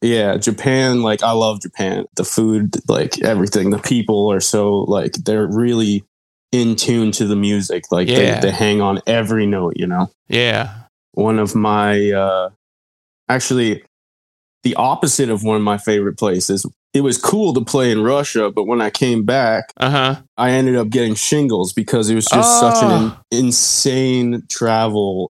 Yeah, 0.03 0.37
Japan, 0.39 1.03
like 1.03 1.23
I 1.23 1.33
love 1.33 1.61
Japan. 1.61 2.07
The 2.17 2.25
food, 2.25 2.75
like 2.89 3.21
everything. 3.23 3.71
The 3.71 3.79
people 3.79 4.31
are 4.33 4.41
so 4.41 4.81
like 4.81 5.13
they're 5.13 5.47
really 5.47 6.05
in 6.53 6.75
tune 6.75 7.13
to 7.13 7.27
the 7.27 7.37
music. 7.37 7.85
Like 7.93 8.09
Yeah. 8.09 8.41
they, 8.41 8.49
they 8.49 8.51
hang 8.51 8.81
on 8.81 9.01
every 9.07 9.47
note, 9.47 9.75
you 9.77 9.87
know. 9.87 10.11
Yeah. 10.29 10.75
One 11.13 11.39
of 11.39 11.55
my 11.55 12.11
uh 12.13 12.51
actually 13.29 13.83
the 14.63 14.75
opposite 14.75 15.31
of 15.31 15.43
one 15.43 15.57
of 15.57 15.63
my 15.63 15.79
favorite 15.79 16.19
places. 16.19 16.67
It 16.93 17.03
was 17.03 17.17
cool 17.19 17.55
to 17.55 17.61
play 17.65 17.91
in 17.93 18.03
Russia, 18.03 18.51
but 18.51 18.65
when 18.65 18.81
I 18.81 18.91
came 18.91 19.25
back, 19.25 19.73
Uh 19.77 19.91
huh. 19.91 20.23
I 20.37 20.51
ended 20.51 20.77
up 20.77 20.89
getting 20.91 21.15
shingles 21.15 21.73
because 21.73 22.11
it 22.11 22.15
was 22.15 22.27
just 22.27 22.61
such 22.61 22.83
an 22.83 22.91
Oh. 22.91 23.17
in, 23.31 23.39
insane 23.47 24.43
travel 24.49 25.31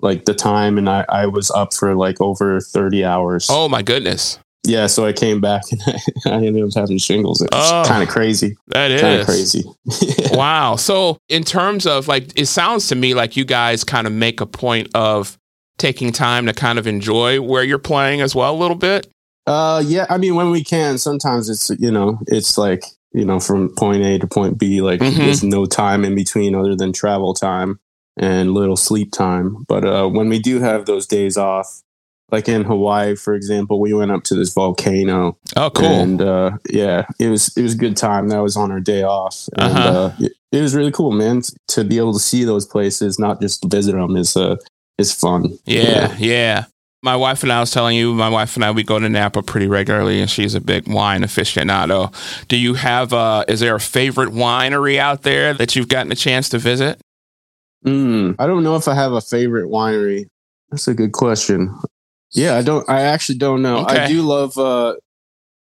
like 0.00 0.24
the 0.24 0.34
time 0.34 0.78
and 0.78 0.88
I, 0.88 1.04
I 1.08 1.26
was 1.26 1.50
up 1.50 1.74
for 1.74 1.94
like 1.94 2.20
over 2.20 2.60
30 2.60 3.04
hours. 3.04 3.46
Oh 3.50 3.68
my 3.68 3.82
goodness. 3.82 4.38
Yeah, 4.64 4.88
so 4.88 5.06
I 5.06 5.12
came 5.12 5.40
back 5.40 5.62
and 5.72 5.80
I 6.26 6.44
ended 6.46 6.62
up 6.62 6.70
having 6.74 6.98
shingles. 6.98 7.40
It's 7.40 7.50
Oh. 7.52 7.82
kind 7.86 8.02
of 8.02 8.08
crazy. 8.08 8.56
That 8.68 8.90
is 8.90 9.00
kind 9.00 9.20
of 9.20 9.26
crazy. 9.26 9.64
wow. 10.32 10.76
So, 10.76 11.16
in 11.28 11.44
terms 11.44 11.86
of 11.86 12.08
like, 12.08 12.38
it 12.38 12.46
sounds 12.46 12.88
to 12.88 12.94
me 12.94 13.14
like 13.14 13.36
you 13.36 13.44
guys 13.44 13.84
kind 13.84 14.06
of 14.06 14.12
make 14.12 14.40
a 14.40 14.46
point 14.46 14.88
of 14.94 15.36
taking 15.78 16.12
time 16.12 16.44
to 16.46 16.52
kind 16.52 16.78
of 16.78 16.86
enjoy 16.86 17.40
where 17.40 17.64
you're 17.64 17.78
playing 17.78 18.20
as 18.20 18.34
well 18.34 18.54
a 18.54 18.58
little 18.58 18.76
bit. 18.76 19.06
uh 19.46 19.82
yeah, 19.84 20.04
I 20.10 20.18
mean 20.18 20.34
when 20.34 20.50
we 20.50 20.62
can, 20.62 20.98
sometimes 20.98 21.48
it's 21.48 21.70
you 21.80 21.90
know, 21.90 22.18
it's 22.26 22.58
like, 22.58 22.84
you 23.14 23.24
know, 23.24 23.40
from 23.40 23.74
point 23.76 24.02
A 24.04 24.18
to 24.18 24.26
point 24.26 24.58
B, 24.58 24.82
like 24.82 25.00
Mhm. 25.00 25.16
there's 25.16 25.42
no 25.42 25.64
time 25.64 26.04
in 26.04 26.14
between 26.14 26.54
other 26.54 26.76
than 26.76 26.92
travel 26.92 27.32
time 27.32 27.80
and 28.18 28.52
little 28.52 28.76
sleep 28.76 29.10
time. 29.10 29.64
But 29.66 29.86
uh 29.86 30.06
when 30.08 30.28
we 30.28 30.38
do 30.38 30.60
have 30.60 30.84
those 30.84 31.06
days 31.06 31.38
off, 31.38 31.80
like 32.32 32.48
in 32.48 32.62
Hawaii, 32.64 33.14
for 33.16 33.34
example, 33.34 33.80
we 33.80 33.92
went 33.94 34.10
up 34.10 34.24
to 34.24 34.34
this 34.34 34.52
volcano 34.54 35.36
Oh, 35.56 35.70
cool. 35.70 35.86
And 35.86 36.20
uh, 36.22 36.52
yeah, 36.68 37.06
it 37.18 37.28
was 37.28 37.56
it 37.56 37.62
was 37.62 37.74
a 37.74 37.78
good 37.78 37.96
time. 37.96 38.28
That 38.28 38.40
was 38.42 38.56
on 38.56 38.70
our 38.70 38.80
day 38.80 39.02
off, 39.02 39.48
and 39.56 39.76
Uh-huh. 39.76 39.88
uh, 39.88 40.12
it, 40.20 40.32
it 40.52 40.60
was 40.62 40.74
really 40.74 40.92
cool, 40.92 41.12
man. 41.12 41.42
t- 41.42 41.54
To 41.68 41.84
be 41.84 41.98
able 41.98 42.12
to 42.12 42.18
see 42.20 42.44
those 42.44 42.66
places, 42.66 43.18
not 43.18 43.40
just 43.40 43.64
visit 43.70 43.92
them, 43.92 44.16
is 44.16 44.36
uh, 44.36 44.56
is 44.98 45.12
fun. 45.14 45.58
yeah, 45.64 46.14
yeah. 46.18 46.64
My 47.02 47.16
wife 47.16 47.42
and 47.42 47.50
I 47.50 47.60
was 47.60 47.70
telling 47.70 47.96
you, 47.96 48.12
my 48.12 48.28
wife 48.28 48.56
and 48.56 48.64
I, 48.64 48.70
we 48.72 48.82
go 48.82 48.98
to 48.98 49.08
Napa 49.08 49.42
pretty 49.42 49.66
regularly, 49.66 50.20
and 50.20 50.28
she's 50.30 50.54
a 50.54 50.60
big 50.60 50.86
wine 50.86 51.22
aficionado. 51.22 52.12
Do 52.48 52.58
you 52.58 52.74
have, 52.74 53.14
uh, 53.14 53.46
is 53.48 53.60
there 53.60 53.74
a 53.74 53.80
favorite 53.80 54.28
winery 54.34 54.98
out 54.98 55.22
there 55.22 55.54
that 55.54 55.74
you've 55.74 55.88
gotten 55.88 56.12
a 56.12 56.14
chance 56.14 56.50
to 56.50 56.58
visit? 56.58 57.00
Mm, 57.86 58.34
I 58.38 58.46
don't 58.46 58.62
know 58.62 58.76
if 58.76 58.86
I 58.86 58.94
have 58.94 59.12
a 59.12 59.22
favorite 59.22 59.70
winery. 59.70 60.26
That's 60.70 60.88
a 60.88 60.92
good 60.94 61.12
question. 61.12 61.74
Yeah, 62.32 62.56
I 62.56 62.62
don't. 62.62 62.88
I 62.88 63.02
actually 63.02 63.38
don't 63.38 63.62
know. 63.62 63.78
Okay. 63.80 64.04
I 64.04 64.08
do 64.08 64.22
love. 64.22 64.56
Uh, 64.56 64.94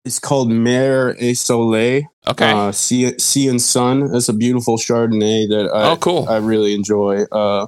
it's 0.05 0.19
called 0.19 0.49
Mare 0.49 1.15
et 1.19 1.35
Soleil. 1.35 2.03
Okay. 2.27 2.51
Uh, 2.51 2.71
sea, 2.71 3.17
sea 3.19 3.47
and 3.49 3.61
Sun. 3.61 4.11
That's 4.11 4.29
a 4.29 4.33
beautiful 4.33 4.77
Chardonnay 4.77 5.47
that 5.49 5.69
I, 5.73 5.91
oh, 5.91 5.97
cool. 5.97 6.27
I 6.29 6.37
really 6.37 6.73
enjoy. 6.73 7.23
Uh, 7.23 7.67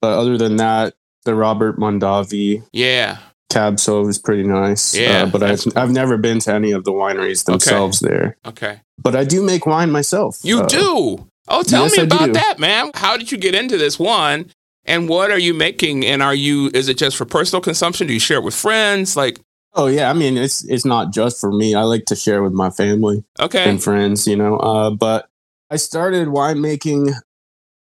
but 0.00 0.18
other 0.18 0.36
than 0.38 0.56
that, 0.56 0.94
the 1.24 1.34
Robert 1.34 1.78
Mondavi 1.78 2.62
yeah. 2.72 3.18
Cab 3.50 3.76
Sauv 3.76 4.08
is 4.08 4.18
pretty 4.18 4.44
nice. 4.44 4.96
Yeah, 4.96 5.24
uh, 5.24 5.26
but 5.26 5.42
I've 5.42 5.58
that's- 5.58 5.76
I've 5.76 5.90
never 5.90 6.16
been 6.16 6.38
to 6.40 6.54
any 6.54 6.70
of 6.72 6.84
the 6.84 6.92
wineries 6.92 7.44
themselves 7.44 7.98
there. 8.00 8.36
Okay. 8.46 8.80
But 9.02 9.16
I 9.16 9.24
do 9.24 9.42
make 9.42 9.66
wine 9.66 9.90
myself. 9.90 10.38
You 10.42 10.60
Uh, 10.60 10.66
do. 10.66 11.26
Oh, 11.48 11.62
tell 11.64 11.82
yes, 11.84 11.96
me 11.96 12.02
I 12.02 12.04
about 12.04 12.26
do. 12.26 12.32
that, 12.34 12.58
man. 12.60 12.92
How 12.94 13.16
did 13.16 13.32
you 13.32 13.38
get 13.38 13.54
into 13.56 13.76
this 13.76 13.98
one? 13.98 14.50
And 14.84 15.08
what 15.08 15.30
are 15.30 15.38
you 15.38 15.54
making? 15.54 16.04
And 16.06 16.22
are 16.22 16.34
you? 16.34 16.70
Is 16.74 16.88
it 16.88 16.98
just 16.98 17.16
for 17.16 17.24
personal 17.24 17.60
consumption? 17.60 18.06
Do 18.06 18.12
you 18.14 18.20
share 18.20 18.38
it 18.38 18.44
with 18.44 18.54
friends? 18.54 19.16
Like, 19.16 19.38
Oh 19.74 19.86
yeah, 19.86 20.10
I 20.10 20.14
mean 20.14 20.36
it's 20.36 20.64
it's 20.64 20.84
not 20.84 21.12
just 21.12 21.40
for 21.40 21.52
me. 21.52 21.74
I 21.76 21.82
like 21.82 22.04
to 22.06 22.16
share 22.16 22.42
with 22.42 22.52
my 22.52 22.70
family 22.70 23.22
okay, 23.38 23.68
and 23.70 23.80
friends, 23.82 24.26
you 24.26 24.34
know. 24.36 24.56
Uh, 24.56 24.90
but 24.90 25.28
I 25.70 25.76
started 25.76 26.26
winemaking 26.28 27.14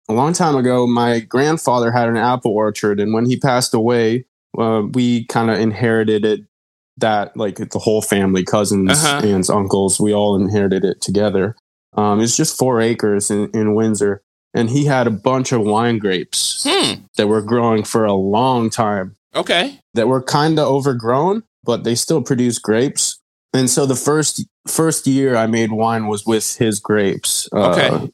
a 0.09 0.13
long 0.13 0.33
time 0.33 0.55
ago. 0.55 0.88
My 0.88 1.19
grandfather 1.19 1.91
had 1.91 2.09
an 2.09 2.17
apple 2.17 2.51
orchard, 2.51 2.99
and 2.99 3.13
when 3.13 3.25
he 3.27 3.38
passed 3.38 3.75
away, 3.75 4.25
uh, 4.57 4.83
we 4.93 5.25
kind 5.25 5.51
of 5.51 5.59
inherited 5.59 6.25
it. 6.25 6.41
That 6.99 7.38
like 7.38 7.57
the 7.57 7.77
whole 7.77 8.01
family, 8.01 8.43
cousins, 8.43 8.89
Uh-huh. 8.89 9.21
aunts, 9.27 9.51
uncles, 9.51 9.99
we 9.99 10.15
all 10.15 10.35
inherited 10.35 10.83
it 10.83 10.99
together. 10.99 11.55
Um, 11.93 12.19
it's 12.21 12.35
just 12.35 12.57
four 12.57 12.81
acres 12.81 13.29
in, 13.29 13.51
in 13.53 13.75
Windsor, 13.75 14.23
and 14.57 14.69
he 14.69 14.85
had 14.85 15.07
a 15.07 15.11
bunch 15.11 15.51
of 15.51 15.61
wine 15.61 15.99
grapes 15.99 16.65
hmm, 16.67 17.01
that 17.15 17.27
were 17.27 17.41
growing 17.41 17.83
for 17.83 18.05
a 18.05 18.13
long 18.13 18.69
time 18.69 19.15
okay, 19.35 19.79
that 19.93 20.07
were 20.07 20.21
kind 20.21 20.59
of 20.59 20.67
overgrown, 20.67 21.43
but 21.63 21.83
they 21.83 21.95
still 21.95 22.21
produce 22.21 22.57
grapes. 22.59 23.19
And 23.53 23.69
so 23.69 23.85
the 23.85 23.95
first 23.95 24.43
first 24.67 25.07
year 25.07 25.35
I 25.35 25.47
made 25.47 25.71
wine 25.71 26.07
was 26.07 26.25
with 26.25 26.57
his 26.57 26.79
grapes. 26.79 27.47
Uh, 27.53 27.71
Okay. 27.71 28.11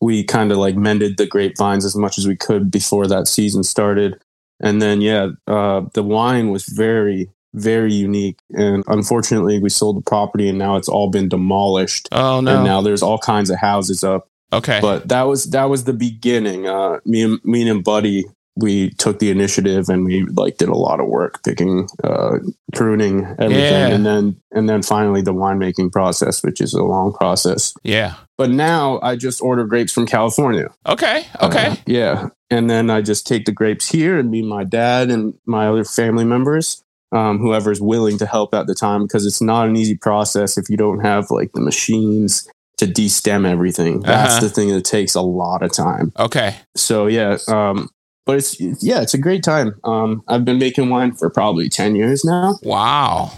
we 0.00 0.24
kind 0.24 0.50
of 0.50 0.58
like 0.58 0.76
mended 0.76 1.16
the 1.16 1.26
grapevines 1.26 1.84
as 1.84 1.94
much 1.94 2.18
as 2.18 2.26
we 2.26 2.36
could 2.36 2.70
before 2.70 3.06
that 3.06 3.28
season 3.28 3.62
started. 3.62 4.20
And 4.60 4.80
then 4.80 5.00
yeah, 5.00 5.28
uh, 5.46 5.82
the 5.94 6.02
wine 6.02 6.50
was 6.50 6.64
very 6.64 7.28
very 7.54 7.92
unique. 7.92 8.38
And 8.50 8.82
unfortunately, 8.86 9.58
we 9.58 9.68
sold 9.68 9.98
the 9.98 10.02
property, 10.02 10.48
and 10.48 10.58
now 10.58 10.76
it's 10.76 10.88
all 10.88 11.10
been 11.10 11.28
demolished. 11.28 12.08
oh 12.12 12.40
no. 12.40 12.54
And 12.54 12.64
no, 12.64 12.64
now 12.64 12.80
there's 12.80 13.02
all 13.02 13.18
kinds 13.18 13.50
of 13.50 13.58
houses 13.58 14.02
up 14.02 14.28
okay, 14.52 14.78
but 14.80 15.08
that 15.08 15.22
was 15.22 15.50
that 15.50 15.64
was 15.70 15.84
the 15.84 15.92
beginning. 15.92 16.66
Uh, 16.66 16.98
me 17.04 17.22
and 17.22 17.40
me 17.44 17.68
and 17.68 17.82
Buddy, 17.84 18.24
we 18.56 18.90
took 18.90 19.18
the 19.18 19.30
initiative 19.30 19.88
and 19.88 20.04
we 20.04 20.24
like 20.24 20.58
did 20.58 20.68
a 20.68 20.74
lot 20.76 21.00
of 21.00 21.08
work 21.08 21.42
picking, 21.42 21.88
uh, 22.04 22.38
pruning 22.74 23.24
everything, 23.38 23.54
Yeah. 23.54 23.88
and 23.88 24.04
then 24.04 24.36
and 24.52 24.68
then 24.68 24.82
finally 24.82 25.22
the 25.22 25.32
winemaking 25.34 25.90
process, 25.92 26.42
which 26.42 26.60
is 26.60 26.74
a 26.74 26.82
long 26.82 27.12
process. 27.14 27.72
yeah, 27.82 28.14
But 28.36 28.50
now 28.50 29.00
I 29.02 29.16
just 29.16 29.40
order 29.40 29.64
grapes 29.64 29.92
from 29.92 30.06
California. 30.06 30.68
okay, 30.86 31.26
okay, 31.40 31.66
Uh, 31.68 31.76
yeah, 31.86 32.28
and 32.50 32.68
then 32.68 32.90
I 32.90 33.00
just 33.00 33.26
take 33.26 33.46
the 33.46 33.52
grapes 33.52 33.88
here, 33.90 34.18
and 34.18 34.30
me, 34.30 34.42
my 34.42 34.64
dad, 34.64 35.10
and 35.10 35.34
my 35.46 35.68
other 35.68 35.84
family 35.84 36.24
members. 36.24 36.82
Um, 37.14 37.40
whoever's 37.40 37.78
willing 37.78 38.16
to 38.18 38.24
help 38.26 38.54
at 38.54 38.66
the 38.66 38.74
time 38.74 39.02
because 39.02 39.26
it's 39.26 39.42
not 39.42 39.68
an 39.68 39.76
easy 39.76 39.94
process 39.94 40.56
if 40.56 40.70
you 40.70 40.78
don't 40.78 41.00
have 41.00 41.30
like 41.30 41.52
the 41.52 41.60
machines 41.60 42.48
to 42.78 42.86
destem 42.86 43.46
everything. 43.46 44.00
That's 44.00 44.32
Uh-huh. 44.34 44.40
the 44.40 44.48
thing 44.50 44.68
that 44.70 44.84
takes 44.84 45.14
a 45.14 45.20
lot 45.22 45.62
of 45.62 45.72
time. 45.72 46.12
okay. 46.18 46.56
So 46.76 47.06
yeah, 47.06 47.38
um, 47.48 47.88
but 48.26 48.36
it's 48.38 48.60
yeah, 48.60 49.00
it's 49.02 49.14
a 49.14 49.18
great 49.18 49.42
time. 49.42 49.74
Um, 49.84 50.22
I've 50.28 50.44
been 50.44 50.58
making 50.58 50.88
wine 50.90 51.12
for 51.12 51.28
probably 51.30 51.68
ten 51.68 51.94
years 51.96 52.24
now. 52.24 52.54
Wow. 52.62 53.30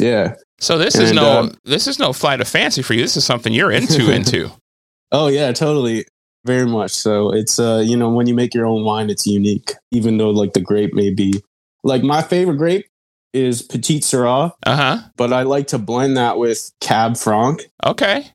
Yeah, 0.00 0.34
So 0.58 0.78
this 0.78 0.94
is 0.96 1.12
no 1.12 1.40
um, 1.40 1.54
this 1.64 1.86
is 1.86 1.98
no 1.98 2.12
flight 2.12 2.40
of 2.40 2.48
fancy 2.48 2.82
for 2.82 2.94
you. 2.94 3.02
This 3.02 3.16
is 3.16 3.24
something 3.24 3.52
you're 3.52 3.70
into 3.70 4.10
into. 4.18 4.50
Oh 5.12 5.28
yeah, 5.28 5.52
totally. 5.52 6.06
Very 6.44 6.66
much 6.66 6.90
so. 6.90 7.30
It's 7.32 7.58
uh, 7.60 7.82
you 7.86 7.96
know, 7.96 8.08
when 8.10 8.26
you 8.26 8.34
make 8.34 8.52
your 8.54 8.66
own 8.66 8.84
wine, 8.84 9.10
it's 9.10 9.26
unique. 9.26 9.72
Even 9.92 10.16
though 10.18 10.30
like 10.30 10.54
the 10.54 10.60
grape 10.60 10.92
may 10.94 11.12
be 11.12 11.42
like 11.84 12.02
my 12.02 12.22
favorite 12.22 12.56
grape 12.56 12.86
is 13.32 13.62
Petite 13.62 14.02
Sirah, 14.02 14.52
Uh 14.66 14.76
huh. 14.76 14.98
but 15.16 15.32
I 15.32 15.42
like 15.42 15.68
to 15.68 15.78
blend 15.78 16.16
that 16.16 16.36
with 16.38 16.70
Cab 16.80 17.16
Franc, 17.16 17.62
Okay. 17.84 18.26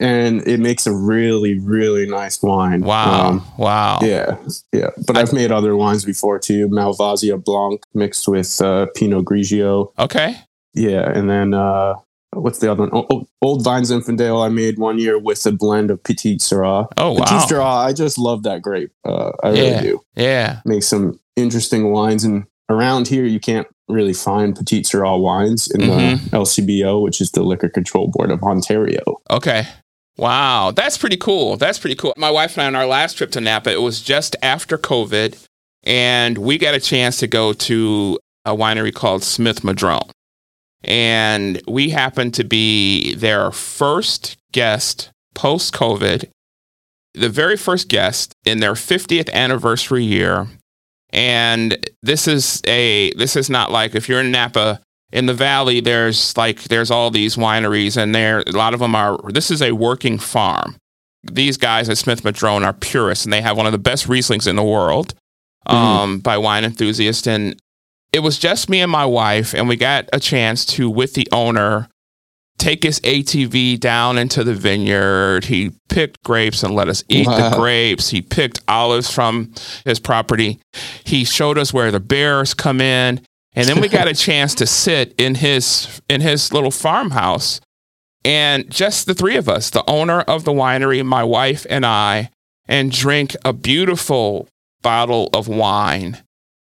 And 0.00 0.46
it 0.46 0.58
makes 0.58 0.86
a 0.86 0.92
really, 0.92 1.58
really 1.58 2.06
nice 2.08 2.42
wine. 2.42 2.80
Wow. 2.80 3.28
Um, 3.28 3.46
wow. 3.56 3.98
yeah, 4.02 4.36
yeah. 4.72 4.90
But 5.06 5.16
I- 5.16 5.20
I've 5.20 5.32
made 5.32 5.52
other 5.52 5.76
wines 5.76 6.04
before 6.04 6.38
too. 6.38 6.68
Malvasia 6.68 7.42
Blanc 7.42 7.82
mixed 7.94 8.26
with 8.26 8.60
uh, 8.60 8.86
Pinot 8.96 9.24
Grigio. 9.24 9.92
Okay. 9.98 10.36
Yeah, 10.74 11.08
and 11.08 11.30
then 11.30 11.54
uh, 11.54 11.94
what's 12.32 12.58
the 12.58 12.72
other 12.72 12.86
one? 12.88 13.06
Oh, 13.08 13.28
Old 13.40 13.62
Vines 13.62 13.92
Zinfandel 13.92 14.44
I 14.44 14.48
made 14.48 14.78
one 14.78 14.98
year 14.98 15.16
with 15.16 15.46
a 15.46 15.52
blend 15.52 15.92
of 15.92 16.02
Petite 16.02 16.40
Sirah. 16.40 16.88
Oh 16.96 17.12
wow. 17.12 17.24
Syrah, 17.48 17.86
I 17.86 17.92
just 17.92 18.18
love 18.18 18.42
that 18.42 18.60
grape. 18.62 18.90
Uh, 19.04 19.30
I 19.44 19.50
really 19.50 19.80
do. 19.82 20.00
Yeah. 20.16 20.60
Make 20.64 20.82
some 20.82 21.20
interesting 21.36 21.92
wines, 21.92 22.24
and 22.24 22.44
around 22.68 23.06
here 23.06 23.24
you 23.24 23.38
can't 23.38 23.68
really 23.88 24.14
find 24.14 24.56
Petite 24.56 24.86
Sirah 24.86 25.20
wines 25.20 25.70
in 25.70 25.82
Mhm. 25.82 26.30
the 26.30 26.36
LCBO, 26.38 27.00
which 27.02 27.20
is 27.20 27.30
the 27.30 27.44
Liquor 27.44 27.68
Control 27.68 28.08
Board 28.08 28.32
of 28.32 28.42
Ontario. 28.42 29.02
Okay. 29.30 29.68
Wow, 30.16 30.70
that's 30.70 30.96
pretty 30.96 31.16
cool. 31.16 31.56
That's 31.56 31.78
pretty 31.78 31.96
cool. 31.96 32.14
My 32.16 32.30
wife 32.30 32.56
and 32.56 32.62
I 32.62 32.66
on 32.66 32.76
our 32.76 32.86
last 32.86 33.18
trip 33.18 33.30
to 33.32 33.40
Napa, 33.40 33.72
it 33.72 33.82
was 33.82 34.00
just 34.00 34.36
after 34.42 34.78
COVID, 34.78 35.44
and 35.82 36.38
we 36.38 36.56
got 36.56 36.74
a 36.74 36.80
chance 36.80 37.18
to 37.18 37.26
go 37.26 37.52
to 37.52 38.18
a 38.44 38.54
winery 38.54 38.94
called 38.94 39.24
Smith 39.24 39.64
Madrone. 39.64 40.10
And 40.84 41.60
we 41.66 41.90
happened 41.90 42.34
to 42.34 42.44
be 42.44 43.14
their 43.14 43.50
first 43.50 44.36
guest 44.52 45.10
post 45.34 45.74
COVID, 45.74 46.28
the 47.14 47.28
very 47.28 47.56
first 47.56 47.88
guest 47.88 48.34
in 48.44 48.60
their 48.60 48.74
50th 48.74 49.32
anniversary 49.32 50.04
year. 50.04 50.46
And 51.10 51.78
this 52.02 52.28
is 52.28 52.60
a 52.66 53.12
this 53.14 53.36
is 53.36 53.48
not 53.48 53.70
like 53.70 53.94
if 53.94 54.08
you're 54.08 54.20
in 54.20 54.32
Napa 54.32 54.80
in 55.14 55.26
the 55.26 55.32
valley 55.32 55.80
there's 55.80 56.36
like 56.36 56.64
there's 56.64 56.90
all 56.90 57.10
these 57.10 57.36
wineries 57.36 57.96
and 57.96 58.14
there 58.14 58.42
a 58.46 58.50
lot 58.50 58.74
of 58.74 58.80
them 58.80 58.94
are 58.94 59.16
this 59.30 59.50
is 59.50 59.62
a 59.62 59.72
working 59.72 60.18
farm. 60.18 60.76
These 61.22 61.56
guys 61.56 61.88
at 61.88 61.96
smith 61.96 62.24
madrone 62.24 62.64
are 62.64 62.74
purists 62.74 63.24
and 63.24 63.32
they 63.32 63.40
have 63.40 63.56
one 63.56 63.64
of 63.64 63.72
the 63.72 63.78
best 63.78 64.08
rieslings 64.08 64.46
in 64.46 64.56
the 64.56 64.62
world 64.62 65.14
um, 65.66 66.18
by 66.18 66.36
wine 66.36 66.64
enthusiasts 66.64 67.26
and 67.26 67.56
it 68.12 68.18
was 68.18 68.38
just 68.38 68.68
me 68.68 68.80
and 68.80 68.92
my 68.92 69.06
wife 69.06 69.54
and 69.54 69.68
we 69.68 69.76
got 69.76 70.06
a 70.12 70.20
chance 70.20 70.66
to 70.66 70.90
with 70.90 71.14
the 71.14 71.26
owner 71.32 71.88
take 72.58 72.82
his 72.82 73.00
atv 73.00 73.80
down 73.80 74.16
into 74.16 74.44
the 74.44 74.54
vineyard. 74.54 75.44
He 75.44 75.72
picked 75.88 76.22
grapes 76.22 76.62
and 76.62 76.74
let 76.74 76.88
us 76.88 77.02
eat 77.08 77.26
the 77.26 77.52
grapes. 77.56 78.10
He 78.10 78.22
picked 78.22 78.60
olives 78.68 79.10
from 79.10 79.52
his 79.84 79.98
property. 79.98 80.60
He 81.04 81.24
showed 81.24 81.58
us 81.58 81.72
where 81.72 81.90
the 81.90 82.00
bears 82.00 82.54
come 82.54 82.80
in 82.80 83.20
and 83.54 83.66
then 83.68 83.80
we 83.80 83.88
got 83.88 84.08
a 84.08 84.14
chance 84.28 84.54
to 84.56 84.66
sit 84.66 85.14
in 85.18 85.36
his 85.36 86.00
in 86.08 86.20
his 86.20 86.52
little 86.52 86.70
farmhouse. 86.70 87.60
And 88.26 88.70
just 88.70 89.04
the 89.06 89.14
three 89.14 89.36
of 89.36 89.48
us 89.48 89.70
the 89.70 89.84
owner 89.88 90.20
of 90.22 90.44
the 90.44 90.52
winery 90.52 91.04
my 91.04 91.22
wife 91.22 91.66
and 91.68 91.84
i 91.84 92.30
and 92.66 92.90
drink 92.90 93.36
a 93.44 93.52
beautiful 93.52 94.48
bottle 94.82 95.28
of 95.34 95.46
wine. 95.48 96.22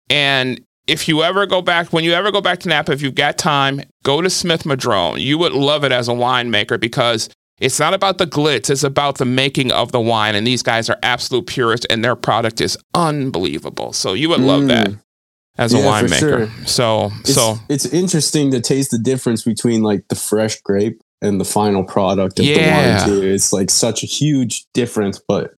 And 0.10 0.62
if 0.88 1.08
you 1.08 1.24
ever 1.24 1.46
go 1.46 1.62
back 1.62 1.94
when 1.94 2.04
you 2.04 2.12
ever 2.14 2.30
go 2.32 2.42
back 2.42 2.60
to 2.60 2.70
napa 2.70 2.92
if 2.92 3.02
you've 3.02 3.16
got 3.16 3.38
time 3.38 3.82
go 4.04 4.22
to 4.22 4.30
smith 4.30 4.66
madrone. 4.66 5.20
You 5.22 5.38
would 5.38 5.54
love 5.54 5.84
it 5.86 5.92
as 5.94 6.10
a 6.10 6.14
winemaker 6.14 6.78
because 6.80 7.30
it's 7.62 7.80
not 7.80 7.94
about 7.94 8.18
the 8.18 8.28
glitz 8.28 8.70
it's 8.70 8.84
about 8.84 9.18
the 9.18 9.26
making 9.26 9.72
of 9.72 9.94
the 9.94 10.02
wine. 10.02 10.36
And 10.36 10.46
these 10.46 10.62
guys 10.62 10.90
are 10.90 11.00
absolute 11.02 11.48
purists 11.48 11.86
and 11.90 12.04
their 12.04 12.18
product 12.18 12.60
is 12.60 12.78
unbelievable. 12.94 13.94
So 13.94 14.14
you 14.14 14.28
would 14.30 14.42
love 14.42 14.64
Mm. 14.64 14.68
that 14.68 14.90
as 15.58 15.74
a 15.74 15.78
Yeah, 15.78 15.84
winemaker 16.03 16.20
sure. 16.20 16.49
so 16.66 17.12
It's, 17.22 17.34
so 17.34 17.58
it's 17.70 17.86
interesting 17.86 18.51
to 18.51 18.60
taste 18.62 18.91
the 18.91 18.99
difference 18.99 19.43
between 19.43 19.84
like 19.84 20.08
the 20.10 20.16
fresh 20.16 20.60
grape 20.62 21.01
and 21.22 21.39
the 21.39 21.45
final 21.45 21.84
product 21.84 22.39
of 22.39 22.45
Yeah. 22.45 23.03
the 23.06 23.12
wine 23.12 23.20
too. 23.22 23.28
It's 23.28 23.51
like 23.53 23.70
such 23.70 24.03
a 24.03 24.06
huge 24.08 24.66
difference, 24.74 25.20
but 25.28 25.53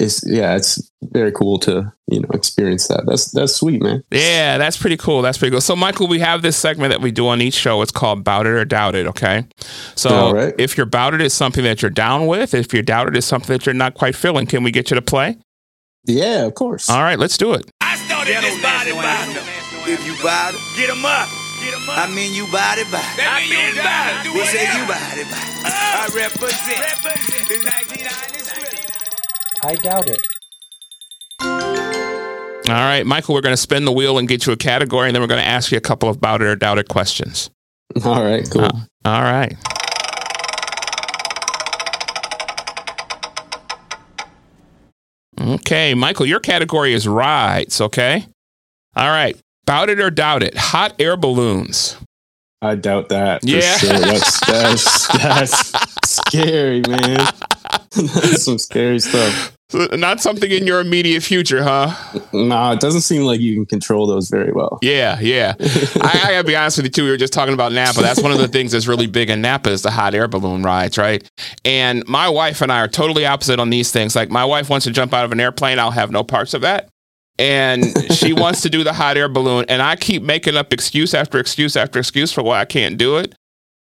it's 0.00 0.22
yeah, 0.24 0.54
it's 0.54 0.92
very 1.02 1.32
cool 1.32 1.58
to 1.58 1.92
you 2.06 2.20
know 2.20 2.28
experience 2.32 2.86
that. 2.86 3.02
That's 3.06 3.32
that's 3.32 3.56
sweet, 3.56 3.82
man. 3.82 4.04
Yeah, 4.12 4.56
that's 4.56 4.76
pretty 4.76 4.96
cool. 4.96 5.22
That's 5.22 5.38
pretty 5.38 5.50
cool. 5.50 5.60
So, 5.60 5.74
Michael, 5.74 6.06
we 6.06 6.20
have 6.20 6.42
this 6.42 6.56
segment 6.56 6.92
that 6.92 7.00
we 7.00 7.10
do 7.10 7.26
on 7.26 7.40
each 7.42 7.54
show. 7.54 7.82
It's 7.82 7.90
called 7.90 8.22
Bout 8.22 8.46
It 8.46 8.50
or 8.50 8.64
Doubt 8.64 8.94
It. 8.94 9.08
Okay. 9.08 9.44
So, 9.96 10.30
right. 10.32 10.54
if 10.56 10.76
your 10.76 10.86
bout 10.86 11.14
it 11.14 11.20
is 11.20 11.34
something 11.34 11.64
that 11.64 11.82
you're 11.82 11.90
down 11.90 12.28
with, 12.28 12.54
if 12.54 12.72
you're 12.72 12.84
doubt 12.84 13.08
it 13.08 13.16
is 13.16 13.24
something 13.24 13.52
that 13.52 13.66
you're 13.66 13.74
not 13.74 13.94
quite 13.94 14.14
feeling, 14.14 14.46
can 14.46 14.62
we 14.62 14.70
get 14.70 14.88
you 14.90 14.94
to 14.94 15.02
play? 15.02 15.36
Yeah, 16.06 16.44
of 16.46 16.54
course. 16.54 16.88
All 16.88 17.02
right, 17.02 17.18
let's 17.18 17.36
do 17.36 17.52
it. 17.54 17.68
I 18.28 18.30
started 18.30 18.52
this 18.52 18.60
body 18.62 18.92
body. 18.92 19.32
If 19.92 20.04
you 20.06 20.14
bout 20.22 20.52
it, 20.54 20.60
Get 20.76 20.90
'em 20.90 21.04
up. 21.04 21.28
Get 21.64 21.72
'em 21.74 21.88
up. 21.88 21.98
I 21.98 22.06
mean 22.14 22.34
you 22.34 22.46
bout 22.52 22.76
it, 22.78 22.90
bout. 22.92 23.02
I 23.16 23.40
mean, 23.48 23.74
bout 23.76 24.26
it. 24.26 24.32
We 24.34 24.44
say 24.44 24.62
you 24.68 24.86
bout 24.86 25.16
it, 25.16 25.26
bout. 25.30 25.48
I 25.64 26.08
represent. 26.14 26.78
Represent. 27.04 27.50
It's 27.50 27.64
1993. 27.64 29.70
I 29.70 29.74
doubt 29.76 30.08
it. 30.08 30.20
All 32.68 32.74
right, 32.74 33.06
Michael, 33.06 33.34
we're 33.34 33.40
going 33.40 33.54
to 33.54 33.56
spin 33.56 33.86
the 33.86 33.92
wheel 33.92 34.18
and 34.18 34.28
get 34.28 34.44
you 34.46 34.52
a 34.52 34.56
category, 34.56 35.08
and 35.08 35.14
then 35.14 35.22
we're 35.22 35.26
going 35.28 35.40
to 35.42 35.46
ask 35.46 35.72
you 35.72 35.78
a 35.78 35.80
couple 35.80 36.08
of 36.10 36.20
bout 36.20 36.42
it 36.42 36.46
or 36.46 36.54
doubt 36.54 36.76
it 36.78 36.88
questions. 36.88 37.48
All 38.04 38.22
right, 38.22 38.46
cool. 38.50 38.64
Uh, 38.64 38.70
all 39.06 39.22
right. 39.22 39.56
Okay, 45.48 45.94
Michael, 45.94 46.26
your 46.26 46.40
category 46.40 46.92
is 46.92 47.08
rides, 47.08 47.80
okay? 47.80 48.26
All 48.94 49.08
right. 49.08 49.36
Bout 49.64 49.88
it 49.88 50.00
or 50.00 50.10
doubt 50.10 50.42
it. 50.42 50.56
Hot 50.56 50.94
air 50.98 51.16
balloons. 51.16 51.96
I 52.60 52.74
doubt 52.74 53.08
that. 53.10 53.42
For 53.42 53.48
Yeah. 53.48 53.76
sure. 53.78 53.98
That's 53.98 54.46
that's 54.46 55.08
that's 55.18 55.72
scary, 56.10 56.82
man. 56.88 57.18
that's 57.92 58.44
some 58.44 58.58
scary 58.58 58.98
stuff. 58.98 59.54
Not 59.74 60.22
something 60.22 60.50
in 60.50 60.66
your 60.66 60.80
immediate 60.80 61.22
future, 61.22 61.62
huh? 61.62 61.94
Nah, 62.32 62.72
it 62.72 62.80
doesn't 62.80 63.02
seem 63.02 63.22
like 63.22 63.38
you 63.38 63.54
can 63.54 63.66
control 63.66 64.06
those 64.06 64.30
very 64.30 64.50
well. 64.50 64.78
Yeah, 64.80 65.20
yeah. 65.20 65.54
I, 65.60 66.20
I 66.24 66.30
gotta 66.32 66.44
be 66.44 66.56
honest 66.56 66.78
with 66.78 66.86
you 66.86 66.90
too. 66.90 67.04
We 67.04 67.10
were 67.10 67.18
just 67.18 67.34
talking 67.34 67.52
about 67.52 67.72
Napa. 67.72 68.00
That's 68.00 68.22
one 68.22 68.32
of 68.32 68.38
the 68.38 68.48
things 68.48 68.72
that's 68.72 68.86
really 68.86 69.06
big 69.06 69.28
in 69.28 69.42
Napa 69.42 69.68
is 69.68 69.82
the 69.82 69.90
hot 69.90 70.14
air 70.14 70.26
balloon 70.26 70.62
rides, 70.62 70.96
right? 70.96 71.28
And 71.66 72.02
my 72.08 72.30
wife 72.30 72.62
and 72.62 72.72
I 72.72 72.80
are 72.80 72.88
totally 72.88 73.26
opposite 73.26 73.60
on 73.60 73.68
these 73.68 73.92
things. 73.92 74.16
Like 74.16 74.30
my 74.30 74.44
wife 74.44 74.70
wants 74.70 74.84
to 74.86 74.90
jump 74.90 75.12
out 75.12 75.26
of 75.26 75.32
an 75.32 75.40
airplane. 75.40 75.78
I'll 75.78 75.90
have 75.90 76.10
no 76.10 76.24
parts 76.24 76.54
of 76.54 76.62
that. 76.62 76.88
And 77.38 77.84
she 78.12 78.32
wants 78.32 78.62
to 78.62 78.70
do 78.70 78.82
the 78.82 78.94
hot 78.94 79.16
air 79.16 79.28
balloon, 79.28 79.66
and 79.68 79.80
I 79.80 79.94
keep 79.94 80.22
making 80.24 80.56
up 80.56 80.72
excuse 80.72 81.14
after 81.14 81.38
excuse 81.38 81.76
after 81.76 82.00
excuse 82.00 82.32
for 82.32 82.42
why 82.42 82.58
I 82.60 82.64
can't 82.64 82.96
do 82.96 83.18
it. 83.18 83.34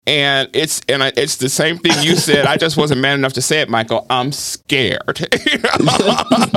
And 0.07 0.49
it's 0.53 0.81
and 0.87 1.03
I, 1.03 1.11
it's 1.17 1.37
the 1.37 1.49
same 1.49 1.79
thing 1.79 1.93
you 2.03 2.15
said. 2.15 2.45
I 2.45 2.57
just 2.57 2.77
wasn't 2.77 3.01
man 3.01 3.17
enough 3.17 3.33
to 3.33 3.41
say 3.41 3.61
it, 3.61 3.69
Michael. 3.69 4.05
I'm 4.09 4.31
scared. 4.31 5.17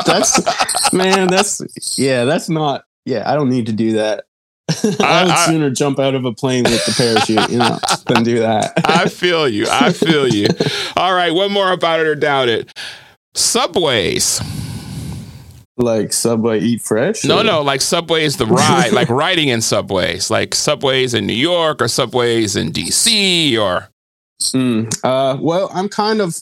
that's 0.07 0.93
man, 0.93 1.29
that's 1.29 1.99
yeah, 1.99 2.25
that's 2.25 2.49
not 2.51 2.85
yeah, 3.07 3.31
I 3.31 3.35
don't 3.35 3.49
need 3.49 3.67
to 3.67 3.73
do 3.73 3.93
that. 3.93 4.25
I, 5.01 5.25
would 5.25 5.33
I- 5.33 5.47
sooner 5.47 5.71
jump 5.71 5.99
out 5.99 6.15
of 6.15 6.27
a 6.27 6.33
plane 6.35 6.65
with 6.65 6.85
the 6.85 6.93
parachute, 6.93 7.51
you 7.51 7.59
know, 7.59 7.79
than 8.07 8.23
do 8.23 8.41
that. 8.41 8.75
I 8.85 9.09
feel 9.09 9.49
you. 9.49 9.67
I 9.71 9.93
feel 9.93 10.29
you. 10.29 10.49
All 10.97 11.15
right, 11.15 11.33
one 11.33 11.51
more 11.51 11.73
about 11.73 12.01
it 12.01 12.07
or 12.07 12.15
doubt 12.15 12.51
it. 12.51 12.77
Subways. 13.35 14.41
Like 15.79 16.13
Subway 16.13 16.61
Eat 16.61 16.83
Fresh? 16.83 17.25
No, 17.25 17.41
or- 17.41 17.45
no, 17.45 17.63
like 17.63 17.81
subways, 17.81 18.37
the 18.37 18.47
ride, 18.47 18.93
like 18.93 19.09
riding 19.25 19.49
in 19.49 19.61
subways, 19.61 20.31
like 20.31 20.55
subways 20.55 21.15
in 21.15 21.27
New 21.27 21.33
York 21.35 21.81
or 21.83 21.89
subways 21.89 22.57
in 22.57 22.73
DC 22.73 23.59
or. 23.59 23.89
Mm, 24.41 24.95
uh, 25.03 25.37
well, 25.41 25.71
I'm 25.75 25.89
kind 25.89 26.21
of, 26.21 26.37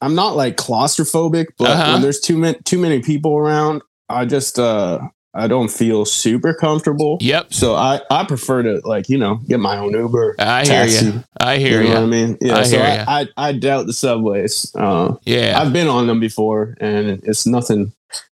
I'm 0.00 0.14
not 0.14 0.36
like 0.36 0.56
claustrophobic, 0.56 1.46
but 1.58 1.70
Uh-huh. 1.70 1.92
when 1.94 2.02
there's 2.02 2.20
too 2.20 2.36
many 2.38 2.58
too 2.64 2.78
many 2.78 3.00
people 3.00 3.36
around, 3.36 3.82
I 4.08 4.24
just 4.24 4.58
uh, 4.58 5.00
I 5.34 5.48
don't 5.48 5.68
feel 5.70 6.04
super 6.04 6.54
comfortable. 6.54 7.18
Yep. 7.20 7.52
So 7.52 7.74
I 7.74 8.00
I 8.10 8.24
prefer 8.24 8.62
to 8.62 8.80
like 8.84 9.08
you 9.08 9.18
know 9.18 9.36
get 9.48 9.58
my 9.58 9.78
own 9.78 9.92
Uber. 9.92 10.36
I 10.38 10.58
hear 10.64 10.72
taxi, 10.86 11.06
you. 11.06 11.24
I 11.40 11.54
You 11.54 11.66
hear 11.66 11.82
know 11.82 11.88
what 11.94 11.98
I 12.02 12.06
mean? 12.06 12.38
Yeah. 12.40 12.56
I 12.58 12.62
so 12.62 12.76
hear 12.78 13.04
I. 13.08 13.20
I 13.22 13.48
I 13.48 13.52
doubt 13.52 13.86
the 13.86 13.92
subways. 13.94 14.70
Uh, 14.76 15.14
Yeah. 15.24 15.58
I've 15.60 15.72
been 15.72 15.88
on 15.88 16.06
them 16.06 16.20
before, 16.20 16.76
and 16.80 17.20
it's 17.24 17.46
nothing. 17.46 17.92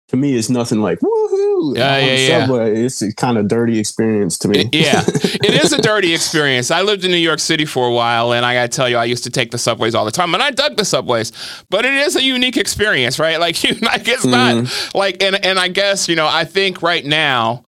To 0.09 0.17
me, 0.17 0.35
it's 0.35 0.49
nothing 0.49 0.81
like 0.81 0.99
woohoo. 1.01 1.77
Yeah, 1.77 1.97
yeah, 1.99 2.15
yeah. 2.15 2.39
Subway, 2.41 2.83
it's 2.83 2.99
a 3.03 3.13
kind 3.13 3.37
of 3.37 3.47
dirty 3.47 3.77
experience 3.77 4.39
to 4.39 4.47
me. 4.47 4.67
Yeah, 4.73 5.03
it 5.07 5.63
is 5.63 5.71
a 5.71 5.79
dirty 5.79 6.15
experience. 6.15 6.71
I 6.71 6.81
lived 6.81 7.05
in 7.05 7.11
New 7.11 7.17
York 7.17 7.39
City 7.39 7.65
for 7.65 7.87
a 7.87 7.91
while, 7.91 8.33
and 8.33 8.43
I 8.43 8.55
got 8.55 8.71
to 8.71 8.75
tell 8.75 8.89
you, 8.89 8.97
I 8.97 9.05
used 9.05 9.23
to 9.25 9.29
take 9.29 9.51
the 9.51 9.59
subways 9.59 9.93
all 9.93 10.05
the 10.05 10.11
time, 10.11 10.33
and 10.33 10.41
I 10.41 10.49
dug 10.49 10.77
the 10.77 10.85
subways. 10.85 11.31
But 11.69 11.85
it 11.85 11.93
is 11.93 12.15
a 12.15 12.23
unique 12.23 12.57
experience, 12.57 13.19
right? 13.19 13.39
Like, 13.49 13.63
you, 13.63 13.73
like 13.75 14.05
it's 14.07 14.25
not 14.25 14.55
mm-hmm. 14.55 14.97
like, 14.97 15.23
and 15.23 15.43
and 15.45 15.57
I 15.57 15.69
guess 15.69 16.09
you 16.09 16.15
know, 16.15 16.27
I 16.27 16.43
think 16.43 16.81
right 16.81 17.05
now, 17.05 17.63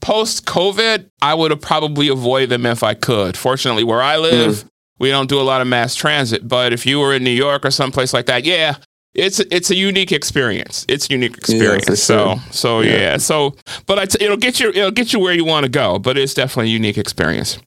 post 0.00 0.46
COVID, 0.46 1.10
I 1.20 1.34
would 1.34 1.50
have 1.50 1.60
probably 1.60 2.08
avoided 2.08 2.50
them 2.50 2.64
if 2.64 2.82
I 2.82 2.94
could. 2.94 3.36
Fortunately, 3.36 3.84
where 3.84 4.02
I 4.02 4.18
live. 4.18 4.52
Mm. 4.52 4.68
we 4.98 5.10
don't 5.10 5.28
do 5.28 5.40
a 5.40 5.42
lot 5.42 5.60
of 5.60 5.66
mass 5.66 5.94
transit. 5.94 6.46
But 6.46 6.72
if 6.72 6.86
you 6.86 7.00
were 7.00 7.14
in 7.14 7.24
New 7.24 7.30
York 7.30 7.64
or 7.64 7.70
someplace 7.70 8.12
like 8.12 8.26
that, 8.26 8.44
yeah, 8.44 8.76
it's 9.16 9.40
it's 9.40 9.70
a 9.70 9.74
unique 9.74 10.12
experience. 10.12 10.84
It's 10.88 11.08
a 11.08 11.12
unique 11.12 11.36
experience. 11.36 11.84
for 11.86 11.96
So 11.96 12.34
sure. 12.34 12.42
so 12.52 12.80
yeah. 12.80 12.92
Yeah. 12.96 13.16
So 13.16 13.54
but 13.86 13.98
I 13.98 14.06
t- 14.06 14.24
it'll 14.24 14.36
get 14.36 14.60
you 14.60 14.68
it'll 14.70 14.90
get 14.90 15.12
you 15.12 15.18
where 15.20 15.32
you 15.34 15.44
want 15.44 15.64
to 15.64 15.70
go. 15.70 15.98
But 15.98 16.16
it's 16.18 16.34
definitely 16.34 16.70
a 16.70 16.74
unique 16.74 16.98
experience. 16.98 17.58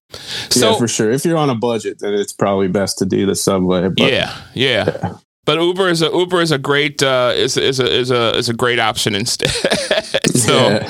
So 0.49 0.71
yeah, 0.71 0.77
for 0.77 0.87
sure. 0.87 1.11
If 1.11 1.25
you're 1.25 1.37
on 1.37 1.49
a 1.49 1.55
budget, 1.55 1.99
then 1.99 2.13
it's 2.13 2.33
probably 2.33 2.67
best 2.67 2.97
to 2.99 3.05
do 3.05 3.25
the 3.25 3.35
subway. 3.35 3.89
But 3.89 4.11
yeah, 4.11 4.35
yeah. 4.53 5.15
But 5.45 5.59
Uber 5.59 5.89
is 5.89 6.03
a 6.03 6.09
Uber 6.11 6.41
is 6.41 6.51
a 6.51 6.59
great 6.59 7.01
uh, 7.01 7.33
is 7.35 7.57
is 7.57 7.79
a 7.79 7.91
is 7.91 8.11
a 8.11 8.35
is 8.37 8.49
a 8.49 8.53
great 8.53 8.77
option 8.77 9.15
instead. 9.15 9.49
so 10.27 10.53
yeah. 10.69 10.87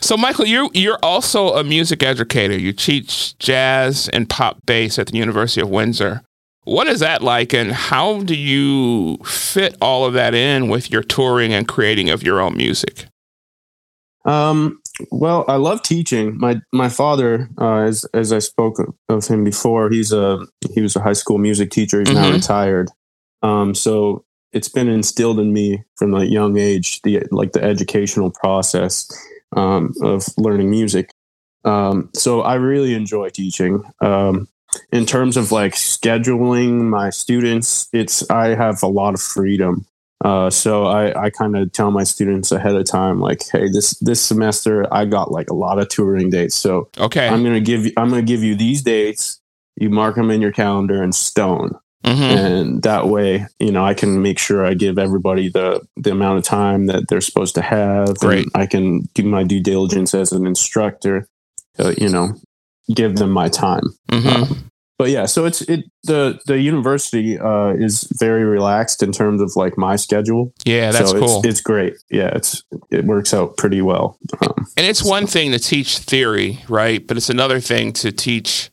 so 0.00 0.16
Michael, 0.16 0.46
you're 0.46 0.68
you're 0.72 0.98
also 1.02 1.54
a 1.54 1.62
music 1.62 2.02
educator. 2.02 2.58
You 2.58 2.72
teach 2.72 3.38
jazz 3.38 4.08
and 4.08 4.28
pop 4.28 4.58
bass 4.66 4.98
at 4.98 5.06
the 5.08 5.16
University 5.16 5.60
of 5.60 5.70
Windsor. 5.70 6.22
What 6.64 6.86
is 6.86 7.00
that 7.00 7.22
like, 7.22 7.52
and 7.52 7.72
how 7.72 8.22
do 8.22 8.34
you 8.34 9.18
fit 9.24 9.76
all 9.82 10.04
of 10.06 10.14
that 10.14 10.34
in 10.34 10.68
with 10.68 10.90
your 10.90 11.02
touring 11.02 11.52
and 11.52 11.68
creating 11.68 12.08
of 12.10 12.22
your 12.22 12.40
own 12.40 12.56
music? 12.56 13.06
Um, 14.24 14.80
well, 15.10 15.44
I 15.48 15.56
love 15.56 15.82
teaching. 15.82 16.38
My 16.38 16.60
my 16.72 16.88
father, 16.88 17.50
uh, 17.60 17.80
as 17.80 18.06
as 18.14 18.32
I 18.32 18.38
spoke 18.38 18.78
of- 19.08 19.26
him 19.26 19.44
before, 19.44 19.90
he's 19.90 20.12
a 20.12 20.38
he 20.74 20.80
was 20.80 20.96
a 20.96 21.00
high 21.00 21.12
school 21.12 21.38
music 21.38 21.70
teacher. 21.70 22.00
He's 22.00 22.12
now 22.14 22.30
Mhm. 22.30 22.34
retired. 22.34 22.90
Um, 23.42 23.74
so 23.74 24.24
it's 24.52 24.68
been 24.68 24.88
instilled 24.88 25.38
in 25.40 25.52
me 25.52 25.82
from 25.96 26.14
a 26.14 26.24
young 26.24 26.56
age 26.58 27.00
the 27.02 27.22
like 27.30 27.52
the 27.52 27.62
educational 27.62 28.30
process 28.30 29.06
um, 29.56 29.92
of 30.02 30.24
learning 30.38 30.70
music. 30.70 31.10
Um, 31.64 32.08
so 32.14 32.40
I 32.40 32.54
really 32.54 32.94
enjoy 32.94 33.28
teaching. 33.28 33.82
Um, 34.00 34.48
in 34.92 35.06
terms 35.06 35.36
of 35.36 35.52
like 35.52 35.74
scheduling 35.74 36.82
my 36.82 37.10
students, 37.10 37.88
it's 37.92 38.28
I 38.30 38.48
have 38.54 38.82
a 38.82 38.86
lot 38.88 39.14
of 39.14 39.20
freedom. 39.20 39.86
Uh, 40.24 40.48
so 40.48 40.84
I, 40.86 41.24
I 41.24 41.30
kind 41.30 41.54
of 41.56 41.70
tell 41.72 41.90
my 41.90 42.04
students 42.04 42.50
ahead 42.50 42.74
of 42.76 42.86
time, 42.86 43.20
like, 43.20 43.42
hey, 43.52 43.68
this 43.68 43.98
this 43.98 44.22
semester 44.22 44.86
I 44.92 45.04
got 45.04 45.30
like 45.30 45.50
a 45.50 45.54
lot 45.54 45.78
of 45.78 45.88
touring 45.88 46.30
dates, 46.30 46.54
so 46.54 46.88
Okay. 46.98 47.28
I'm 47.28 47.42
gonna 47.42 47.60
give 47.60 47.84
you 47.86 47.92
I'm 47.96 48.08
gonna 48.08 48.22
give 48.22 48.42
you 48.42 48.54
these 48.54 48.82
dates. 48.82 49.40
You 49.76 49.90
mark 49.90 50.14
them 50.14 50.30
in 50.30 50.40
your 50.40 50.52
calendar 50.52 51.02
and 51.02 51.14
stone, 51.14 51.72
hmm 52.06 52.10
and 52.22 52.82
that 52.84 53.08
way, 53.08 53.46
you 53.58 53.72
know, 53.72 53.84
I 53.84 53.92
can 53.92 54.22
make 54.22 54.38
sure 54.38 54.64
I 54.64 54.72
give 54.74 54.98
everybody 54.98 55.48
the 55.50 55.80
the 55.96 56.12
amount 56.12 56.38
of 56.38 56.44
time 56.44 56.86
that 56.86 57.08
they're 57.08 57.20
supposed 57.20 57.54
to 57.56 57.62
have. 57.62 58.08
and 58.08 58.18
Great. 58.18 58.46
I 58.54 58.66
can 58.66 59.00
do 59.14 59.24
my 59.24 59.42
due 59.42 59.60
diligence 59.60 60.14
as 60.14 60.32
an 60.32 60.46
instructor. 60.46 61.28
Uh, 61.78 61.92
you 61.98 62.08
know, 62.08 62.34
give 62.94 63.16
them 63.16 63.30
my 63.30 63.48
time 63.48 63.82
hmm 64.10 64.42
but 64.96 65.10
yeah, 65.10 65.26
so 65.26 65.44
it's 65.44 65.60
it 65.62 65.84
the 66.04 66.38
the 66.46 66.60
university 66.60 67.38
uh, 67.38 67.70
is 67.70 68.06
very 68.18 68.44
relaxed 68.44 69.02
in 69.02 69.10
terms 69.10 69.40
of 69.40 69.50
like 69.56 69.76
my 69.76 69.96
schedule. 69.96 70.52
Yeah, 70.64 70.92
that's 70.92 71.10
so 71.10 71.18
cool. 71.18 71.38
It's, 71.38 71.46
it's 71.48 71.60
great. 71.60 71.94
Yeah, 72.10 72.28
it's 72.28 72.62
it 72.90 73.04
works 73.04 73.34
out 73.34 73.56
pretty 73.56 73.82
well. 73.82 74.16
Um, 74.40 74.66
And 74.76 74.86
it's 74.86 75.04
one 75.04 75.26
thing 75.26 75.50
to 75.50 75.58
teach 75.58 75.98
theory, 75.98 76.60
right? 76.68 77.04
But 77.04 77.16
it's 77.16 77.28
another 77.28 77.58
thing 77.58 77.92
to 77.94 78.12
teach 78.12 78.70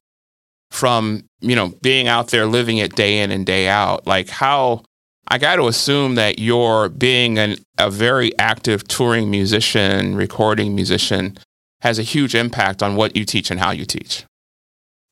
from, 0.70 1.24
you 1.40 1.56
know, 1.56 1.74
being 1.82 2.08
out 2.08 2.28
there 2.28 2.46
living 2.46 2.78
it 2.78 2.96
day 2.96 3.20
in 3.20 3.32
and 3.32 3.46
day 3.46 3.68
out. 3.68 4.06
Like 4.06 4.30
how 4.30 4.84
I 5.28 5.40
got 5.40 5.56
to 5.56 5.68
assume 5.68 6.16
that 6.16 6.38
you're 6.38 6.90
being 6.90 7.40
an, 7.40 7.56
a 7.80 7.90
very 7.90 8.38
active 8.38 8.88
touring 8.88 9.32
musician, 9.32 10.16
recording 10.16 10.76
musician 10.76 11.38
has 11.82 12.00
a 12.00 12.04
huge 12.04 12.36
impact 12.36 12.82
on 12.82 12.96
what 12.96 13.16
you 13.16 13.26
teach 13.26 13.52
and 13.52 13.60
how 13.60 13.72
you 13.72 13.86
teach. 13.86 14.26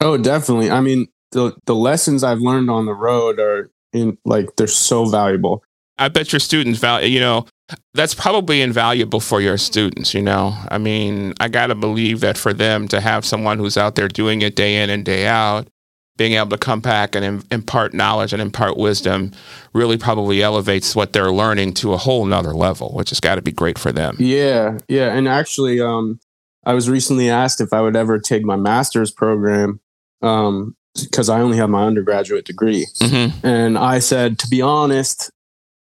oh, 0.02 0.18
definitely. 0.18 0.72
I 0.72 0.82
mean, 0.82 1.08
the 1.32 1.56
the 1.66 1.76
lessons 1.76 2.24
I've 2.24 2.40
learned 2.40 2.70
on 2.70 2.86
the 2.86 2.94
road 2.94 3.40
are 3.40 3.70
in 3.94 4.18
like 4.26 4.56
they're 4.56 4.68
so 4.68 5.06
valuable. 5.06 5.64
I 5.98 6.08
bet 6.08 6.32
your 6.32 6.40
students 6.40 6.80
value, 6.80 7.10
you 7.10 7.20
know, 7.20 7.46
that's 7.94 8.14
probably 8.14 8.62
invaluable 8.62 9.20
for 9.20 9.42
your 9.42 9.58
students, 9.58 10.14
you 10.14 10.22
know. 10.22 10.56
I 10.70 10.78
mean, 10.78 11.34
I 11.42 11.50
got 11.50 11.68
to 11.68 11.76
believe 11.76 12.22
that 12.22 12.38
for 12.38 12.54
them 12.54 12.88
to 12.88 13.02
have 13.02 13.26
someone 13.26 13.60
who's 13.60 13.78
out 13.78 13.96
there 13.96 14.08
doing 14.08 14.42
it 14.42 14.56
day 14.56 14.82
in 14.82 14.90
and 14.90 15.04
day 15.04 15.28
out, 15.28 15.68
being 16.16 16.34
able 16.34 16.50
to 16.50 16.58
come 16.58 16.80
back 16.80 17.16
and 17.16 17.26
im- 17.26 17.44
impart 17.52 17.94
knowledge 17.94 18.32
and 18.32 18.42
impart 18.42 18.78
wisdom 18.78 19.32
really 19.74 19.98
probably 19.98 20.42
elevates 20.42 20.96
what 20.96 21.12
they're 21.12 21.32
learning 21.32 21.74
to 21.74 21.94
a 21.94 21.98
whole 21.98 22.26
nother 22.26 22.54
level, 22.54 22.94
which 22.94 23.10
has 23.10 23.20
got 23.20 23.36
to 23.36 23.42
be 23.42 23.52
great 23.52 23.78
for 23.78 23.92
them. 23.92 24.16
Yeah, 24.20 24.78
yeah. 24.88 25.14
And 25.14 25.28
actually, 25.28 25.82
um, 25.82 26.20
I 26.66 26.74
was 26.74 26.90
recently 26.90 27.30
asked 27.30 27.62
if 27.62 27.74
I 27.74 27.82
would 27.82 27.96
ever 27.96 28.20
take 28.20 28.44
my 28.44 28.56
master's 28.56 29.12
program 29.12 29.80
um, 30.22 30.76
because 31.00 31.30
I 31.30 31.40
only 31.40 31.58
have 31.58 31.70
my 31.70 31.86
undergraduate 31.86 32.46
degree. 32.46 32.86
hmm 33.02 33.28
And 33.44 33.78
I 33.78 34.00
said, 34.00 34.38
to 34.40 34.48
be 34.48 34.62
honest, 34.62 35.32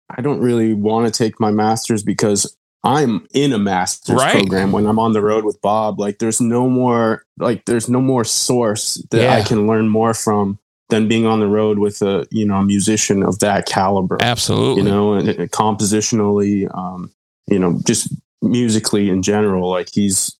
I 0.09 0.21
don't 0.21 0.39
really 0.39 0.73
want 0.73 1.05
to 1.11 1.17
take 1.17 1.39
my 1.39 1.51
master's 1.51 2.03
because 2.03 2.55
I'm 2.83 3.25
in 3.33 3.53
a 3.53 3.59
master's 3.59 4.17
Right. 4.17 4.33
program 4.33 4.71
when 4.71 4.85
I'm 4.85 4.99
on 4.99 5.13
the 5.13 5.21
road 5.21 5.45
with 5.45 5.61
Bob. 5.61 5.99
Like 5.99 6.19
there's 6.19 6.41
no 6.41 6.67
more 6.69 7.23
like 7.37 7.63
there's 7.65 7.87
no 7.87 8.01
more 8.01 8.23
source 8.25 8.95
that 9.11 9.29
I 9.29 9.41
can 9.41 9.67
learn 9.67 9.87
more 9.89 10.13
from 10.13 10.59
than 10.89 11.07
being 11.07 11.25
on 11.25 11.39
the 11.39 11.47
road 11.47 11.79
with 11.79 12.01
a 12.01 12.27
you 12.29 12.45
know 12.45 12.55
a 12.57 12.63
musician 12.65 13.23
of 13.23 13.39
that 13.39 13.65
caliber. 13.65 14.17
Absolutely. 14.19 14.83
You 14.83 14.89
know, 14.89 15.13
and, 15.13 15.29
and 15.29 15.49
compositionally, 15.51 16.67
um, 16.75 17.09
you 17.47 17.57
know, 17.57 17.79
just 17.85 18.13
musically 18.41 19.09
in 19.09 19.21
general, 19.21 19.69
like 19.69 19.89
he's 19.93 20.35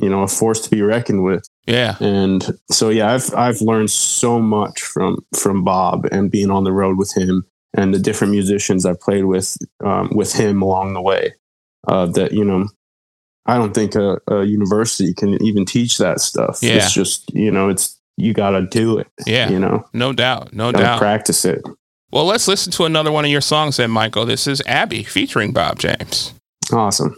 you 0.00 0.08
know 0.08 0.22
a 0.22 0.28
force 0.28 0.60
to 0.60 0.70
be 0.70 0.82
reckoned 0.82 1.24
with 1.24 1.46
yeah. 1.66 1.96
and 2.00 2.56
so 2.70 2.88
yeah 2.88 3.12
i've 3.12 3.34
i've 3.34 3.60
learned 3.60 3.90
so 3.90 4.38
much 4.40 4.80
from 4.82 5.18
from 5.36 5.64
bob 5.64 6.06
and 6.12 6.30
being 6.30 6.50
on 6.50 6.64
the 6.64 6.72
road 6.72 6.96
with 6.98 7.12
him 7.16 7.44
and 7.74 7.92
the 7.92 7.98
different 7.98 8.30
musicians 8.32 8.86
i've 8.86 9.00
played 9.00 9.24
with 9.24 9.56
um, 9.84 10.10
with 10.14 10.32
him 10.32 10.62
along 10.62 10.94
the 10.94 11.02
way 11.02 11.34
uh, 11.88 12.06
that 12.06 12.32
you 12.32 12.44
know 12.44 12.68
i 13.46 13.56
don't 13.56 13.74
think 13.74 13.94
a, 13.94 14.18
a 14.28 14.44
university 14.44 15.12
can 15.14 15.42
even 15.42 15.64
teach 15.64 15.98
that 15.98 16.20
stuff 16.20 16.58
Yeah. 16.62 16.74
it's 16.76 16.92
just 16.92 17.32
you 17.34 17.50
know 17.50 17.68
it's 17.68 17.96
you 18.16 18.32
gotta 18.34 18.62
do 18.62 18.98
it 18.98 19.06
Yeah. 19.26 19.48
you 19.48 19.58
know 19.60 19.84
No 19.92 20.12
doubt. 20.12 20.52
No 20.52 20.72
doubt. 20.72 20.98
practice 20.98 21.44
it 21.44 21.62
Well, 22.10 22.24
let's 22.24 22.48
listen 22.48 22.72
to 22.72 22.84
another 22.84 23.12
one 23.12 23.24
of 23.24 23.30
your 23.30 23.40
songs 23.42 23.76
then, 23.76 23.90
Michael. 23.92 24.24
This 24.26 24.46
is 24.48 24.60
Abby 24.66 25.04
featuring 25.04 25.52
Bob 25.52 25.78
James. 25.78 26.32
awesome 26.72 27.16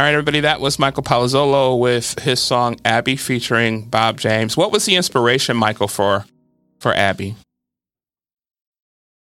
All 0.00 0.06
right, 0.06 0.14
everybody, 0.14 0.40
that 0.40 0.62
was 0.62 0.78
Michael 0.78 1.02
Palazzolo 1.02 1.78
with 1.78 2.18
his 2.20 2.40
song 2.40 2.80
Abby 2.86 3.16
featuring 3.16 3.86
Bob 3.86 4.18
James. 4.18 4.56
What 4.56 4.72
was 4.72 4.86
the 4.86 4.96
inspiration, 4.96 5.58
Michael, 5.58 5.88
for 5.88 6.24
for 6.78 6.94
Abby? 6.94 7.36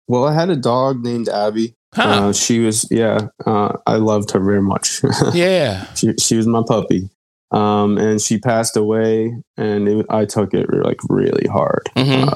Well, 0.07 0.23
I 0.25 0.33
had 0.33 0.49
a 0.49 0.55
dog 0.55 1.03
named 1.03 1.27
Abby. 1.27 1.73
Huh. 1.93 2.03
Uh, 2.29 2.31
she 2.31 2.59
was, 2.59 2.87
yeah, 2.89 3.27
uh, 3.45 3.73
I 3.85 3.97
loved 3.97 4.31
her 4.31 4.39
very 4.39 4.61
much. 4.61 5.01
yeah. 5.33 5.93
she, 5.93 6.13
she 6.13 6.37
was 6.37 6.47
my 6.47 6.63
puppy. 6.65 7.09
Um, 7.51 7.97
and 7.97 8.21
she 8.21 8.39
passed 8.39 8.77
away, 8.77 9.35
and 9.57 9.89
it, 9.89 10.05
I 10.09 10.23
took 10.23 10.53
it 10.53 10.67
like 10.73 11.01
really 11.09 11.49
hard. 11.49 11.89
Mhm. 11.97 12.31
Uh, 12.31 12.35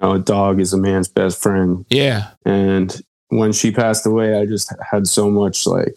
you 0.00 0.08
know, 0.08 0.12
a 0.12 0.18
dog 0.20 0.60
is 0.60 0.72
a 0.72 0.78
man's 0.78 1.08
best 1.08 1.42
friend, 1.42 1.84
Yeah. 1.90 2.28
and 2.44 2.96
when 3.30 3.52
she 3.52 3.72
passed 3.72 4.06
away, 4.06 4.40
I 4.40 4.46
just 4.46 4.72
had 4.88 5.08
so 5.08 5.28
much 5.32 5.66
like 5.66 5.96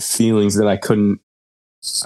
feelings 0.00 0.56
that 0.56 0.66
I 0.66 0.76
couldn't. 0.76 1.20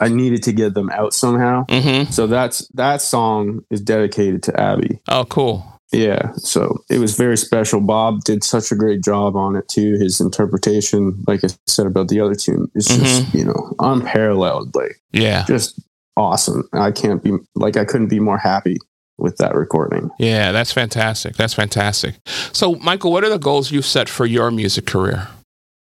I 0.01 0.09
needed 0.09 0.43
to 0.45 0.53
get 0.53 0.75
them 0.75 0.89
out 0.91 1.15
somehow. 1.15 1.67
Mm-hmm. 1.67 2.11
So 2.13 2.27
that's 2.29 2.69
that 2.75 3.03
song 3.03 3.65
is 3.71 3.81
dedicated 3.81 4.43
to 4.45 4.61
Abby. 4.61 5.01
Oh, 5.09 5.25
cool. 5.25 5.67
Yeah, 5.93 6.33
so 6.37 6.79
it 6.91 6.99
was 6.99 7.17
very 7.17 7.37
special. 7.37 7.81
Bob 7.81 8.25
did 8.25 8.43
such 8.43 8.73
a 8.73 8.75
great 8.75 9.03
job 9.03 9.37
on 9.37 9.55
it 9.55 9.69
too. 9.69 9.93
His 9.99 10.21
interpretation, 10.21 11.23
like 11.29 11.45
I 11.45 11.49
said 11.67 11.87
about 11.87 12.09
the 12.09 12.21
other 12.21 12.35
tune, 12.35 12.69
is 12.75 12.87
just 12.87 13.35
you 13.35 13.45
know 13.45 13.75
unparalleled. 13.81 14.75
Like 14.75 14.97
Yeah. 15.13 15.45
just 15.47 15.81
awesome. 16.17 16.69
I 16.73 16.91
can't 16.91 17.23
be 17.23 17.33
like 17.55 17.77
I 17.77 17.85
couldn't 17.85 18.09
be 18.09 18.21
more 18.21 18.39
happy 18.39 18.79
with 19.19 19.37
that 19.37 19.55
recording. 19.55 20.11
Yeah, 20.19 20.51
that's 20.53 20.73
fantastic. 20.73 21.37
That's 21.37 21.55
fantastic. 21.55 22.17
So, 22.53 22.75
Michael, 22.77 23.13
what 23.13 23.23
are 23.23 23.31
the 23.31 23.39
goals 23.39 23.71
you've 23.71 23.87
set 23.87 24.09
for 24.09 24.27
your 24.27 24.51
music 24.51 24.87
career? 24.87 25.29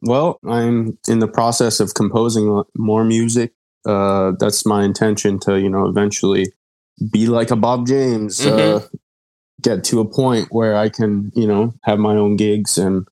Well, 0.02 0.40
I'm 0.48 0.98
in 1.08 1.20
the 1.20 1.28
process 1.28 1.80
of 1.80 1.94
composing 1.94 2.64
more 2.76 3.04
music. 3.04 3.54
Uh, 3.86 4.34
that's 4.40 4.66
my 4.66 4.84
intention 4.84 5.40
to 5.40 5.60
you 5.60 5.70
know 5.70 5.88
eventually 5.88 6.52
be 7.12 7.28
like 7.28 7.52
a 7.52 7.56
Bob 7.56 7.88
James. 7.88 8.46
Uh, 8.46 8.86
get 9.62 9.84
to 9.86 10.00
a 10.00 10.06
point 10.06 10.48
where 10.52 10.78
I 10.78 10.90
can 10.90 11.32
you 11.36 11.48
know 11.48 11.74
have 11.84 12.00
my 12.00 12.16
own 12.16 12.36
gigs 12.36 12.78
and 12.78 13.08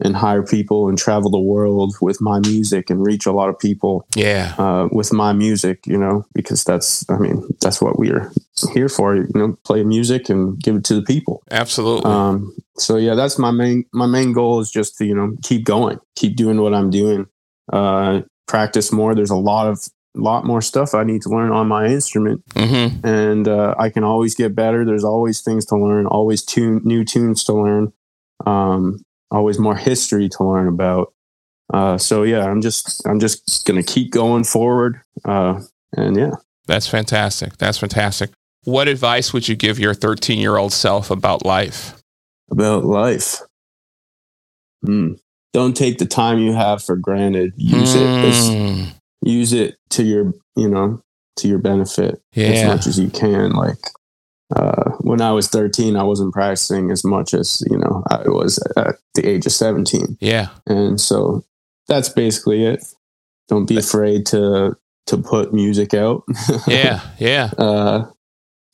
and 0.00 0.14
hire 0.14 0.42
people 0.44 0.88
and 0.88 0.96
travel 0.96 1.30
the 1.30 1.40
world 1.40 1.94
with 2.00 2.20
my 2.20 2.38
music 2.40 2.88
and 2.88 3.04
reach 3.04 3.26
a 3.26 3.32
lot 3.32 3.48
of 3.48 3.58
people 3.58 4.06
Yeah. 4.14 4.54
uh, 4.56 4.88
with 4.92 5.12
my 5.12 5.32
music, 5.32 5.86
you 5.86 5.98
know, 5.98 6.24
because 6.34 6.62
that's, 6.62 7.08
I 7.10 7.18
mean, 7.18 7.48
that's 7.60 7.80
what 7.80 7.98
we're 7.98 8.30
here 8.72 8.88
for, 8.88 9.16
you 9.16 9.26
know, 9.34 9.58
play 9.64 9.82
music 9.82 10.28
and 10.28 10.58
give 10.62 10.76
it 10.76 10.84
to 10.84 10.94
the 10.94 11.02
people. 11.02 11.42
Absolutely. 11.50 12.10
Um, 12.10 12.54
so 12.76 12.96
yeah, 12.96 13.14
that's 13.14 13.38
my 13.38 13.50
main, 13.50 13.86
my 13.92 14.06
main 14.06 14.32
goal 14.32 14.60
is 14.60 14.70
just 14.70 14.96
to, 14.98 15.04
you 15.04 15.14
know, 15.14 15.34
keep 15.42 15.64
going, 15.64 15.98
keep 16.14 16.36
doing 16.36 16.60
what 16.60 16.74
I'm 16.74 16.90
doing, 16.90 17.26
uh, 17.72 18.22
practice 18.46 18.92
more. 18.92 19.16
There's 19.16 19.30
a 19.30 19.36
lot 19.36 19.66
of, 19.66 19.80
lot 20.14 20.44
more 20.44 20.62
stuff 20.62 20.94
I 20.94 21.04
need 21.04 21.22
to 21.22 21.28
learn 21.28 21.52
on 21.52 21.68
my 21.68 21.86
instrument 21.86 22.44
mm-hmm. 22.50 23.04
and, 23.06 23.48
uh, 23.48 23.74
I 23.78 23.90
can 23.90 24.04
always 24.04 24.36
get 24.36 24.54
better. 24.54 24.84
There's 24.84 25.04
always 25.04 25.40
things 25.40 25.66
to 25.66 25.76
learn, 25.76 26.06
always 26.06 26.44
tune, 26.44 26.82
new 26.84 27.04
tunes 27.04 27.42
to 27.44 27.52
learn. 27.52 27.92
Um, 28.46 29.02
always 29.30 29.58
more 29.58 29.76
history 29.76 30.28
to 30.30 30.44
learn 30.44 30.68
about. 30.68 31.12
Uh, 31.72 31.98
so 31.98 32.22
yeah, 32.22 32.44
I'm 32.46 32.60
just 32.62 33.06
I'm 33.06 33.20
just 33.20 33.64
gonna 33.66 33.82
keep 33.82 34.10
going 34.10 34.44
forward. 34.44 35.00
Uh, 35.24 35.60
and 35.96 36.16
yeah, 36.16 36.32
That's 36.66 36.86
fantastic. 36.88 37.56
That's 37.58 37.78
fantastic. 37.78 38.30
What 38.64 38.88
advice 38.88 39.32
would 39.32 39.48
you 39.48 39.56
give 39.56 39.78
your 39.78 39.94
13 39.94 40.38
year 40.38 40.56
old 40.56 40.72
self 40.72 41.10
about 41.10 41.44
life? 41.44 41.94
about 42.50 42.84
life. 42.84 43.36
Hmm. 44.84 45.14
Don't 45.52 45.76
take 45.76 45.98
the 45.98 46.06
time 46.06 46.38
you 46.38 46.52
have 46.52 46.82
for 46.82 46.96
granted. 46.96 47.52
Use 47.56 47.94
it. 47.94 48.06
as- 48.06 48.48
Mm, 48.50 48.92
Use 49.22 49.52
it 49.52 49.76
to 49.90 50.04
your 50.04 50.32
you 50.56 50.68
know 50.68 51.02
to 51.36 51.48
your 51.48 51.58
benefit 51.58 52.20
as 52.36 52.64
much 52.66 52.86
as 52.86 52.98
you 52.98 53.10
can. 53.10 53.50
Like 53.52 53.78
uh, 54.54 54.90
when 55.00 55.20
I 55.20 55.32
was 55.32 55.48
13, 55.48 55.96
I 55.96 56.02
wasn't 56.04 56.32
practicing 56.32 56.90
as 56.90 57.04
much 57.04 57.34
as 57.34 57.62
you 57.70 57.76
know 57.78 58.02
I 58.10 58.28
was 58.28 58.58
at 58.76 58.96
the 59.14 59.26
age 59.28 59.46
of 59.46 59.52
17. 59.52 60.16
Yeah. 60.20 60.48
and 60.66 61.00
so 61.00 61.44
that's 61.86 62.08
basically 62.08 62.64
it 62.64 62.84
don't 63.48 63.66
be 63.66 63.78
afraid 63.78 64.26
to 64.26 64.76
to 65.06 65.16
put 65.16 65.54
music 65.54 65.94
out 65.94 66.22
Yeah. 66.66 67.00
Yeah. 67.18 67.50
uh 67.58 68.06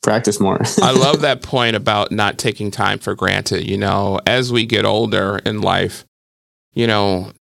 practice 0.03 0.39
more 0.39 0.59
I 0.81 0.91
love 0.91 1.21
that 1.21 1.41
point 1.41 1.75
about 1.75 2.11
not 2.11 2.37
taking 2.37 2.71
time 2.71 2.99
for 2.99 3.15
granted. 3.15 3.67
You 3.67 3.77
know, 3.77 4.19
as 4.27 4.51
we 4.51 4.65
get 4.65 4.85
older 4.85 5.39
in 5.45 5.61
life, 5.61 6.05
you 6.73 6.85
know, 6.87 7.31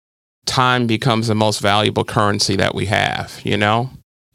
time 0.46 0.86
becomes 0.86 1.26
the 1.28 1.34
most 1.34 1.60
valuable 1.60 2.04
currency 2.04 2.56
that 2.56 2.74
we 2.74 2.86
have, 2.86 3.40
you 3.44 3.56
know? 3.56 3.90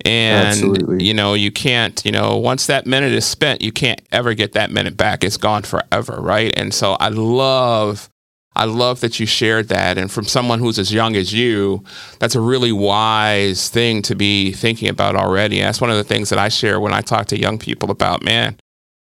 And, 0.05 0.47
Absolutely. 0.47 1.03
you 1.03 1.13
know, 1.13 1.33
you 1.33 1.51
can't, 1.51 2.01
you 2.05 2.11
know, 2.11 2.37
once 2.37 2.67
that 2.67 2.87
minute 2.87 3.11
is 3.11 3.25
spent, 3.25 3.61
you 3.61 3.71
can't 3.71 4.01
ever 4.11 4.33
get 4.33 4.53
that 4.53 4.71
minute 4.71 4.95
back. 4.95 5.23
It's 5.23 5.37
gone 5.37 5.63
forever, 5.63 6.19
right? 6.21 6.53
And 6.55 6.73
so 6.73 6.93
I 6.93 7.09
love, 7.09 8.09
I 8.55 8.63
love 8.65 9.01
that 9.01 9.19
you 9.19 9.25
shared 9.25 9.67
that. 9.69 9.97
And 9.97 10.09
from 10.09 10.23
someone 10.23 10.59
who's 10.59 10.79
as 10.79 10.93
young 10.93 11.15
as 11.17 11.33
you, 11.33 11.83
that's 12.19 12.35
a 12.35 12.41
really 12.41 12.71
wise 12.71 13.69
thing 13.69 14.01
to 14.03 14.15
be 14.15 14.53
thinking 14.53 14.87
about 14.87 15.15
already. 15.15 15.59
That's 15.59 15.81
one 15.81 15.89
of 15.89 15.97
the 15.97 16.03
things 16.05 16.29
that 16.29 16.39
I 16.39 16.47
share 16.47 16.79
when 16.79 16.93
I 16.93 17.01
talk 17.01 17.27
to 17.27 17.37
young 17.37 17.59
people 17.59 17.91
about, 17.91 18.23
man, 18.23 18.57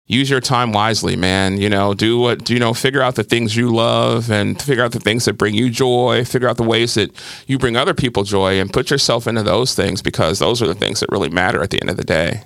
use 0.05 0.29
your 0.29 0.39
time 0.41 0.71
wisely, 0.73 1.15
man. 1.15 1.57
You 1.59 1.69
know, 1.69 1.93
do 1.93 2.19
what, 2.19 2.49
you 2.49 2.59
know, 2.59 2.73
figure 2.73 3.01
out 3.01 3.15
the 3.15 3.23
things 3.23 3.55
you 3.55 3.73
love 3.73 4.29
and 4.31 4.61
figure 4.61 4.83
out 4.83 4.91
the 4.91 4.99
things 4.99 5.25
that 5.25 5.33
bring 5.33 5.55
you 5.55 5.69
joy, 5.69 6.23
figure 6.25 6.47
out 6.49 6.57
the 6.57 6.63
ways 6.63 6.93
that 6.95 7.11
you 7.47 7.57
bring 7.57 7.75
other 7.77 7.93
people 7.93 8.23
joy 8.23 8.59
and 8.59 8.71
put 8.73 8.91
yourself 8.91 9.27
into 9.27 9.43
those 9.43 9.73
things 9.75 10.01
because 10.01 10.39
those 10.39 10.61
are 10.61 10.67
the 10.67 10.75
things 10.75 10.99
that 10.99 11.09
really 11.11 11.29
matter 11.29 11.61
at 11.63 11.69
the 11.69 11.79
end 11.81 11.89
of 11.89 11.97
the 11.97 12.03
day. 12.03 12.43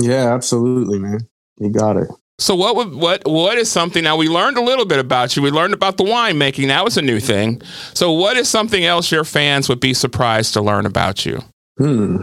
yeah 0.00 0.32
absolutely 0.34 0.98
man 0.98 1.20
you 1.58 1.70
got 1.70 1.96
it 1.96 2.08
So 2.38 2.54
what 2.56 2.76
would 2.76 2.92
what 2.94 3.22
what 3.26 3.58
is 3.58 3.70
something 3.70 4.02
now 4.02 4.16
we 4.16 4.28
learned 4.28 4.56
a 4.56 4.62
little 4.62 4.86
bit 4.86 4.98
about 4.98 5.36
you. 5.36 5.42
We 5.42 5.50
learned 5.50 5.74
about 5.74 5.96
the 5.96 6.04
wine 6.04 6.38
making. 6.38 6.68
That 6.68 6.82
was 6.84 6.96
a 6.96 7.02
new 7.02 7.20
thing. 7.20 7.60
So 7.94 8.10
what 8.12 8.36
is 8.36 8.48
something 8.48 8.84
else 8.84 9.12
your 9.12 9.24
fans 9.24 9.68
would 9.68 9.80
be 9.80 9.94
surprised 9.94 10.54
to 10.54 10.60
learn 10.62 10.86
about 10.86 11.24
you? 11.26 11.40
hmm 11.78 12.16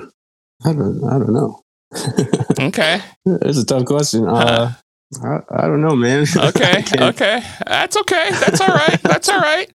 i 0.65 0.73
don't 0.73 1.03
i 1.05 1.17
don't 1.17 1.31
know 1.33 1.61
Okay. 2.59 3.01
it's 3.25 3.57
a 3.57 3.65
tough 3.65 3.85
question 3.85 4.27
uh 4.27 4.73
I, 5.23 5.39
I 5.49 5.61
don't 5.67 5.81
know 5.81 5.95
man 5.95 6.25
Okay. 6.37 6.83
Okay. 6.95 7.41
That's 7.65 7.97
okay. 7.97 8.29
That's 8.31 8.61
all 8.61 8.67
right. 8.67 9.01
That's 9.01 9.27
all 9.29 9.39
right. 9.39 9.69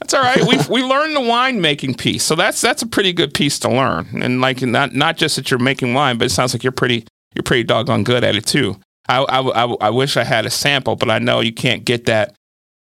That's 0.00 0.14
all 0.14 0.22
right. 0.22 0.40
We 0.42 0.58
we 0.68 0.82
learned 0.82 1.14
the 1.14 1.20
wine 1.20 1.60
making 1.60 1.94
piece, 1.94 2.24
so 2.24 2.34
that's 2.34 2.60
that's 2.60 2.82
a 2.82 2.86
pretty 2.88 3.12
good 3.12 3.32
piece 3.32 3.60
to 3.60 3.68
learn. 3.68 4.08
And 4.20 4.40
like 4.40 4.60
not 4.60 4.92
not 4.92 5.16
just 5.16 5.36
that 5.36 5.52
you're 5.52 5.60
making 5.60 5.94
wine, 5.94 6.18
but 6.18 6.24
it 6.24 6.30
sounds 6.30 6.52
like 6.52 6.64
you're 6.64 6.72
pretty 6.72 7.06
you're 7.34 7.44
pretty 7.44 7.62
doggone 7.62 8.02
good 8.02 8.24
at 8.24 8.34
it 8.34 8.44
too. 8.44 8.80
I 9.08 9.18
I, 9.18 9.40
I, 9.40 9.76
I 9.82 9.90
wish 9.90 10.16
I 10.16 10.24
had 10.24 10.44
a 10.46 10.50
sample, 10.50 10.96
but 10.96 11.08
I 11.10 11.20
know 11.20 11.38
you 11.38 11.52
can't 11.52 11.84
get 11.84 12.06
that. 12.06 12.34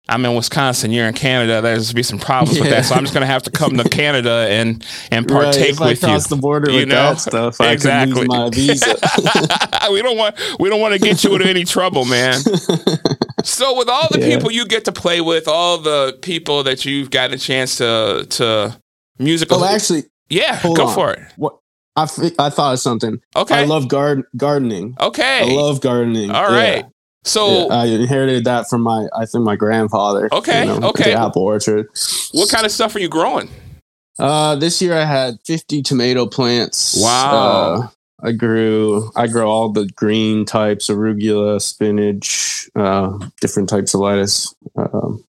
I'm 0.09 0.25
in 0.25 0.35
Wisconsin. 0.35 0.91
You're 0.91 1.07
in 1.07 1.13
Canada. 1.13 1.61
There's 1.61 1.93
be 1.93 2.03
some 2.03 2.19
problems 2.19 2.59
with 2.59 2.69
that, 2.69 2.83
so 2.85 2.93
I'm 2.95 3.03
just 3.03 3.13
gonna 3.13 3.25
have 3.25 3.43
to 3.43 3.51
come 3.51 3.77
to 3.77 3.87
Canada 3.87 4.47
and 4.49 4.85
and 5.11 5.29
Right, 5.31 5.43
partake 5.45 5.79
I 5.81 5.85
with 5.87 6.01
you. 6.01 6.07
cross 6.09 6.27
the 6.27 6.35
border 6.35 6.69
you 6.71 6.79
with 6.79 6.89
know? 6.89 7.13
that 7.13 7.19
stuff 7.21 7.61
I 7.61 7.71
Exactly. 7.71 8.25
my 8.27 8.49
visa 8.49 8.95
we 9.91 10.01
don't 10.01 10.17
want 10.17 10.35
we 10.59 10.69
don't 10.69 10.81
want 10.81 10.93
to 10.93 10.99
get 10.99 11.23
you 11.23 11.33
into 11.35 11.47
any 11.47 11.63
trouble, 11.63 12.05
man. 12.05 12.39
So 13.45 13.77
with 13.77 13.89
all 13.89 14.07
the 14.09 14.19
Yeah. 14.21 14.35
people 14.37 14.51
you 14.51 14.65
get 14.65 14.85
to 14.85 14.93
play 14.93 15.19
with, 15.19 15.49
all 15.49 15.77
the 15.77 16.17
people 16.21 16.63
that 16.63 16.85
you've 16.85 17.09
got 17.11 17.31
a 17.33 17.37
chance 17.37 17.75
to 17.77 18.25
to 18.29 18.77
musical, 19.19 19.59
well 19.59 19.69
actually 19.75 20.03
yeah, 20.29 20.61
go 20.63 20.87
on. 20.87 20.93
for 20.95 21.11
it. 21.13 21.19
what 21.35 21.57
I, 21.97 22.03
I 22.39 22.49
thought 22.49 22.73
of 22.73 22.79
something 22.79 23.19
Okay, 23.35 23.53
i 23.55 23.65
love 23.65 23.87
gard- 23.89 24.23
gardening 24.37 24.95
okay, 24.99 25.41
i 25.41 25.53
love 25.53 25.81
gardening 25.81 26.31
All 26.31 26.49
right. 26.49 26.77
Yeah. 26.85 26.89
So 27.25 27.67
Yeah, 27.69 27.75
I 27.75 27.85
inherited 27.85 28.43
that 28.45 28.69
from 28.69 28.81
my, 28.81 29.07
I 29.15 29.25
think 29.25 29.43
my 29.45 29.55
grandfather. 29.55 30.29
Okay, 30.31 30.69
okay. 30.69 31.11
The 31.11 31.13
apple 31.13 31.43
orchard. 31.43 31.87
what 32.33 32.49
kind 32.49 32.65
of 32.65 32.71
stuff 32.71 32.95
are 32.95 32.99
you 32.99 33.09
growing? 33.09 33.49
Uh, 34.19 34.55
this 34.55 34.81
year 34.81 34.93
I 34.93 35.05
had 35.05 35.39
50 35.45 35.81
tomato 35.81 36.25
plants. 36.27 36.95
Wow. 37.01 37.31
Uh, 37.83 37.87
I 38.25 38.31
grew, 38.31 39.11
I 39.15 39.27
grow 39.27 39.49
all 39.49 39.69
the 39.69 39.85
green 39.95 40.45
types, 40.45 40.89
arugula, 40.89 41.61
spinach, 41.61 42.69
uh, 42.75 43.17
different 43.41 43.67
types 43.69 43.93
of 43.93 43.99
lettuce, 44.01 44.53
um, 44.77 45.23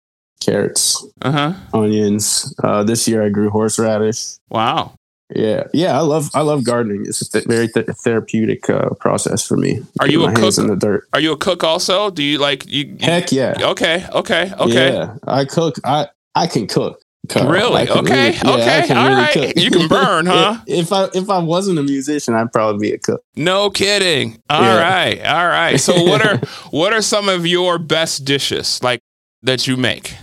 carrots, 0.42 1.06
Uh 1.22 1.32
huh. 1.32 1.54
onions. 1.74 2.54
Uh, 2.64 2.84
this 2.84 3.08
year 3.08 3.24
I 3.24 3.30
grew 3.30 3.50
horseradish. 3.50 4.38
Wow. 4.50 4.96
Yeah, 5.36 5.64
yeah, 5.74 5.98
I 5.98 6.02
love, 6.02 6.30
I 6.34 6.42
love 6.42 6.64
gardening. 6.64 7.06
It's 7.08 7.22
a 7.22 7.32
th- 7.32 7.46
very 7.46 7.68
th- 7.68 7.88
therapeutic 8.04 8.70
uh, 8.70 8.90
process 9.00 9.46
for 9.48 9.56
me. 9.58 9.80
Are 10.00 10.08
Get 10.08 10.14
you 10.14 10.26
a 10.26 10.34
cook? 10.34 10.58
in 10.58 10.68
the 10.68 10.76
dirt? 10.76 11.08
Are 11.14 11.20
you 11.20 11.32
a 11.32 11.38
cook 11.38 11.64
also? 11.64 12.10
Do 12.10 12.22
you 12.24 12.38
like 12.38 12.68
you? 12.68 12.98
Heck 13.00 13.32
yeah. 13.32 13.56
Okay. 13.62 14.06
Okay. 14.14 14.52
Okay. 14.60 14.94
Yeah, 14.94 15.16
I 15.28 15.46
cook. 15.46 15.76
I 15.84 16.08
I 16.36 16.48
can 16.48 16.68
cook. 16.68 17.02
Carl. 17.30 17.50
Really? 17.50 17.88
Okay, 17.88 18.32
yeah, 18.34 18.52
okay, 18.52 18.88
can 18.88 18.98
all 18.98 19.08
really 19.10 19.22
right. 19.22 19.34
cook. 19.34 19.54
You 19.56 19.70
can 19.70 19.88
burn, 20.00 20.26
huh? 20.26 20.58
if 20.68 20.92
I 20.92 21.08
if 21.14 21.30
I 21.30 21.38
wasn't 21.38 21.78
a 21.78 21.84
musician, 21.84 22.34
I'd 22.34 22.52
probably 22.52 22.90
be 22.90 22.94
a 22.96 22.98
cook. 22.98 23.24
No 23.36 23.70
kidding. 23.70 24.42
All 24.50 24.62
Yeah. 24.62 24.82
right. 24.82 25.24
All 25.24 25.48
right. 25.48 25.80
So 25.80 26.04
what 26.04 26.26
are 26.26 26.38
what 26.72 26.94
are 26.94 27.02
some 27.02 27.30
of 27.30 27.46
your 27.46 27.78
best 27.78 28.26
dishes 28.26 28.82
like 28.84 29.02
that 29.44 29.68
you 29.68 29.78
make? 29.78 30.16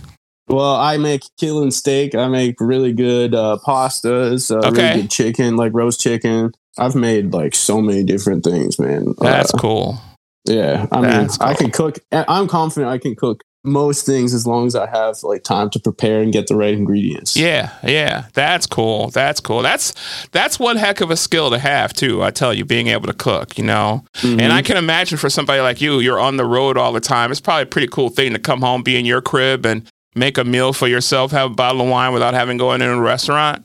Well, 0.49 0.75
I 0.77 0.97
make 0.97 1.23
killing 1.39 1.71
steak. 1.71 2.15
I 2.15 2.29
make 2.29 2.57
really 2.61 2.93
good 2.93 3.35
uh, 3.35 3.59
pastas, 3.67 4.51
uh, 4.51 4.67
Okay. 4.67 4.83
really 4.91 5.03
good 5.03 5.11
chicken, 5.11 5.57
like 5.57 5.73
roast 5.75 6.01
chicken. 6.01 6.53
I've 6.79 6.95
made 6.95 7.33
like 7.33 7.55
so 7.55 7.81
many 7.81 8.03
different 8.05 8.45
things, 8.45 8.79
man. 8.79 9.15
That's 9.21 9.53
Uh, 9.55 9.59
cool. 9.59 10.01
yeah. 10.45 10.87
I 10.93 11.01
mean, 11.01 11.11
That's 11.11 11.41
I 11.41 11.49
cool. 11.55 11.57
can 11.57 11.71
cook. 11.71 11.99
I'm 12.13 12.47
confident 12.49 12.91
I 12.91 12.99
can 12.99 13.15
cook 13.15 13.43
most 13.65 14.07
things 14.07 14.33
as 14.33 14.47
long 14.47 14.67
as 14.69 14.77
I 14.77 14.87
have 14.87 15.17
like 15.25 15.43
time 15.43 15.69
to 15.71 15.81
prepare 15.81 16.23
and 16.23 16.33
get 16.33 16.47
the 16.47 16.55
right 16.55 16.73
ingredients. 16.73 17.37
Yeah, 17.37 17.71
yeah, 17.83 18.27
that's 18.33 18.67
cool. 18.67 19.11
That's 19.11 19.41
cool. 19.41 19.63
That's 19.63 19.93
that's 20.31 20.59
one 20.61 20.77
heck 20.77 21.01
of 21.01 21.11
a 21.11 21.17
skill 21.17 21.51
to 21.51 21.59
have 21.59 21.93
too. 21.93 22.23
I 22.23 22.31
tell 22.31 22.55
you, 22.55 22.65
being 22.65 22.87
able 22.87 23.09
to 23.09 23.13
cook, 23.13 23.59
you 23.59 23.65
know. 23.65 24.05
Mhm. 24.23 24.41
And 24.41 24.53
I 24.53 24.63
can 24.63 24.77
imagine 24.77 25.19
for 25.19 25.29
somebody 25.29 25.61
like 25.61 25.81
you, 25.81 25.99
you're 25.99 26.21
on 26.21 26.37
the 26.37 26.45
road 26.47 26.79
all 26.79 26.93
the 26.93 27.01
time. 27.01 27.33
It's 27.33 27.41
probably 27.41 27.65
a 27.65 27.67
pretty 27.67 27.89
cool 27.89 28.09
thing 28.09 28.33
to 28.33 28.39
come 28.39 28.61
home, 28.63 28.83
be 28.83 28.97
in 28.97 29.05
your 29.05 29.21
crib, 29.21 29.67
and 29.67 29.83
make 30.15 30.39
a 30.39 30.45
meal 30.45 30.73
for 30.73 30.89
yourself, 30.89 31.31
have 31.33 31.53
a 31.53 31.55
bottle 31.55 31.83
of 31.83 31.89
wine 31.89 32.13
without 32.13 32.35
having 32.35 32.59
to 32.59 32.63
go 32.63 32.73
in 32.73 32.83
a 32.83 33.01
restaurant. 33.01 33.65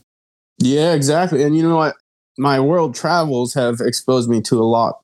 Yeah, 0.58 0.92
exactly. 0.94 1.42
And 1.42 1.56
you 1.56 1.62
know 1.62 1.76
what? 1.76 1.96
My 2.38 2.60
world 2.60 2.94
travels 2.94 3.54
have 3.54 3.80
exposed 3.80 4.28
me 4.28 4.40
to 4.42 4.58
a 4.58 4.64
lot, 4.64 4.98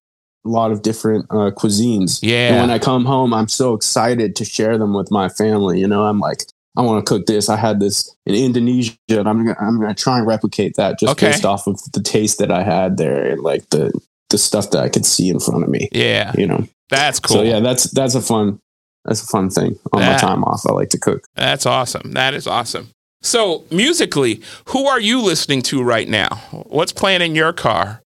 a 0.44 0.48
lot 0.48 0.70
of 0.72 0.82
different 0.82 1.26
uh, 1.30 1.50
cuisines. 1.56 2.22
And 2.22 2.30
Yeah, 2.30 2.60
when 2.60 2.70
I 2.70 2.78
come 2.78 3.04
home, 3.04 3.32
I'm 3.34 3.48
so 3.48 3.74
excited 3.74 4.34
to 4.36 4.44
share 4.44 4.78
them 4.78 4.94
with 4.94 5.10
my 5.10 5.28
family. 5.28 5.80
You 5.80 5.86
know, 5.88 6.04
I'm 6.04 6.18
like, 6.20 6.44
I 6.76 6.82
want 6.82 7.04
to 7.04 7.08
cook 7.08 7.26
this. 7.26 7.48
I 7.48 7.56
had 7.56 7.80
this 7.80 8.14
in 8.26 8.34
Indonesia, 8.34 8.94
and 9.08 9.28
I'm 9.28 9.44
gonna, 9.44 9.56
I'm 9.60 9.80
gonna 9.80 9.94
try 9.94 10.18
and 10.18 10.26
replicate 10.26 10.74
that 10.76 10.98
just 11.00 11.12
Okay. 11.12 11.26
based 11.30 11.44
off 11.44 11.66
of 11.66 11.80
the 11.92 12.00
taste 12.02 12.38
that 12.38 12.50
I 12.52 12.62
had 12.62 12.96
there 12.96 13.26
and 13.26 13.42
like 13.42 13.68
the 13.70 13.92
the 14.30 14.38
stuff 14.38 14.70
that 14.70 14.78
I 14.80 14.88
could 14.88 15.04
see 15.04 15.28
in 15.28 15.40
front 15.40 15.64
of 15.64 15.68
me. 15.70 15.88
yeah, 15.90 16.32
You 16.38 16.46
know, 16.46 16.68
that's 16.88 17.18
cool. 17.18 17.38
so 17.38 17.42
yeah, 17.42 17.58
that's 17.58 17.90
that's 17.90 18.14
a 18.14 18.20
fun 18.20 18.60
that's 19.04 19.22
a 19.22 19.26
fun 19.26 19.50
thing 19.50 19.78
on 19.92 20.00
my 20.02 20.16
time 20.16 20.44
off. 20.44 20.62
I 20.68 20.72
like 20.72 20.90
to 20.90 20.98
cook. 20.98 21.24
That's 21.34 21.66
awesome. 21.66 22.12
That 22.12 22.34
is 22.34 22.46
awesome. 22.46 22.90
So, 23.22 23.64
musically, 23.70 24.40
who 24.68 24.86
are 24.86 25.00
you 25.00 25.20
listening 25.20 25.62
to 25.62 25.82
right 25.82 26.08
now? 26.08 26.36
What's 26.66 26.92
playing 26.92 27.20
in 27.20 27.34
your 27.34 27.52
car? 27.52 28.02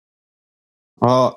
Uh, 1.01 1.31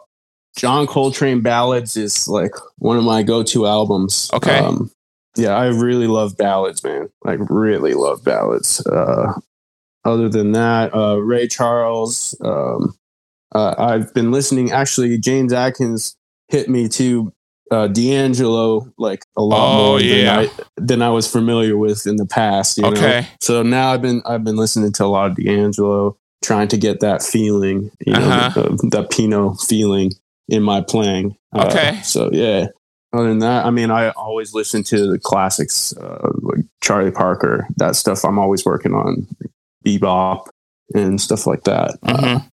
John 0.56 0.86
Coltrane 0.86 1.40
ballads 1.40 1.96
is 1.96 2.26
like 2.26 2.52
one 2.78 2.96
of 2.96 3.04
my 3.04 3.22
go-to 3.22 3.66
albums. 3.66 4.30
Okay. 4.32 4.58
Um, 4.58 4.90
yeah, 5.36 5.56
I 5.56 5.66
really 5.66 6.08
love 6.08 6.36
ballads, 6.36 6.82
man. 6.82 7.08
Like 7.22 7.38
really 7.48 7.94
love 7.94 8.24
ballads. 8.24 8.84
Uh, 8.84 9.34
other 10.04 10.28
than 10.28 10.52
that, 10.52 10.92
uh, 10.94 11.16
Ray 11.16 11.46
Charles. 11.46 12.36
Um, 12.40 12.96
uh, 13.54 13.74
I've 13.78 14.12
been 14.14 14.32
listening. 14.32 14.72
Actually, 14.72 15.16
James 15.18 15.52
Atkins 15.52 16.16
hit 16.48 16.68
me 16.68 16.88
to 16.88 17.32
uh, 17.70 17.86
D'Angelo 17.88 18.90
like 18.98 19.24
a 19.36 19.42
lot 19.42 19.58
Oh, 19.80 19.86
more 19.90 20.00
yeah. 20.00 20.40
than, 20.42 20.48
I, 20.50 20.62
than 20.76 21.02
I 21.02 21.10
was 21.10 21.30
familiar 21.30 21.76
with 21.76 22.06
in 22.06 22.16
the 22.16 22.26
past. 22.26 22.78
You 22.78 22.84
know? 22.84 22.90
Okay. 22.90 23.26
So 23.40 23.62
now 23.62 23.92
I've 23.92 24.02
been 24.02 24.22
I've 24.24 24.44
been 24.44 24.56
listening 24.56 24.92
to 24.94 25.04
a 25.04 25.06
lot 25.06 25.30
of 25.30 25.36
D'Angelo, 25.36 26.16
trying 26.42 26.68
to 26.68 26.76
get 26.76 27.00
that 27.00 27.22
feeling, 27.22 27.90
you 28.06 28.12
know, 28.14 28.20
Uh-huh. 28.20 28.62
the, 28.62 28.88
the 28.90 29.02
Pino 29.04 29.54
feeling 29.54 30.12
in 30.48 30.62
my 30.62 30.80
playing. 30.80 31.36
Uh, 31.54 31.66
Okay. 31.70 32.00
so 32.02 32.30
yeah. 32.32 32.68
Other 33.12 33.28
than 33.28 33.38
that, 33.38 33.64
I 33.64 33.70
mean, 33.70 33.90
I 33.90 34.10
always 34.10 34.52
listen 34.52 34.82
to 34.84 35.10
the 35.10 35.18
classics, 35.18 35.94
uh, 35.96 36.28
like 36.42 36.60
Charlie 36.82 37.10
Parker, 37.10 37.66
that 37.78 37.96
stuff. 37.96 38.22
I'm 38.22 38.38
always 38.38 38.66
working 38.66 38.92
on 38.92 39.26
bebop 39.84 40.48
and 40.94 41.18
stuff 41.20 41.46
like 41.46 41.64
that. 41.64 41.98
Mhm. 42.02 42.46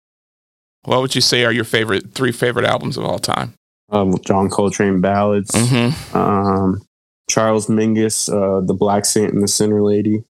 What 0.85 1.01
would 1.01 1.15
you 1.15 1.21
say 1.21 1.45
are 1.45 1.51
your 1.53 1.65
favorite 1.65 2.12
three 2.15 2.31
favorite 2.31 2.67
albums 2.67 2.97
of 2.97 3.05
all 3.05 3.19
time? 3.19 3.55
Uh, 3.95 4.01
um, 4.03 4.18
John 4.24 4.49
Coltrane 4.51 5.01
ballads, 5.01 5.51
Mm-hmm. 5.53 6.16
um, 6.16 6.82
Charles 7.30 7.68
Mingus, 7.68 8.28
uh, 8.28 8.61
the 8.66 8.74
Black 8.74 9.05
Saint 9.05 9.32
and 9.32 9.42
the 9.42 9.49
Sinner 9.49 9.82
Lady, 9.82 10.24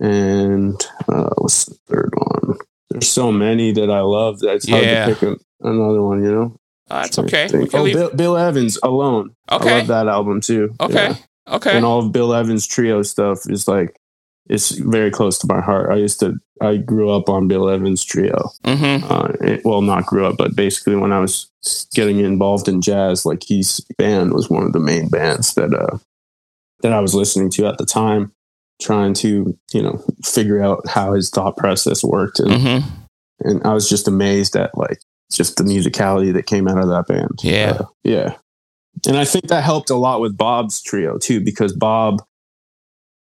and 0.00 0.80
uh, 1.08 1.30
what's 1.38 1.66
the 1.66 1.76
third 1.86 2.12
one? 2.16 2.58
There's 2.90 3.08
so 3.08 3.30
many 3.32 3.72
that 3.72 3.90
I 3.90 4.00
love 4.00 4.40
that 4.40 4.56
it's 4.56 4.68
hard 4.68 4.84
Yeah. 4.84 5.06
to 5.06 5.14
pick 5.14 5.22
a, 5.22 5.36
another 5.68 6.02
one. 6.02 6.22
You 6.24 6.32
know, 6.32 6.56
that's 6.88 7.18
okay. 7.18 7.48
Think- 7.48 7.64
We 7.64 7.68
can 7.68 7.80
Oh, 7.80 7.84
Bill, 7.84 8.10
Bill 8.14 8.36
Evans, 8.36 8.78
Alone. 8.82 9.34
Okay. 9.50 9.74
I 9.74 9.78
love 9.78 9.86
that 9.88 10.08
album 10.08 10.40
too. 10.40 10.74
Okay. 10.80 10.94
Yeah. 11.10 11.16
Okay. 11.56 11.76
And 11.76 11.84
all 11.84 12.00
of 12.00 12.12
Bill 12.12 12.34
Evans 12.34 12.66
trio 12.66 13.02
stuff 13.02 13.40
is 13.48 13.66
like 13.68 13.96
it's 14.48 14.70
very 14.70 15.10
close 15.10 15.38
to 15.38 15.46
my 15.46 15.60
heart. 15.60 15.90
I 15.92 15.96
used 15.96 16.20
to 16.20 16.34
I 16.62 16.76
grew 16.76 17.10
up 17.10 17.28
on 17.28 17.48
Bill 17.48 17.68
Evans 17.68 18.04
trio. 18.04 18.50
Mm-hmm. 18.64 19.10
Uh, 19.12 19.28
it, 19.46 19.62
well, 19.64 19.82
not 19.82 20.06
grew 20.06 20.26
up, 20.26 20.36
but 20.38 20.54
basically 20.56 20.96
when 20.96 21.12
I 21.12 21.20
was 21.20 21.50
getting 21.94 22.20
involved 22.20 22.68
in 22.68 22.80
jazz, 22.80 23.26
like 23.26 23.42
his 23.46 23.80
band 23.98 24.32
was 24.32 24.48
one 24.48 24.62
of 24.64 24.72
the 24.72 24.80
main 24.80 25.08
bands 25.08 25.54
that 25.54 25.74
uh, 25.74 25.98
that 26.82 26.92
I 26.92 27.00
was 27.00 27.14
listening 27.14 27.50
to 27.50 27.66
at 27.66 27.78
the 27.78 27.86
time, 27.86 28.32
trying 28.80 29.14
to 29.14 29.58
you 29.72 29.82
know 29.82 30.04
figure 30.24 30.62
out 30.62 30.86
how 30.88 31.12
his 31.14 31.30
thought 31.30 31.56
process 31.56 32.02
worked, 32.04 32.38
and 32.40 32.50
Mm-hmm. 32.50 32.88
and 33.40 33.62
I 33.66 33.74
was 33.74 33.88
just 33.88 34.08
amazed 34.08 34.56
at 34.56 34.76
like 34.76 35.00
just 35.32 35.56
the 35.56 35.64
musicality 35.64 36.32
that 36.34 36.46
came 36.46 36.68
out 36.68 36.78
of 36.78 36.88
that 36.88 37.06
band. 37.08 37.40
Yeah. 37.42 37.76
Uh, 37.80 37.84
yeah. 38.04 38.34
And 39.06 39.16
I 39.16 39.24
think 39.24 39.48
that 39.48 39.64
helped 39.64 39.88
a 39.88 39.96
lot 39.96 40.20
with 40.20 40.36
Bob's 40.36 40.82
trio 40.82 41.16
too, 41.16 41.40
because 41.40 41.72
Bob, 41.72 42.22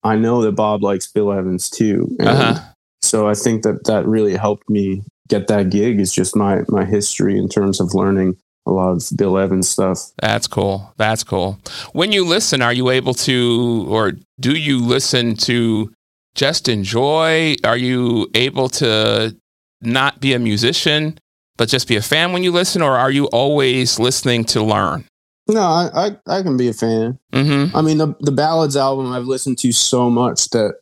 I 0.03 0.17
know 0.17 0.41
that 0.43 0.53
Bob 0.53 0.83
likes 0.83 1.07
Bill 1.13 1.31
Evans 1.31 1.69
too. 1.69 2.17
And 2.19 2.29
Uh-huh. 2.29 2.61
So 3.03 3.29
I 3.29 3.35
think 3.35 3.63
that 3.63 3.85
that 3.85 4.07
really 4.07 4.37
helped 4.37 4.69
me 4.69 5.03
get 5.29 5.47
that 5.49 5.71
gig 5.71 6.01
is 6.01 6.13
just 6.13 6.35
my, 6.35 6.63
my 6.69 6.85
history 6.85 7.39
in 7.39 7.49
terms 7.49 7.81
of 7.81 7.95
learning 7.95 8.37
a 8.67 8.71
lot 8.71 8.91
of 8.91 9.17
Bill 9.17 9.39
Evans 9.39 9.69
stuff. 9.69 10.11
That's 10.21 10.47
cool. 10.47 10.93
That's 10.97 11.25
cool. 11.25 11.59
When 11.93 12.13
you 12.13 12.25
listen, 12.25 12.63
are 12.63 12.73
you 12.73 12.91
able 12.91 13.15
to, 13.15 13.87
or 13.89 14.13
do 14.41 14.53
you 14.53 14.85
listen 14.85 15.37
to 15.37 15.93
just 16.35 16.69
enjoy? 16.69 17.57
Are 17.65 17.77
you 17.77 18.31
able 18.35 18.69
to 18.71 19.37
not 19.81 20.21
be 20.21 20.35
a 20.35 20.39
musician, 20.39 21.19
but 21.57 21.69
just 21.69 21.89
be 21.89 21.97
a 21.97 22.03
fan 22.03 22.33
when 22.33 22.43
you 22.43 22.53
listen, 22.53 22.83
or 22.83 22.97
are 22.97 23.11
you 23.11 23.27
always 23.27 23.99
listening 23.99 24.45
to 24.45 24.63
learn? 24.63 25.05
No, 25.49 25.63
I, 25.63 25.91
I, 25.95 26.39
I 26.39 26.43
can 26.43 26.57
be 26.57 26.69
a 26.69 26.75
fan. 26.75 27.19
Mm-hmm. 27.33 27.75
I 27.75 27.81
mean, 27.81 27.99
the, 27.99 28.15
the 28.21 28.33
Ballads 28.33 28.77
album 28.77 29.13
I've 29.13 29.25
listened 29.25 29.59
to 29.59 29.73
so 29.73 30.11
much 30.11 30.51
that 30.51 30.75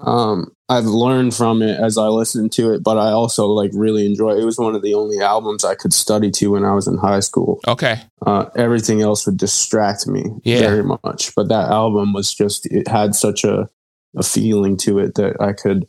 um, 0.00 0.52
I've 0.70 0.84
learned 0.86 1.34
from 1.34 1.62
it 1.62 1.78
as 1.80 1.98
I 1.98 2.06
listened 2.06 2.52
to 2.52 2.72
it, 2.72 2.82
but 2.84 2.96
I 2.96 3.10
also 3.10 3.46
like 3.46 3.72
really 3.74 4.06
enjoy 4.06 4.30
it. 4.30 4.40
It 4.40 4.44
was 4.44 4.56
one 4.56 4.74
of 4.76 4.82
the 4.82 4.94
only 4.94 5.20
albums 5.20 5.64
I 5.64 5.74
could 5.74 5.92
study 5.92 6.30
to 6.30 6.52
when 6.52 6.64
I 6.64 6.72
was 6.74 6.86
in 6.86 6.96
high 6.96 7.20
school. 7.20 7.60
Okay. 7.66 8.00
Uh, 8.24 8.46
everything 8.56 9.02
else 9.02 9.26
would 9.26 9.36
distract 9.36 10.06
me 10.06 10.24
Yeah. 10.44 10.60
very 10.60 10.84
much, 10.84 11.34
but 11.34 11.48
that 11.48 11.70
album 11.70 12.12
was 12.12 12.32
just 12.32 12.66
it 12.66 12.86
had 12.88 13.14
such 13.14 13.44
a 13.44 13.68
a 14.16 14.22
feeling 14.22 14.76
to 14.76 14.98
it 15.00 15.14
that 15.16 15.40
I 15.40 15.52
could 15.52 15.86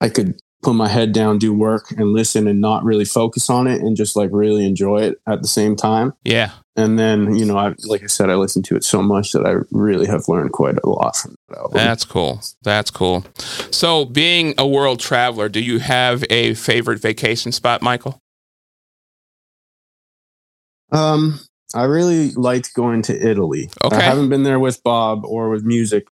I 0.00 0.08
could 0.10 0.38
put 0.62 0.74
my 0.74 0.88
head 0.88 1.12
down, 1.12 1.38
do 1.38 1.52
work, 1.52 1.90
and 1.90 2.12
listen, 2.12 2.46
and 2.46 2.60
not 2.60 2.84
really 2.84 3.04
focus 3.04 3.50
on 3.50 3.66
it, 3.66 3.80
and 3.82 3.96
just 3.96 4.14
like 4.14 4.30
really 4.32 4.64
enjoy 4.64 4.98
it 5.02 5.20
at 5.26 5.42
the 5.42 5.48
same 5.48 5.74
time. 5.74 6.12
Yeah. 6.24 6.50
And 6.76 6.98
then, 6.98 7.34
you 7.36 7.44
know, 7.44 7.58
I 7.58 7.74
like 7.84 8.02
I 8.02 8.06
said, 8.06 8.30
I 8.30 8.36
listened 8.36 8.64
to 8.66 8.76
it 8.76 8.84
so 8.84 9.02
much 9.02 9.32
that 9.32 9.44
I 9.44 9.56
really 9.70 10.06
have 10.06 10.28
learned 10.28 10.52
quite 10.52 10.76
a 10.82 10.88
lot 10.88 11.16
from 11.16 11.34
album. 11.54 11.72
That's 11.74 12.04
cool. 12.04 12.40
That's 12.62 12.90
cool. 12.90 13.24
So, 13.70 14.04
being 14.04 14.54
a 14.58 14.66
world 14.66 15.00
traveler, 15.00 15.48
do 15.48 15.60
you 15.60 15.78
have 15.78 16.24
a 16.30 16.54
favorite 16.54 17.00
vacation 17.00 17.52
spot, 17.52 17.82
Michael? 17.82 18.18
Um, 20.90 21.40
I 21.74 21.84
really 21.84 22.32
liked 22.32 22.74
going 22.74 23.02
to 23.02 23.30
Italy. 23.30 23.70
Okay. 23.82 23.96
I 23.96 24.00
haven't 24.00 24.28
been 24.28 24.42
there 24.42 24.58
with 24.58 24.82
Bob 24.82 25.24
or 25.24 25.48
with 25.48 25.64
music 25.64 26.06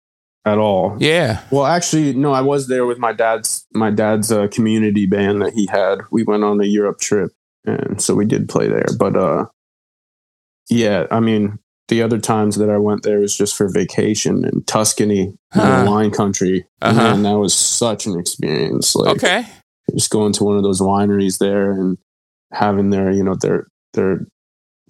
at 0.44 0.58
all. 0.58 0.96
Yeah. 1.00 1.42
Well, 1.50 1.66
actually, 1.66 2.14
no, 2.14 2.32
I 2.32 2.40
was 2.40 2.68
there 2.68 2.86
with 2.86 2.98
my 2.98 3.12
dad's 3.12 3.66
my 3.72 3.90
dad's 3.90 4.30
uh, 4.30 4.48
community 4.48 5.06
band 5.06 5.42
that 5.42 5.54
he 5.54 5.66
had. 5.66 6.00
We 6.10 6.22
went 6.22 6.44
on 6.44 6.60
a 6.60 6.64
Europe 6.64 7.00
trip, 7.00 7.32
and 7.64 8.00
so 8.00 8.14
we 8.14 8.24
did 8.24 8.48
play 8.48 8.68
there. 8.68 8.86
But 8.98 9.16
uh, 9.16 9.46
yeah, 10.70 11.06
I 11.10 11.20
mean, 11.20 11.58
the 11.88 12.02
other 12.02 12.18
times 12.18 12.56
that 12.56 12.68
I 12.70 12.78
went 12.78 13.02
there 13.04 13.20
was 13.20 13.36
just 13.36 13.56
for 13.56 13.68
vacation 13.68 14.44
in 14.44 14.64
Tuscany, 14.64 15.32
the 15.54 15.84
wine 15.88 16.10
country. 16.10 16.66
Uh-huh. 16.82 16.94
Man, 17.00 17.22
that 17.22 17.38
was 17.38 17.54
such 17.54 18.06
an 18.06 18.18
experience. 18.18 18.94
Like, 18.96 19.16
Okay. 19.16 19.46
just 19.94 20.10
going 20.10 20.32
to 20.34 20.44
one 20.44 20.56
of 20.56 20.62
those 20.64 20.80
wineries 20.80 21.38
there 21.38 21.70
and 21.70 21.96
having 22.52 22.90
their, 22.90 23.10
you 23.12 23.22
know, 23.24 23.34
their 23.40 23.68
their 23.94 24.26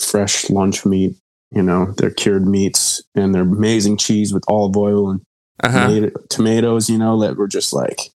fresh 0.01 0.49
lunch 0.51 0.85
meat, 0.87 1.15
you 1.53 1.63
know, 1.63 1.93
their 1.99 2.11
cured 2.11 2.47
meats 2.47 3.03
and 3.15 3.35
their 3.35 3.43
amazing 3.43 3.97
cheese 3.99 4.33
with 4.33 4.43
olive 4.49 4.77
oil 4.77 5.11
and 5.11 5.21
Uh-huh. 5.63 5.87
tomato- 5.89 6.21
tomatoes, 6.29 6.91
you 6.91 6.99
know, 6.99 7.21
that 7.21 7.37
were 7.37 7.47
just 7.49 7.73
like, 7.73 8.11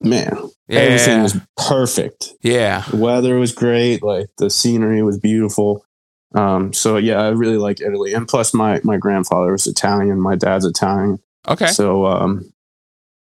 man, 0.00 0.36
everything 0.70 1.22
was 1.22 1.36
perfect. 1.56 2.32
Yeah. 2.42 2.84
The 2.90 2.96
weather 2.96 3.36
was 3.38 3.52
great, 3.52 4.02
like 4.02 4.26
the 4.38 4.50
scenery 4.50 5.02
was 5.02 5.18
beautiful. 5.18 5.84
Um, 6.34 6.72
so 6.72 6.96
yeah, 6.98 7.20
I 7.22 7.28
really 7.30 7.56
like 7.56 7.80
Italy, 7.80 8.12
and 8.14 8.28
plus 8.28 8.52
my 8.52 8.80
my 8.84 8.96
grandfather 8.96 9.52
was 9.52 9.66
Italian, 9.66 10.20
my 10.20 10.36
dad's 10.36 10.64
Italian, 10.66 11.18
Okay. 11.48 11.68
so 11.68 12.06
um, 12.06 12.52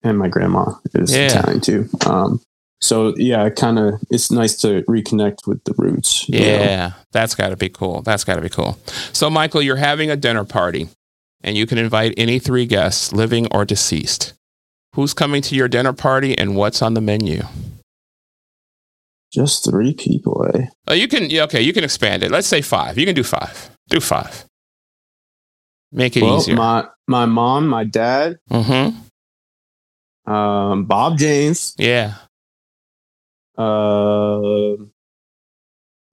and 0.03 0.19
my 0.19 0.29
grandma 0.29 0.73
is 0.95 1.15
Yeah. 1.15 1.27
Italian 1.27 1.61
too. 1.61 1.89
Um, 2.07 2.41
so 2.81 3.15
yeah, 3.17 3.49
kind 3.51 3.79
of 3.79 3.95
it's 4.11 4.31
nice 4.31 4.57
to 4.59 4.83
reconnect 4.83 5.47
with 5.47 5.63
the 5.65 5.75
roots. 5.79 6.29
you 6.29 6.41
know? 6.41 6.47
Yeah, 6.47 6.93
that's 7.13 7.35
got 7.35 7.49
to 7.51 7.57
be 7.57 7.69
cool. 7.69 8.03
That's 8.03 8.25
got 8.25 8.37
to 8.37 8.43
be 8.43 8.49
cool. 8.51 8.79
So, 9.13 9.29
Michael, 9.31 9.63
you're 9.63 9.77
having 9.77 10.11
a 10.11 10.17
dinner 10.17 10.45
party, 10.45 10.89
and 11.43 11.57
you 11.57 11.67
can 11.67 11.79
invite 11.79 12.15
any 12.17 12.39
three 12.39 12.67
guests, 12.67 13.13
living 13.13 13.47
or 13.53 13.65
deceased. 13.65 14.33
Who's 14.95 15.13
coming 15.15 15.43
to 15.43 15.55
your 15.55 15.69
dinner 15.69 15.93
party 15.93 16.37
and 16.39 16.57
what's 16.57 16.81
on 16.83 16.95
the 16.95 17.01
menu? 17.01 17.43
Just 19.35 19.65
three 19.69 19.95
people, 19.95 20.47
eh? 20.55 20.67
Oh, 20.87 20.95
you 20.95 21.09
can, 21.09 21.29
yeah, 21.29 21.43
okay, 21.45 21.61
you 21.61 21.73
can 21.73 21.83
expand 21.83 22.23
it. 22.23 22.31
Let's 22.31 22.47
say 22.47 22.63
five. 22.63 22.97
You 22.99 23.05
can 23.05 23.17
do 23.17 23.25
five. 23.25 23.71
Do 23.89 23.99
five. 24.01 24.45
Make 25.91 26.17
it 26.17 26.23
well, 26.23 26.39
easier. 26.39 26.55
my 26.57 26.87
my 27.09 27.27
mom, 27.27 27.67
my 27.69 27.85
dad, 27.85 28.39
mm-hmm. 28.51 30.33
um, 30.33 30.85
Bob 30.87 31.19
James. 31.19 31.75
Yeah. 31.79 32.15
Uh, 33.59 34.75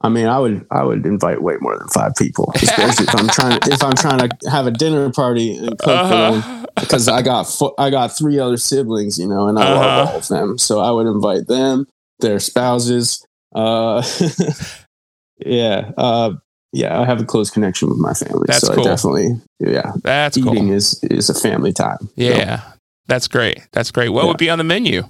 I 0.03 0.09
mean, 0.09 0.27
I 0.27 0.39
would 0.39 0.65
I 0.71 0.83
would 0.83 1.05
invite 1.05 1.41
way 1.41 1.55
more 1.61 1.77
than 1.77 1.87
five 1.89 2.13
people, 2.17 2.51
especially 2.55 3.05
if 3.07 3.15
I'm 3.15 3.27
trying 3.27 3.59
to, 3.59 3.71
if 3.71 3.83
I'm 3.83 3.93
trying 3.93 4.19
to 4.29 4.49
have 4.49 4.67
a 4.67 4.71
dinner 4.71 5.11
party 5.11 5.57
and 5.57 5.77
cook 5.79 6.01
for 6.01 6.15
them 6.15 6.33
Uh-huh. 6.35 6.65
because 6.79 7.07
I 7.07 7.21
got 7.21 7.43
fo- 7.43 7.75
I 7.77 7.89
got 7.89 8.15
three 8.15 8.39
other 8.39 8.57
siblings, 8.57 9.17
you 9.19 9.27
know, 9.27 9.47
and 9.47 9.57
I 9.59 9.63
love 9.73 9.77
Uh-huh. 9.81 10.11
all 10.11 10.17
of 10.17 10.27
them. 10.27 10.57
So 10.57 10.79
I 10.79 10.91
would 10.91 11.07
invite 11.07 11.47
them, 11.47 11.87
their 12.21 12.39
spouses. 12.39 13.25
Uh, 13.53 14.01
yeah, 15.45 15.91
uh, 15.97 16.33
yeah, 16.73 16.99
I 16.99 17.05
have 17.05 17.19
a 17.21 17.25
close 17.25 17.49
connection 17.49 17.89
with 17.89 17.97
my 17.97 18.13
family, 18.13 18.45
That's 18.47 18.65
so 18.65 18.73
cool. 18.75 18.87
I 18.87 18.91
definitely, 18.91 19.41
yeah, 19.59 19.91
That's 20.03 20.37
eating 20.37 20.67
cool. 20.67 20.73
is 20.73 21.03
is 21.03 21.29
a 21.29 21.33
family 21.33 21.73
time. 21.73 21.97
So, 22.01 22.09
Yeah. 22.15 22.61
That's 23.07 23.27
great. 23.27 23.59
That's 23.73 23.91
great. 23.91 24.09
What 24.09 24.21
Yeah. 24.23 24.27
would 24.29 24.37
be 24.37 24.49
on 24.49 24.57
the 24.57 24.63
menu? 24.63 25.03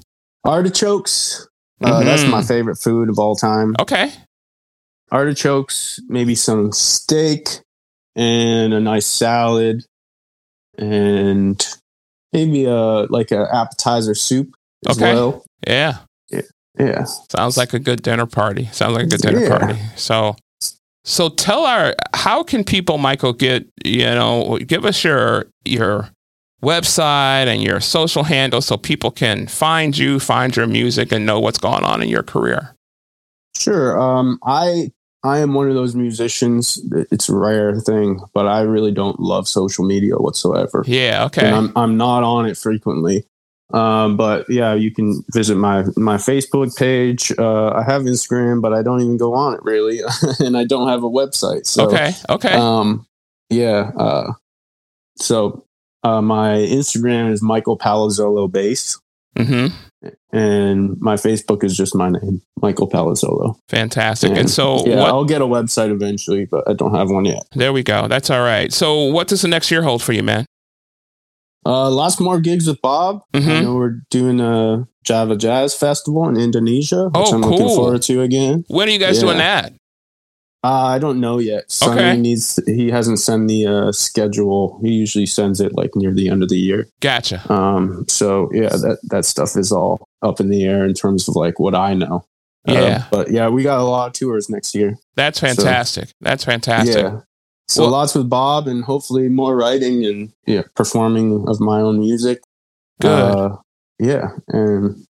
artichokes. 0.44 1.48
Uh, 1.84 2.04
That's 2.04 2.24
Mhm. 2.24 2.30
my 2.32 2.42
favorite 2.42 2.78
food 2.78 3.10
of 3.10 3.20
all 3.20 3.36
time. 3.36 3.76
Okay. 3.80 4.12
artichokes, 5.12 6.00
maybe 6.08 6.34
some 6.36 6.72
steak, 6.72 7.60
and 8.16 8.74
a 8.74 8.80
nice 8.80 9.06
salad, 9.06 9.84
and 10.78 11.68
maybe 12.34 12.64
a 12.66 13.06
like 13.10 13.30
an 13.32 13.46
appetizer 13.52 14.16
soup 14.16 14.56
as 14.90 14.98
Okay. 14.98 15.14
well. 15.14 15.44
Yeah. 15.68 15.98
Yeah. 16.30 16.42
Sounds 17.30 17.58
like 17.58 17.74
a 17.74 17.80
good 17.80 18.02
dinner 18.02 18.26
party. 18.26 18.66
Sounds 18.72 18.94
like 18.94 19.06
a 19.06 19.10
good 19.10 19.22
dinner 19.22 19.42
Yeah. 19.42 19.58
party. 19.58 19.80
So, 19.96 20.36
so 21.04 21.30
tell 21.30 21.66
our 21.66 21.96
how 22.16 22.44
can 22.44 22.64
people, 22.64 22.98
Michael, 22.98 23.34
get 23.34 23.68
you 23.84 24.04
know, 24.06 24.58
give 24.66 24.86
us 24.86 25.04
your 25.04 25.46
your 25.66 26.10
website 26.64 27.48
and 27.48 27.62
your 27.64 27.80
social 27.80 28.24
handle 28.24 28.62
so 28.62 28.78
people 28.78 29.12
can 29.12 29.48
find 29.48 29.98
you, 29.98 30.20
find 30.20 30.56
your 30.56 30.68
music, 30.68 31.12
and 31.12 31.26
know 31.26 31.40
what's 31.40 31.58
going 31.58 31.84
on 31.84 32.02
in 32.04 32.10
your 32.10 32.24
career. 32.24 32.76
Sure. 33.56 34.00
Um, 34.00 34.40
I 34.46 34.92
I 35.24 35.40
am 35.40 35.54
one 35.54 35.68
of 35.70 35.76
those 35.76 35.96
musicians. 35.96 36.80
It's 37.12 37.30
a 37.30 37.36
rare 37.36 37.80
thing, 37.80 38.22
but 38.34 38.48
I 38.48 38.62
really 38.62 38.92
don't 38.92 39.20
love 39.20 39.48
social 39.48 39.86
media 39.86 40.16
whatsoever. 40.18 40.84
Yeah. 40.88 41.26
Okay. 41.26 41.46
And 41.46 41.56
I'm 41.56 41.74
I'm 41.76 41.98
not 41.98 42.24
on 42.24 42.46
it 42.46 42.58
frequently. 42.58 43.26
Um, 43.74 44.18
but 44.18 44.50
yeah, 44.50 44.74
you 44.74 44.92
can 44.92 45.24
visit 45.32 45.56
my 45.56 45.84
my 45.96 46.18
Facebook 46.18 46.76
page. 46.76 47.32
Uh, 47.38 47.70
I 47.70 47.84
have 47.84 48.04
Instagram, 48.04 48.62
but 48.62 48.74
I 48.74 48.82
don't 48.82 49.02
even 49.02 49.18
go 49.18 49.34
on 49.34 49.54
it 49.54 49.64
really, 49.64 50.02
and 50.40 50.58
I 50.58 50.64
don't 50.66 50.88
have 50.88 51.04
a 51.04 51.10
website. 51.10 51.66
So 51.66 51.88
okay. 51.88 52.14
Okay. 52.30 52.54
Um, 52.54 53.06
yeah. 53.50 53.92
Uh, 53.98 54.34
so 55.18 55.66
uh, 56.04 56.22
my 56.22 56.56
Instagram 56.56 57.32
is 57.32 57.42
Michael 57.42 57.78
Palazzolo 57.78 58.52
Bass, 58.52 59.00
hmm 59.38 59.68
and 60.34 61.00
my 61.00 61.16
Facebook 61.16 61.64
is 61.64 61.76
just 61.76 61.94
my 61.96 62.10
name, 62.10 62.42
Michael 62.62 62.90
Palazzolo. 62.90 63.56
Fantastic. 63.68 64.32
And 64.32 64.50
so, 64.50 64.86
yeah, 64.86 65.00
what? 65.00 65.10
I'll 65.10 65.26
get 65.26 65.42
a 65.42 65.46
website 65.46 65.92
eventually, 65.92 66.46
but 66.46 66.68
I 66.68 66.74
don't 66.74 66.96
have 66.96 67.10
one 67.10 67.26
yet. 67.26 67.44
There 67.54 67.74
we 67.74 67.84
go. 67.84 68.08
That's 68.08 68.30
all 68.30 68.42
right. 68.42 68.72
So, 68.74 69.04
what 69.04 69.28
does 69.28 69.42
the 69.42 69.48
next 69.48 69.70
year 69.70 69.84
hold 69.84 70.02
for 70.02 70.14
you, 70.14 70.24
man? 70.24 70.46
Uh, 71.66 71.90
lots 71.90 72.20
more 72.20 72.40
gigs 72.40 72.68
with 72.68 72.82
Bob. 72.82 73.22
I 73.34 73.40
Mhm. 73.40 73.64
know 73.64 73.76
we're 73.76 74.02
doing 74.10 74.40
a 74.40 74.88
Java 75.04 75.36
Jazz 75.36 75.74
Festival 75.76 76.28
in 76.28 76.38
Indonesia, 76.38 77.06
which 77.06 77.14
Oh, 77.16 77.34
I'm 77.36 77.42
looking 77.42 77.68
forward 77.68 78.02
to 78.04 78.22
again. 78.22 78.66
When 78.68 78.88
are 78.88 78.92
you 78.92 78.98
guys 79.00 79.20
doing 79.20 79.38
that? 79.38 79.74
Uh, 80.64 80.68
I 80.96 81.00
don't 81.00 81.20
know 81.20 81.40
yet. 81.40 81.72
Sonny 81.72 82.00
Okay. 82.00 82.18
needs. 82.18 82.60
He 82.68 82.90
hasn't 82.92 83.20
sent 83.20 83.48
the 83.48 83.66
uh, 83.66 83.92
schedule. 83.92 84.80
He 84.84 84.90
usually 84.92 85.26
sends 85.26 85.60
it 85.60 85.76
like 85.76 85.96
near 85.96 86.14
the 86.14 86.30
end 86.30 86.44
of 86.44 86.50
the 86.50 86.58
year. 86.60 86.88
Gotcha. 87.00 87.42
Um, 87.52 88.06
so 88.08 88.50
yeah, 88.54 88.70
that 88.70 89.00
that 89.10 89.26
stuff 89.26 89.56
is 89.56 89.72
all 89.72 90.06
up 90.22 90.40
in 90.40 90.50
the 90.50 90.64
air 90.64 90.86
in 90.86 90.94
terms 90.94 91.28
of 91.28 91.36
like 91.36 91.60
what 91.60 91.74
I 91.74 91.96
know. 91.96 92.26
Uh, 92.70 92.74
Yeah. 92.74 93.04
but 93.12 93.32
yeah, 93.32 93.50
we 93.50 93.64
got 93.64 93.80
a 93.80 93.84
lot 93.84 94.08
of 94.08 94.14
tours 94.14 94.50
next 94.52 94.76
year. 94.76 94.98
That's 95.16 95.40
fantastic. 95.40 96.10
That's 96.22 96.46
fantastic. 96.46 96.96
Yeah. 97.06 97.20
So 97.72 97.84
Well- 97.84 97.92
lots 97.92 98.16
with 98.16 98.30
Bob 98.30 98.68
and 98.68 98.84
hopefully 98.84 99.30
more 99.30 99.56
writing 99.56 100.06
and 100.06 100.34
yeah, 100.46 100.64
performing 100.76 101.46
of 101.48 101.60
my 101.62 101.80
own 101.80 102.00
music. 102.00 102.42
Good. 103.00 103.10
Uh, 103.10 103.56
yeah. 103.98 104.32
And 104.50 105.06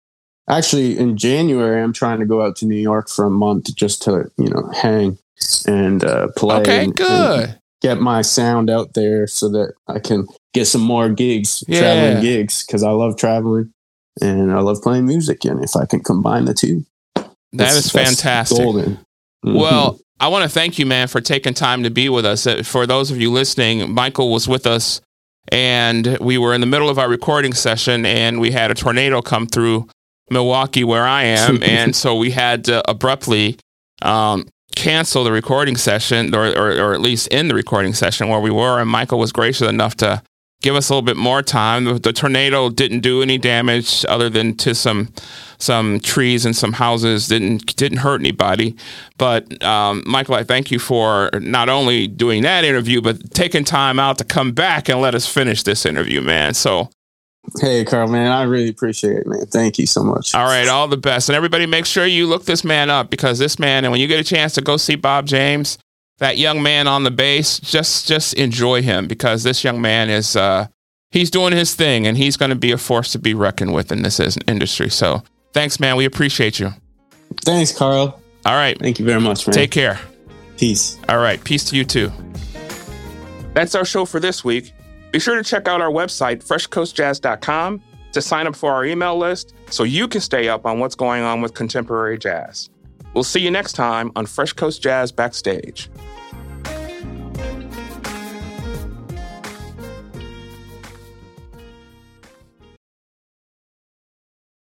actually 0.49 0.97
in 0.99 1.17
January 1.19 1.83
I'm 1.83 1.93
trying 1.93 2.19
to 2.21 2.27
go 2.27 2.41
out 2.43 2.57
to 2.57 2.67
New 2.67 2.81
York 2.81 3.09
for 3.11 3.27
a 3.27 3.31
month 3.31 3.75
just 3.75 4.01
to, 4.05 4.31
you 4.39 4.49
know, 4.49 4.71
hang 4.73 5.19
and 5.67 6.03
uh 6.03 6.29
play 6.37 6.57
okay. 6.61 6.77
and- 6.85 6.87
and 6.87 6.97
Good. 6.97 7.59
get 7.83 8.01
my 8.01 8.23
sound 8.23 8.71
out 8.71 8.95
there 8.95 9.27
so 9.27 9.51
that 9.51 9.75
I 9.87 9.99
can 9.99 10.27
get 10.55 10.67
some 10.67 10.81
more 10.81 11.11
gigs, 11.11 11.63
Yeah. 11.69 11.81
traveling 11.81 12.23
gigs, 12.23 12.65
because 12.65 12.83
I 12.83 12.91
love 12.93 13.17
traveling 13.17 13.71
and 14.23 14.51
I 14.51 14.61
love 14.61 14.81
playing 14.83 15.05
music. 15.07 15.45
And 15.45 15.63
if 15.63 15.77
I 15.77 15.85
can 15.85 16.01
combine 16.01 16.47
the 16.47 16.55
two, 16.55 16.87
that's- 17.53 17.91
fantastic. 17.91 18.57
Golden. 18.59 18.99
Mhm. 19.45 19.59
Well, 19.61 19.99
I 20.19 20.29
want 20.29 20.45
to 20.45 20.49
thank 20.49 20.79
you, 20.79 20.87
man, 20.87 21.09
for 21.09 21.21
taking 21.21 21.55
time 21.55 21.83
to 21.83 21.91
be 21.91 22.09
with 22.09 22.25
us. 22.25 22.47
Uh, 22.47 22.63
For 22.63 22.87
those 22.87 23.11
of 23.11 23.21
you 23.21 23.31
listening, 23.31 23.93
Michael 23.93 24.33
was 24.33 24.49
with 24.49 24.67
us, 24.67 25.01
and 25.49 26.19
we 26.21 26.39
were 26.39 26.55
in 26.55 26.61
the 26.61 26.67
middle 26.67 26.89
of 26.89 26.99
our 26.99 27.09
recording 27.09 27.53
session, 27.53 28.07
and 28.07 28.41
we 28.41 28.51
had 28.51 28.71
a 28.71 28.75
tornado 28.75 29.21
come 29.21 29.47
through 29.47 29.89
Milwaukee, 30.31 30.85
where 30.85 31.07
I 31.07 31.25
am, 31.25 31.63
and 31.63 31.95
so 31.95 32.17
we 32.17 32.31
had 32.31 32.65
to 32.65 32.89
abruptly 32.91 33.59
um, 34.03 34.47
cancel 34.75 35.23
the 35.23 35.33
recording 35.33 35.77
session, 35.77 36.35
or, 36.35 36.47
or, 36.47 36.73
or 36.81 36.95
at 36.95 37.01
least 37.01 37.29
in 37.29 37.49
the 37.49 37.55
recording 37.55 37.93
session 37.93 38.29
where 38.29 38.41
we 38.41 38.51
were. 38.51 38.81
And 38.81 38.89
Michael 38.91 39.19
was 39.19 39.33
gracious 39.33 39.69
enough 39.69 39.97
to 39.97 40.23
give 40.63 40.75
us 40.75 40.89
a 40.89 40.93
little 40.93 41.05
bit 41.05 41.17
more 41.17 41.43
time. 41.43 41.85
The, 41.85 41.95
the 41.95 42.13
tornado 42.13 42.71
didn't 42.71 43.01
do 43.01 43.23
any 43.23 43.39
damage 43.39 44.05
other 44.09 44.29
than 44.29 44.57
to 44.59 44.75
some 44.75 45.13
some 45.59 46.01
trees 46.01 46.45
and 46.45 46.55
some 46.55 46.75
houses. 46.75 47.29
didn't 47.29 47.77
didn't 47.77 47.99
hurt 47.99 48.21
anybody. 48.21 48.77
But 49.19 49.63
um, 49.63 50.03
Michael, 50.07 50.35
I 50.35 50.45
thank 50.45 50.71
you 50.71 50.79
for 50.79 51.31
not 51.41 51.69
only 51.69 52.07
doing 52.07 52.43
that 52.43 52.65
interview, 52.65 53.01
but 53.01 53.33
taking 53.33 53.65
time 53.65 53.99
out 53.99 54.19
to 54.19 54.25
come 54.25 54.53
back 54.53 54.89
and 54.89 55.01
let 55.01 55.15
us 55.15 55.27
finish 55.27 55.63
this 55.63 55.87
interview, 55.87 56.21
man. 56.21 56.55
So, 56.55 56.91
hey, 57.61 57.85
Carl, 57.85 58.09
man, 58.09 58.33
I 58.33 58.43
really 58.43 58.69
appreciate 58.69 59.19
it, 59.19 59.27
man. 59.27 59.47
Thank 59.47 59.79
you 59.79 59.87
so 59.87 60.03
much. 60.03 60.35
all 60.35 60.45
right, 60.45 60.69
all 60.69 60.89
the 60.89 60.97
best, 60.97 61.29
and 61.29 61.37
everybody, 61.37 61.67
make 61.67 61.87
sure 61.87 62.07
you 62.07 62.27
look 62.27 62.45
this 62.45 62.65
man 62.65 62.91
up 62.91 63.11
because 63.11 63.39
this 63.39 63.59
man, 63.59 63.85
and 63.85 63.93
when 63.93 64.01
you 64.01 64.07
get 64.07 64.21
a 64.21 64.25
chance 64.25 64.55
to 64.55 64.63
go 64.63 64.77
see 64.77 64.97
Bob 64.97 65.27
James, 65.27 65.79
that 66.19 66.39
young 66.39 66.63
man 66.63 66.87
on 66.89 67.05
the 67.05 67.11
bass, 67.11 67.59
just 67.61 68.07
just 68.09 68.35
enjoy 68.35 68.83
him 68.83 69.07
because 69.07 69.43
this 69.43 69.63
young 69.65 69.81
man 69.81 70.11
is. 70.11 70.37
Uh, 70.37 70.67
He's 71.13 71.31
doing 71.31 71.53
his 71.53 71.75
thing, 71.75 72.07
and 72.07 72.17
he's 72.19 72.37
going 72.37 72.51
to 72.51 72.57
be 72.57 72.73
a 72.73 72.77
force 72.77 73.13
to 73.13 73.19
be 73.19 73.33
reckoned 73.33 73.73
with 73.73 73.93
in 73.93 74.03
this 74.03 74.19
industry. 74.49 74.91
So, 74.91 75.23
thanks, 75.55 75.79
man. 75.79 75.97
We 75.97 76.05
appreciate 76.05 76.59
you. 76.59 76.71
Thanks, 77.43 77.73
Carl. 77.75 78.21
All 78.45 78.55
right, 78.55 78.77
Thank 78.79 78.99
you 78.99 79.05
very 79.07 79.21
much, 79.21 79.47
man. 79.47 79.55
take 79.55 79.71
care. 79.71 79.99
Peace. 80.59 80.99
All 81.09 81.19
right. 81.19 81.43
Peace 81.43 81.65
to 81.71 81.77
you 81.77 81.85
too. 81.85 82.11
That's 83.55 83.75
our 83.75 83.85
show 83.85 84.05
for 84.05 84.21
this 84.21 84.45
week. 84.45 84.73
Be 85.13 85.19
sure 85.21 85.37
to 85.37 85.45
check 85.45 85.69
out 85.69 85.81
our 85.81 85.91
website, 85.91 86.45
freshcoastjazz.com, 86.45 87.81
to 88.13 88.21
sign 88.21 88.47
up 88.47 88.57
for 88.57 88.73
our 88.73 88.85
email 88.85 89.17
list 89.17 89.55
so 89.71 89.85
you 89.85 90.09
can 90.09 90.21
stay 90.21 90.49
up 90.49 90.67
on 90.67 90.81
what's 90.81 90.97
going 90.97 91.23
on 91.23 91.41
with 91.41 91.55
contemporary 91.55 92.19
jazz. 92.19 92.69
We'll 93.17 93.25
see 93.25 93.41
you 93.41 93.51
next 93.51 93.73
time 93.73 94.13
on 94.15 94.27
Fresh 94.27 94.53
Coast 94.53 94.83
Jazz 94.83 95.11
Backstage. 95.11 95.89